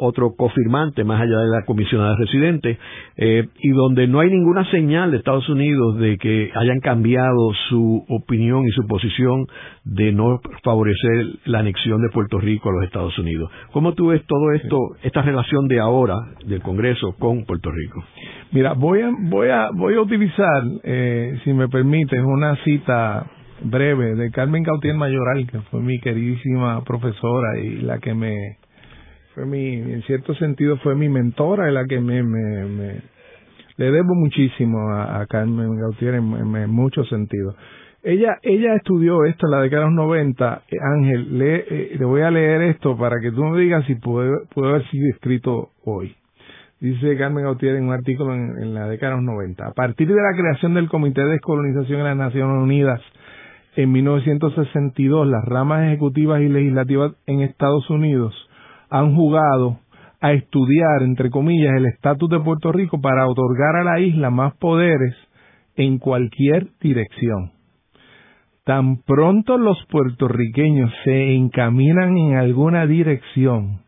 otro 0.02 0.34
cofirmante 0.36 1.04
más 1.04 1.22
allá 1.22 1.38
de 1.38 1.48
la 1.48 1.64
comisionada 1.66 2.16
residente, 2.18 2.78
eh, 3.18 3.48
y 3.60 3.70
donde 3.70 4.08
no 4.08 4.20
hay 4.20 4.30
ninguna 4.30 4.70
señal 4.72 5.12
de 5.12 5.18
Estados 5.18 5.48
Unidos 5.48 5.98
de 6.00 6.18
que 6.18 6.52
hayan 6.56 6.80
cambiado 6.80 7.52
su 7.70 8.04
opinión 8.10 8.66
y 8.66 8.72
su 8.72 8.88
posición 8.88 9.46
de 9.86 10.12
no 10.12 10.40
favorecer 10.64 11.28
la 11.46 11.60
anexión 11.60 12.02
de 12.02 12.10
Puerto 12.10 12.40
Rico 12.40 12.70
a 12.70 12.74
los 12.74 12.84
Estados 12.86 13.18
Unidos. 13.20 13.52
¿Cómo 13.72 13.94
tú 13.94 14.08
ves 14.08 14.24
todo 14.26 14.52
esto, 14.54 14.78
esta 15.04 15.22
relación 15.22 15.68
de 15.68 15.80
ahora 15.80 16.16
del 16.46 16.62
Congreso 16.62 17.16
con 17.20 17.46
Puerto 17.46 17.72
Rico? 17.72 18.04
Mira, 18.52 18.74
voy 18.74 19.02
a, 19.02 19.12
voy 19.30 19.50
a, 19.50 19.70
voy 19.74 19.96
a 19.96 20.02
utilizar, 20.02 20.64
eh, 20.84 21.40
si 21.44 21.54
me 21.54 21.68
permites, 21.68 22.20
una 22.22 22.56
cita 22.64 23.28
breve 23.64 24.16
de 24.16 24.32
Carmen 24.32 24.64
Cautier 24.64 24.96
Mayoral, 24.96 25.48
que 25.48 25.60
fue 25.70 25.82
mi 25.82 26.00
queridísima 26.00 26.84
profesora 26.84 27.60
y 27.60 27.82
la 27.82 28.00
que 28.00 28.14
me, 28.14 28.58
fue 29.34 29.46
mi, 29.46 29.76
en 29.76 30.02
cierto 30.04 30.34
sentido 30.36 30.78
fue 30.78 30.96
mi 30.96 31.10
mentora 31.10 31.70
y 31.70 31.74
la 31.74 31.86
que 31.86 32.00
me, 32.00 32.22
me, 32.24 33.02
le 33.78 33.92
debo 33.92 34.14
muchísimo 34.14 34.92
a, 34.92 35.26
Carmen 35.28 35.78
Gautier 35.78 36.16
en, 36.16 36.70
muchos 36.70 37.08
sentidos. 37.10 37.56
Ella, 38.04 38.38
ella 38.42 38.76
estudió 38.76 39.26
esto 39.26 39.46
en 39.48 39.52
la 39.52 39.62
década 39.62 39.84
de 39.84 39.88
los 39.90 39.96
90. 39.96 40.64
Eh, 40.70 40.78
Ángel, 40.82 41.38
le, 41.38 41.56
eh, 41.56 41.96
le 41.98 42.06
voy 42.06 42.22
a 42.22 42.32
leer 42.32 42.62
esto 42.64 42.98
para 42.98 43.20
que 43.22 43.32
tú 43.32 43.44
me 43.44 43.60
digas 43.60 43.86
si 43.86 43.96
puede, 43.96 44.32
puede 44.54 44.70
haber 44.70 44.90
sido 44.90 45.08
escrito 45.10 45.70
hoy. 45.86 46.16
Dice 46.80 47.16
Carmen 47.16 47.44
Gautier 47.44 47.76
en 47.76 47.86
un 47.86 47.94
artículo 47.94 48.34
en, 48.34 48.58
en 48.60 48.74
la 48.74 48.88
década 48.88 49.12
de 49.12 49.18
los 49.18 49.26
90. 49.26 49.68
A 49.68 49.74
partir 49.74 50.08
de 50.08 50.16
la 50.16 50.36
creación 50.36 50.74
del 50.74 50.90
Comité 50.90 51.22
de 51.22 51.34
Descolonización 51.34 52.00
de 52.00 52.04
las 52.04 52.18
Naciones 52.18 52.64
Unidas 52.64 53.02
en 53.76 53.92
1962 53.92 55.28
las 55.28 55.46
ramas 55.46 55.86
ejecutivas 55.86 56.42
y 56.42 56.50
legislativas 56.50 57.14
en 57.28 57.42
Estados 57.42 57.90
Unidos 57.90 58.34
han 58.92 59.16
jugado 59.16 59.80
a 60.20 60.34
estudiar, 60.34 61.02
entre 61.02 61.32
comillas, 61.32 61.74
el 61.76 61.88
estatus 61.88 62.30
de 62.30 62.40
Puerto 62.40 62.72
Rico 62.72 63.02
para 63.02 63.28
otorgar 63.28 63.78
a 63.78 63.84
la 63.84 64.00
isla 64.00 64.30
más 64.30 64.54
poderes 64.58 65.16
en 65.76 65.98
cualquier 65.98 66.68
dirección. 66.80 67.52
Tan 68.64 69.02
pronto 69.02 69.58
los 69.58 69.84
puertorriqueños 69.90 70.92
se 71.04 71.34
encaminan 71.34 72.16
en 72.18 72.36
alguna 72.36 72.86
dirección, 72.86 73.80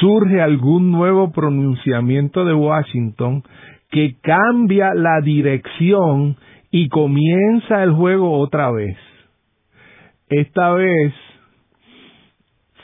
surge 0.00 0.42
algún 0.42 0.90
nuevo 0.90 1.32
pronunciamiento 1.32 2.44
de 2.44 2.52
Washington 2.52 3.42
que 3.90 4.16
cambia 4.20 4.92
la 4.94 5.20
dirección 5.22 6.36
y 6.70 6.88
comienza 6.88 7.82
el 7.82 7.92
juego 7.92 8.38
otra 8.38 8.70
vez. 8.72 8.98
Esta 10.28 10.72
vez, 10.72 11.14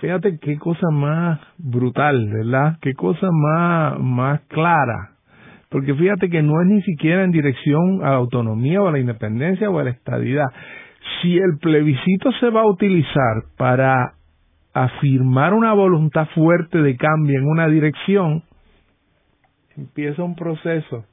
fíjate 0.00 0.38
qué 0.40 0.58
cosa 0.58 0.88
más 0.90 1.40
brutal, 1.58 2.28
¿verdad? 2.32 2.78
Qué 2.80 2.94
cosa 2.94 3.28
más, 3.30 3.98
más 4.00 4.40
clara. 4.48 5.12
Porque 5.68 5.94
fíjate 5.94 6.28
que 6.28 6.42
no 6.42 6.60
es 6.62 6.66
ni 6.66 6.82
siquiera 6.82 7.22
en 7.22 7.30
dirección 7.30 8.02
a 8.02 8.10
la 8.10 8.16
autonomía 8.16 8.82
o 8.82 8.88
a 8.88 8.92
la 8.92 8.98
independencia 8.98 9.70
o 9.70 9.78
a 9.78 9.84
la 9.84 9.90
estadidad. 9.90 10.46
Si 11.22 11.36
el 11.36 11.58
plebiscito 11.60 12.32
se 12.40 12.50
va 12.50 12.62
a 12.62 12.66
utilizar 12.66 13.44
para 13.56 14.14
afirmar 14.72 15.54
una 15.54 15.72
voluntad 15.72 16.28
fuerte 16.34 16.78
de 16.82 16.96
cambio 16.96 17.38
en 17.38 17.46
una 17.46 17.68
dirección, 17.68 18.42
empieza 19.76 20.22
un 20.22 20.34
proceso 20.34 21.04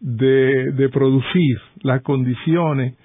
de, 0.00 0.72
de 0.72 0.88
producir 0.88 1.58
las 1.82 2.02
condiciones 2.02 2.96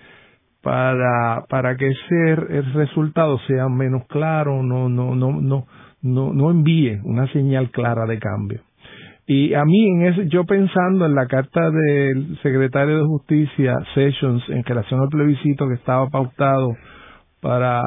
para, 0.70 1.46
para 1.50 1.76
que 1.78 1.88
ese 1.88 2.32
el 2.32 2.74
resultado 2.74 3.40
sea 3.48 3.68
menos 3.70 4.06
claro, 4.06 4.62
no, 4.62 4.88
no, 4.88 5.16
no, 5.16 5.42
no, 5.42 5.66
no, 6.04 6.32
no 6.32 6.52
envíe 6.52 7.00
una 7.06 7.26
señal 7.34 7.72
clara 7.72 8.06
de 8.06 8.20
cambio. 8.20 8.62
Y 9.26 9.56
a 9.56 9.66
mí, 9.66 9.88
en 9.88 10.04
ese, 10.04 10.28
yo 10.28 10.44
pensando 10.44 11.08
en 11.08 11.16
la 11.16 11.26
carta 11.26 11.72
del 11.72 12.38
secretario 12.44 13.00
de 13.00 13.04
Justicia, 13.04 13.74
Sessions, 13.96 14.48
en 14.50 14.64
relación 14.64 15.02
al 15.02 15.10
plebiscito 15.10 15.68
que 15.68 15.74
estaba 15.74 16.08
pautado 16.10 16.76
para 17.42 17.82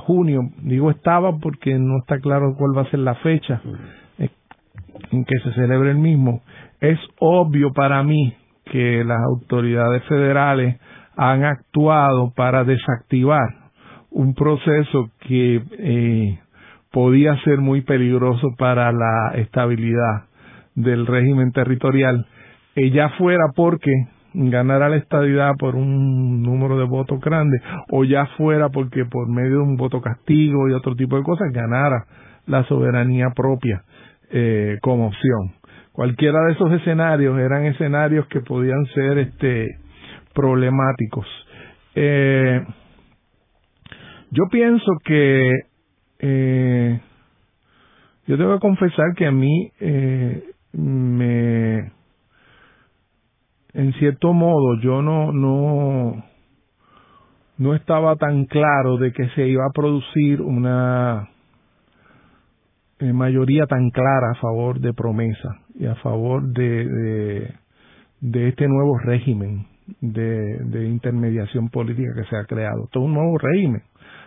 junio, 0.00 0.42
digo 0.58 0.90
estaba 0.90 1.38
porque 1.38 1.78
no 1.78 2.00
está 2.00 2.18
claro 2.20 2.54
cuál 2.58 2.76
va 2.76 2.82
a 2.82 2.90
ser 2.90 3.00
la 3.00 3.14
fecha 3.14 3.62
en 4.18 5.24
que 5.24 5.38
se 5.42 5.52
celebre 5.54 5.90
el 5.90 5.98
mismo, 5.98 6.42
es 6.82 6.98
obvio 7.18 7.72
para 7.72 8.02
mí 8.02 8.34
que 8.66 9.04
las 9.04 9.20
autoridades 9.22 10.02
federales 10.04 10.76
han 11.16 11.44
actuado 11.44 12.32
para 12.34 12.64
desactivar 12.64 13.48
un 14.10 14.34
proceso 14.34 15.10
que 15.20 15.62
eh, 15.78 16.38
podía 16.92 17.36
ser 17.42 17.58
muy 17.58 17.82
peligroso 17.82 18.48
para 18.58 18.92
la 18.92 19.32
estabilidad 19.34 20.24
del 20.74 21.06
régimen 21.06 21.52
territorial, 21.52 22.26
ya 22.74 23.08
fuera 23.18 23.44
porque 23.54 23.90
ganara 24.36 24.90
la 24.90 24.96
estabilidad 24.96 25.52
por 25.58 25.76
un 25.76 26.42
número 26.42 26.78
de 26.78 26.84
votos 26.84 27.18
grande 27.20 27.58
o 27.90 28.04
ya 28.04 28.26
fuera 28.36 28.68
porque 28.68 29.06
por 29.06 29.28
medio 29.28 29.56
de 29.56 29.62
un 29.62 29.76
voto 29.76 30.00
castigo 30.02 30.68
y 30.68 30.74
otro 30.74 30.94
tipo 30.94 31.16
de 31.16 31.22
cosas 31.22 31.50
ganara 31.52 32.04
la 32.46 32.64
soberanía 32.64 33.30
propia 33.34 33.82
eh, 34.30 34.78
como 34.82 35.06
opción. 35.06 35.54
Cualquiera 35.92 36.38
de 36.44 36.52
esos 36.52 36.70
escenarios 36.72 37.38
eran 37.38 37.64
escenarios 37.64 38.26
que 38.26 38.40
podían 38.40 38.84
ser 38.94 39.18
este 39.18 39.78
problemáticos. 40.36 41.26
Eh, 41.94 42.62
yo 44.30 44.44
pienso 44.50 44.92
que 45.02 45.50
eh, 46.18 47.00
yo 48.26 48.36
tengo 48.36 48.54
que 48.54 48.60
confesar 48.60 49.14
que 49.16 49.26
a 49.26 49.32
mí 49.32 49.72
eh, 49.80 50.44
me 50.72 51.92
en 53.72 53.92
cierto 53.98 54.32
modo 54.32 54.80
yo 54.80 55.00
no 55.00 55.32
no 55.32 56.24
no 57.58 57.74
estaba 57.74 58.16
tan 58.16 58.44
claro 58.44 58.98
de 58.98 59.12
que 59.12 59.28
se 59.30 59.46
iba 59.46 59.64
a 59.64 59.72
producir 59.72 60.42
una 60.42 61.30
eh, 62.98 63.12
mayoría 63.12 63.66
tan 63.66 63.90
clara 63.90 64.32
a 64.32 64.40
favor 64.40 64.80
de 64.80 64.92
promesa 64.92 65.60
y 65.78 65.86
a 65.86 65.94
favor 65.96 66.42
de, 66.42 67.52
de, 68.20 68.48
este 68.48 68.66
nuevo 68.68 68.98
régimen 68.98 69.66
de, 70.00 70.58
de, 70.64 70.88
intermediación 70.88 71.68
política 71.68 72.12
que 72.14 72.24
se 72.24 72.36
ha 72.36 72.44
creado. 72.44 72.88
Todo 72.90 73.04
un 73.04 73.14
nuevo 73.14 73.38
régimen. 73.38 73.82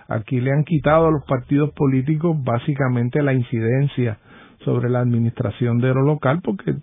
Aquí 0.08 0.40
le 0.40 0.52
han 0.52 0.64
quitado 0.64 1.08
a 1.08 1.12
los 1.12 1.24
partidos 1.26 1.72
políticos 1.74 2.36
básicamente 2.44 3.22
la 3.22 3.34
incidencia 3.34 4.18
sobre 4.66 4.90
la 4.90 5.00
administración 5.00 5.80
de 5.80 5.94
lo 5.94 6.02
local 6.02 6.42
porque 6.44 6.76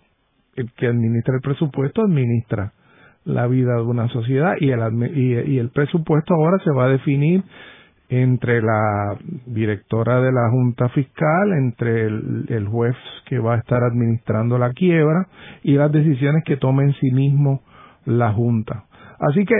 el 0.57 0.73
que 0.73 0.87
administra 0.87 1.35
el 1.35 1.43
presupuesto 1.43 2.03
administra 2.03 2.73
la 3.25 3.47
vida 3.49 3.75
de 3.75 3.83
una 3.83 4.09
sociedad 4.09 4.55
y 4.61 4.71
el, 4.71 5.19
y 5.19 5.59
el 5.59 5.71
presupuesto 5.71 6.35
ahora 6.35 6.59
se 6.65 6.71
va 6.71 6.85
a 6.85 6.89
definir 6.89 7.43
entre 8.09 8.63
la 8.63 9.19
directora 9.47 10.21
de 10.21 10.33
la 10.33 10.49
Junta 10.51 10.89
Fiscal, 10.91 11.53
entre 11.53 12.07
el, 12.07 12.69
juez 12.69 12.95
que 13.27 13.39
va 13.39 13.55
a 13.55 13.59
estar 13.59 13.83
administrando 13.83 14.59
la 14.59 14.73
quiebra 14.73 15.27
y 15.63 15.75
las 15.75 15.91
decisiones 15.91 16.45
que 16.45 16.57
tome 16.57 16.85
en 16.85 16.93
sí 16.95 17.11
mismo 17.11 17.63
la 18.07 18.33
Junta. 18.33 18.85
Así 19.19 19.45
que, 19.45 19.55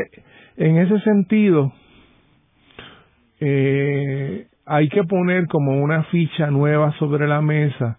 en 0.57 0.79
ese 0.79 0.99
sentido, 1.01 1.73
eh, 3.41 4.47
hay 4.65 4.89
que 4.89 5.05
poner 5.05 5.47
como 5.47 5.83
una 5.83 6.05
ficha 6.05 6.51
nueva 6.51 6.93
sobre 6.99 7.29
la 7.29 7.43
mesa 7.43 7.99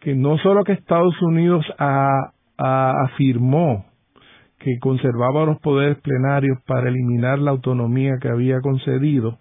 que 0.00 0.14
no 0.14 0.38
solo 0.38 0.62
que 0.62 0.72
Estados 0.72 1.20
Unidos 1.20 1.66
afirmó 2.58 3.86
que 4.58 4.78
conservaba 4.78 5.44
los 5.44 5.58
poderes 5.60 5.98
plenarios 5.98 6.58
para 6.66 6.88
eliminar 6.88 7.38
la 7.38 7.50
autonomía 7.50 8.14
que 8.20 8.28
había 8.28 8.60
concedido, 8.60 9.38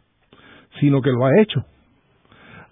sino 0.80 1.02
que 1.02 1.12
lo 1.12 1.26
ha 1.26 1.42
hecho. 1.42 1.64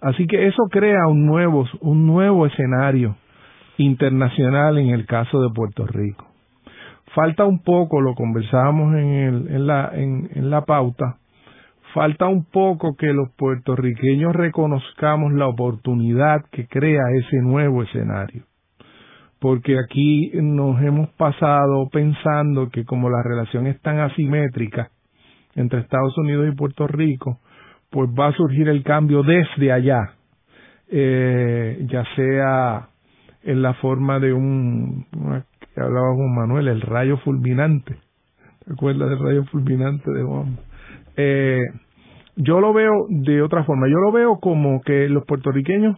Así 0.00 0.26
que 0.26 0.46
eso 0.46 0.64
crea 0.70 1.06
un 1.08 1.24
nuevo, 1.24 1.66
un 1.80 2.06
nuevo 2.06 2.46
escenario 2.46 3.16
internacional 3.78 4.78
en 4.78 4.90
el 4.90 5.06
caso 5.06 5.40
de 5.40 5.48
Puerto 5.54 5.86
Rico. 5.86 6.33
Falta 7.14 7.44
un 7.44 7.62
poco, 7.62 8.00
lo 8.00 8.14
conversábamos 8.14 8.94
en, 8.96 9.06
el, 9.06 9.48
en, 9.48 9.66
la, 9.66 9.90
en, 9.94 10.28
en 10.34 10.50
la 10.50 10.64
pauta, 10.64 11.18
falta 11.94 12.26
un 12.26 12.44
poco 12.44 12.96
que 12.96 13.12
los 13.12 13.30
puertorriqueños 13.36 14.34
reconozcamos 14.34 15.32
la 15.32 15.46
oportunidad 15.46 16.44
que 16.50 16.66
crea 16.66 17.02
ese 17.14 17.36
nuevo 17.38 17.84
escenario. 17.84 18.42
Porque 19.38 19.78
aquí 19.78 20.32
nos 20.34 20.82
hemos 20.82 21.08
pasado 21.10 21.88
pensando 21.92 22.68
que 22.70 22.84
como 22.84 23.08
la 23.10 23.22
relación 23.22 23.68
es 23.68 23.80
tan 23.80 24.00
asimétrica 24.00 24.90
entre 25.54 25.80
Estados 25.80 26.16
Unidos 26.18 26.48
y 26.50 26.56
Puerto 26.56 26.88
Rico, 26.88 27.38
pues 27.90 28.10
va 28.10 28.28
a 28.28 28.32
surgir 28.32 28.68
el 28.68 28.82
cambio 28.82 29.22
desde 29.22 29.70
allá, 29.70 30.14
eh, 30.88 31.86
ya 31.88 32.04
sea 32.16 32.88
en 33.44 33.62
la 33.62 33.74
forma 33.74 34.18
de 34.18 34.32
un, 34.32 35.06
que 35.74 35.80
hablaba 35.80 36.14
con 36.14 36.34
Manuel, 36.34 36.68
el 36.68 36.80
rayo 36.80 37.16
fulminante. 37.18 37.96
¿Te 38.64 38.72
acuerdas 38.72 39.10
del 39.10 39.18
rayo 39.18 39.44
fulminante 39.44 40.10
de 40.10 40.22
Juan? 40.22 40.58
Eh, 41.16 41.62
yo 42.36 42.60
lo 42.60 42.72
veo 42.72 43.06
de 43.08 43.42
otra 43.42 43.64
forma. 43.64 43.88
Yo 43.88 43.98
lo 43.98 44.12
veo 44.12 44.38
como 44.40 44.80
que 44.82 45.08
los 45.08 45.24
puertorriqueños 45.26 45.96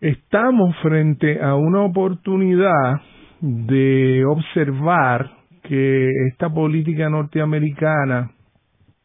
estamos 0.00 0.74
frente 0.82 1.42
a 1.42 1.54
una 1.56 1.82
oportunidad 1.82 3.00
de 3.40 4.24
observar 4.24 5.30
que 5.62 6.10
esta 6.28 6.48
política 6.48 7.08
norteamericana 7.08 8.30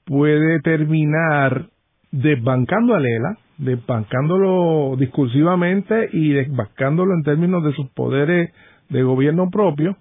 puede 0.06 0.62
terminar 0.62 1.68
desbancando 2.12 2.96
a 2.96 3.00
Lela, 3.00 3.38
desbancándolo 3.58 4.96
discursivamente 4.98 6.10
y 6.14 6.34
desbancándolo 6.34 7.14
en 7.14 7.24
términos 7.24 7.64
de 7.64 7.74
sus 7.74 7.90
poderes 7.90 8.52
de 8.90 9.04
gobierno 9.04 9.50
propio, 9.50 9.98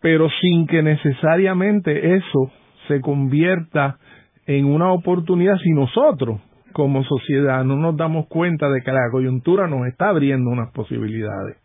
pero 0.00 0.28
sin 0.40 0.66
que 0.66 0.82
necesariamente 0.82 2.16
eso 2.16 2.50
se 2.88 3.00
convierta 3.00 3.98
en 4.46 4.66
una 4.66 4.92
oportunidad 4.92 5.56
si 5.58 5.70
nosotros 5.70 6.40
como 6.72 7.04
sociedad 7.04 7.64
no 7.64 7.76
nos 7.76 7.96
damos 7.96 8.26
cuenta 8.28 8.68
de 8.70 8.80
que 8.80 8.92
la 8.92 9.10
coyuntura 9.10 9.68
nos 9.68 9.86
está 9.86 10.08
abriendo 10.08 10.50
unas 10.50 10.72
posibilidades. 10.72 11.58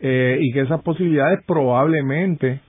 Eh, 0.00 0.38
y 0.40 0.52
que 0.52 0.60
esas 0.60 0.82
posibilidades 0.82 1.40
probablemente 1.46 2.60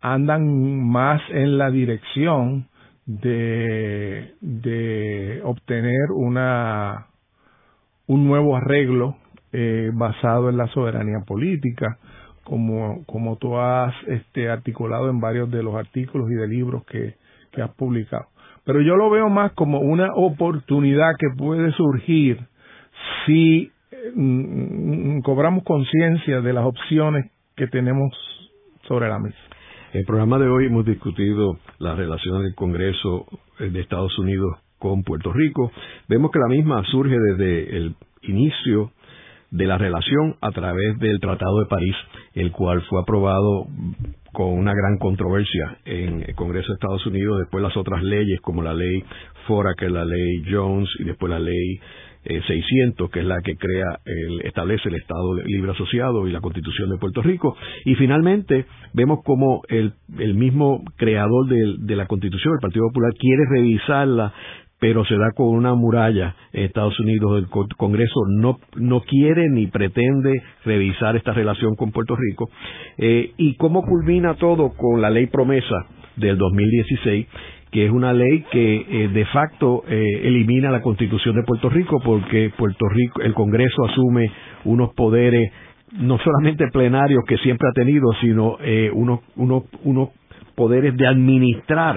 andan 0.00 0.86
más 0.86 1.20
en 1.30 1.58
la 1.58 1.70
dirección 1.70 2.66
de, 3.06 4.34
de 4.40 5.40
obtener 5.44 6.10
una 6.14 7.06
un 8.06 8.26
nuevo 8.26 8.56
arreglo 8.56 9.16
eh, 9.52 9.90
basado 9.94 10.48
en 10.50 10.56
la 10.56 10.66
soberanía 10.68 11.20
política 11.26 11.98
como 12.44 13.04
como 13.06 13.36
tú 13.36 13.58
has 13.58 13.94
este 14.06 14.48
articulado 14.48 15.10
en 15.10 15.20
varios 15.20 15.50
de 15.50 15.62
los 15.62 15.74
artículos 15.74 16.30
y 16.30 16.34
de 16.34 16.48
libros 16.48 16.84
que, 16.84 17.14
que 17.52 17.62
has 17.62 17.70
publicado 17.74 18.26
pero 18.64 18.82
yo 18.82 18.96
lo 18.96 19.08
veo 19.08 19.28
más 19.30 19.52
como 19.52 19.80
una 19.80 20.08
oportunidad 20.14 21.12
que 21.18 21.28
puede 21.36 21.72
surgir 21.72 22.38
si 23.24 23.70
mm, 24.14 25.20
cobramos 25.20 25.64
conciencia 25.64 26.40
de 26.42 26.52
las 26.52 26.66
opciones 26.66 27.30
que 27.56 27.66
tenemos 27.66 28.12
sobre 28.86 29.08
la 29.08 29.18
mesa. 29.18 29.38
En 29.92 30.00
el 30.00 30.06
programa 30.06 30.38
de 30.38 30.48
hoy 30.48 30.66
hemos 30.66 30.84
discutido 30.84 31.58
la 31.78 31.94
relación 31.94 32.42
del 32.42 32.54
Congreso 32.54 33.26
de 33.58 33.80
Estados 33.80 34.18
Unidos 34.18 34.58
con 34.78 35.02
Puerto 35.02 35.32
Rico. 35.32 35.72
Vemos 36.08 36.30
que 36.30 36.38
la 36.38 36.48
misma 36.48 36.84
surge 36.84 37.16
desde 37.18 37.76
el 37.76 37.94
inicio 38.22 38.92
de 39.50 39.66
la 39.66 39.78
relación 39.78 40.36
a 40.40 40.50
través 40.50 40.98
del 40.98 41.20
Tratado 41.20 41.60
de 41.60 41.66
París, 41.66 41.94
el 42.34 42.52
cual 42.52 42.82
fue 42.82 43.00
aprobado 43.00 43.66
con 44.32 44.52
una 44.52 44.72
gran 44.74 44.98
controversia 44.98 45.78
en 45.84 46.22
el 46.22 46.34
Congreso 46.34 46.68
de 46.68 46.74
Estados 46.74 47.06
Unidos, 47.06 47.38
después 47.38 47.62
las 47.62 47.76
otras 47.76 48.02
leyes 48.02 48.40
como 48.40 48.62
la 48.62 48.74
ley 48.74 49.02
Fora, 49.46 49.74
que 49.76 49.86
es 49.86 49.92
la 49.92 50.04
ley 50.04 50.44
Jones, 50.50 50.88
y 50.98 51.04
después 51.04 51.30
la 51.30 51.40
ley 51.40 51.80
600, 52.24 53.06
eh, 53.06 53.10
que 53.10 53.20
es 53.20 53.26
la 53.26 53.40
que 53.42 53.56
crea, 53.56 54.00
el, 54.04 54.42
establece 54.42 54.90
el 54.90 54.96
Estado 54.96 55.34
Libre 55.44 55.72
Asociado 55.72 56.26
y 56.28 56.32
la 56.32 56.40
Constitución 56.40 56.90
de 56.90 56.98
Puerto 56.98 57.22
Rico. 57.22 57.56
Y 57.86 57.94
finalmente 57.94 58.66
vemos 58.92 59.20
como 59.24 59.62
el, 59.68 59.94
el 60.18 60.34
mismo 60.34 60.82
creador 60.96 61.48
de, 61.48 61.76
de 61.78 61.96
la 61.96 62.06
Constitución, 62.06 62.54
el 62.54 62.60
Partido 62.60 62.86
Popular, 62.88 63.12
quiere 63.18 63.44
revisarla 63.48 64.34
pero 64.80 65.04
se 65.04 65.16
da 65.16 65.32
con 65.32 65.48
una 65.48 65.74
muralla 65.74 66.34
Estados 66.52 66.98
Unidos. 67.00 67.42
El 67.42 67.48
Congreso 67.76 68.20
no, 68.28 68.58
no 68.76 69.00
quiere 69.00 69.48
ni 69.48 69.66
pretende 69.66 70.42
revisar 70.64 71.16
esta 71.16 71.32
relación 71.32 71.74
con 71.74 71.90
Puerto 71.90 72.16
Rico. 72.16 72.48
Eh, 72.96 73.32
¿Y 73.36 73.56
cómo 73.56 73.82
culmina 73.82 74.34
todo 74.34 74.70
con 74.76 75.00
la 75.00 75.10
ley 75.10 75.26
promesa 75.26 75.86
del 76.16 76.38
2016? 76.38 77.26
que 77.70 77.84
es 77.84 77.92
una 77.92 78.14
ley 78.14 78.46
que 78.50 78.76
eh, 78.76 79.08
de 79.08 79.26
facto 79.26 79.84
eh, 79.86 80.22
elimina 80.22 80.70
la 80.70 80.80
Constitución 80.80 81.36
de 81.36 81.42
Puerto 81.42 81.68
Rico 81.68 82.00
porque 82.02 82.50
Puerto 82.56 82.88
Rico 82.88 83.20
el 83.20 83.34
Congreso 83.34 83.84
asume 83.84 84.32
unos 84.64 84.94
poderes 84.94 85.52
no 85.92 86.16
solamente 86.16 86.64
plenarios 86.72 87.20
que 87.28 87.36
siempre 87.36 87.68
ha 87.68 87.74
tenido, 87.74 88.10
sino 88.22 88.56
unos, 88.94 89.20
unos, 89.36 89.64
unos 89.84 90.08
poderes 90.58 90.96
de 90.96 91.06
administrar 91.06 91.96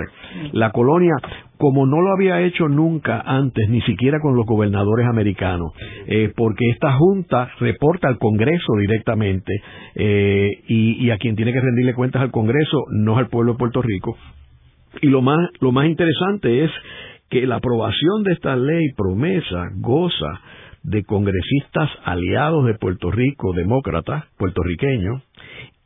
la 0.51 0.71
colonia 0.71 1.15
como 1.61 1.85
no 1.85 2.01
lo 2.01 2.11
había 2.11 2.41
hecho 2.41 2.67
nunca 2.67 3.21
antes, 3.23 3.69
ni 3.69 3.81
siquiera 3.81 4.19
con 4.19 4.35
los 4.35 4.47
gobernadores 4.47 5.05
americanos, 5.05 5.73
eh, 6.07 6.33
porque 6.35 6.67
esta 6.71 6.93
Junta 6.93 7.51
reporta 7.59 8.07
al 8.07 8.17
Congreso 8.17 8.73
directamente 8.79 9.53
eh, 9.93 10.49
y, 10.67 11.05
y, 11.05 11.11
a 11.11 11.19
quien 11.19 11.35
tiene 11.35 11.53
que 11.53 11.61
rendirle 11.61 11.93
cuentas 11.93 12.23
al 12.23 12.31
Congreso, 12.31 12.85
no 12.89 13.19
al 13.19 13.27
pueblo 13.27 13.51
de 13.51 13.59
Puerto 13.59 13.79
Rico. 13.83 14.17
Y 15.03 15.09
lo 15.09 15.21
más, 15.21 15.37
lo 15.59 15.71
más 15.71 15.85
interesante 15.85 16.63
es 16.63 16.71
que 17.29 17.45
la 17.45 17.57
aprobación 17.57 18.23
de 18.23 18.33
esta 18.33 18.55
ley 18.55 18.87
promesa 18.97 19.69
goza 19.75 20.41
de 20.81 21.03
congresistas 21.03 21.91
aliados 22.03 22.65
de 22.65 22.73
Puerto 22.73 23.11
Rico, 23.11 23.53
demócratas, 23.53 24.25
puertorriqueños, 24.39 25.21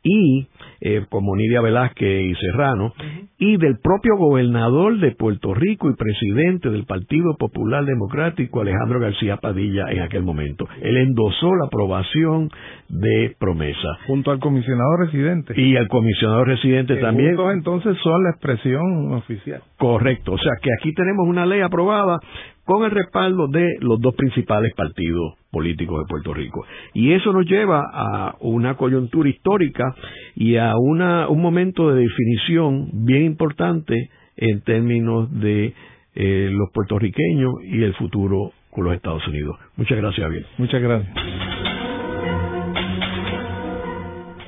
y 0.06 0.46
eh, 0.80 1.04
como 1.08 1.34
Nidia 1.34 1.60
Velázquez 1.60 2.22
y 2.22 2.34
Serrano, 2.34 2.92
y 3.38 3.56
del 3.56 3.78
propio 3.82 4.16
gobernador 4.16 4.98
de 5.00 5.12
Puerto 5.12 5.52
Rico 5.52 5.90
y 5.90 5.96
presidente 5.96 6.70
del 6.70 6.84
Partido 6.84 7.34
Popular 7.36 7.84
Democrático, 7.84 8.60
Alejandro 8.60 9.00
García 9.00 9.38
Padilla, 9.38 9.90
en 9.90 10.02
aquel 10.02 10.22
momento. 10.22 10.68
Él 10.80 10.96
endosó 10.98 11.54
la 11.56 11.66
aprobación 11.66 12.50
de 12.88 13.34
promesa. 13.38 13.88
Junto 14.06 14.30
al 14.30 14.38
comisionado 14.38 14.96
residente. 14.98 15.60
Y 15.60 15.76
al 15.76 15.88
comisionado 15.88 16.44
residente 16.44 16.96
también. 16.96 17.36
entonces 17.52 17.96
son 18.02 18.22
la 18.22 18.30
expresión 18.30 19.14
oficial. 19.14 19.62
Correcto, 19.78 20.32
o 20.32 20.38
sea 20.38 20.52
que 20.62 20.70
aquí 20.78 20.94
tenemos 20.94 21.26
una 21.26 21.46
ley 21.46 21.62
aprobada 21.62 22.18
con 22.66 22.84
el 22.84 22.90
respaldo 22.90 23.46
de 23.46 23.76
los 23.80 24.00
dos 24.00 24.14
principales 24.16 24.74
partidos 24.74 25.34
políticos 25.50 26.00
de 26.00 26.08
Puerto 26.08 26.34
Rico. 26.34 26.66
Y 26.92 27.12
eso 27.12 27.32
nos 27.32 27.46
lleva 27.46 27.80
a 27.92 28.34
una 28.40 28.76
coyuntura 28.76 29.28
histórica 29.28 29.94
y 30.34 30.56
a 30.56 30.74
una, 30.76 31.28
un 31.28 31.40
momento 31.40 31.88
de 31.90 32.02
definición 32.02 32.90
bien 33.06 33.22
importante 33.22 34.10
en 34.36 34.60
términos 34.62 35.32
de 35.40 35.72
eh, 36.16 36.48
los 36.52 36.70
puertorriqueños 36.72 37.54
y 37.64 37.82
el 37.84 37.94
futuro 37.94 38.50
con 38.70 38.84
los 38.84 38.94
Estados 38.94 39.26
Unidos. 39.28 39.56
Muchas 39.76 39.96
gracias, 39.96 40.24
Javier. 40.26 40.46
Muchas 40.58 40.82
gracias. 40.82 41.14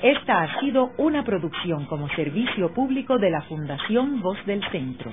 Esta 0.03 0.43
ha 0.43 0.61
sido 0.61 0.91
una 0.99 1.25
producción 1.25 1.87
como 1.87 2.09
servicio 2.11 2.75
público 2.75 3.19
de 3.19 3.31
la 3.31 3.43
Fundación 3.43 4.21
Voz 4.21 4.45
del 4.45 4.63
Centro. 4.71 5.13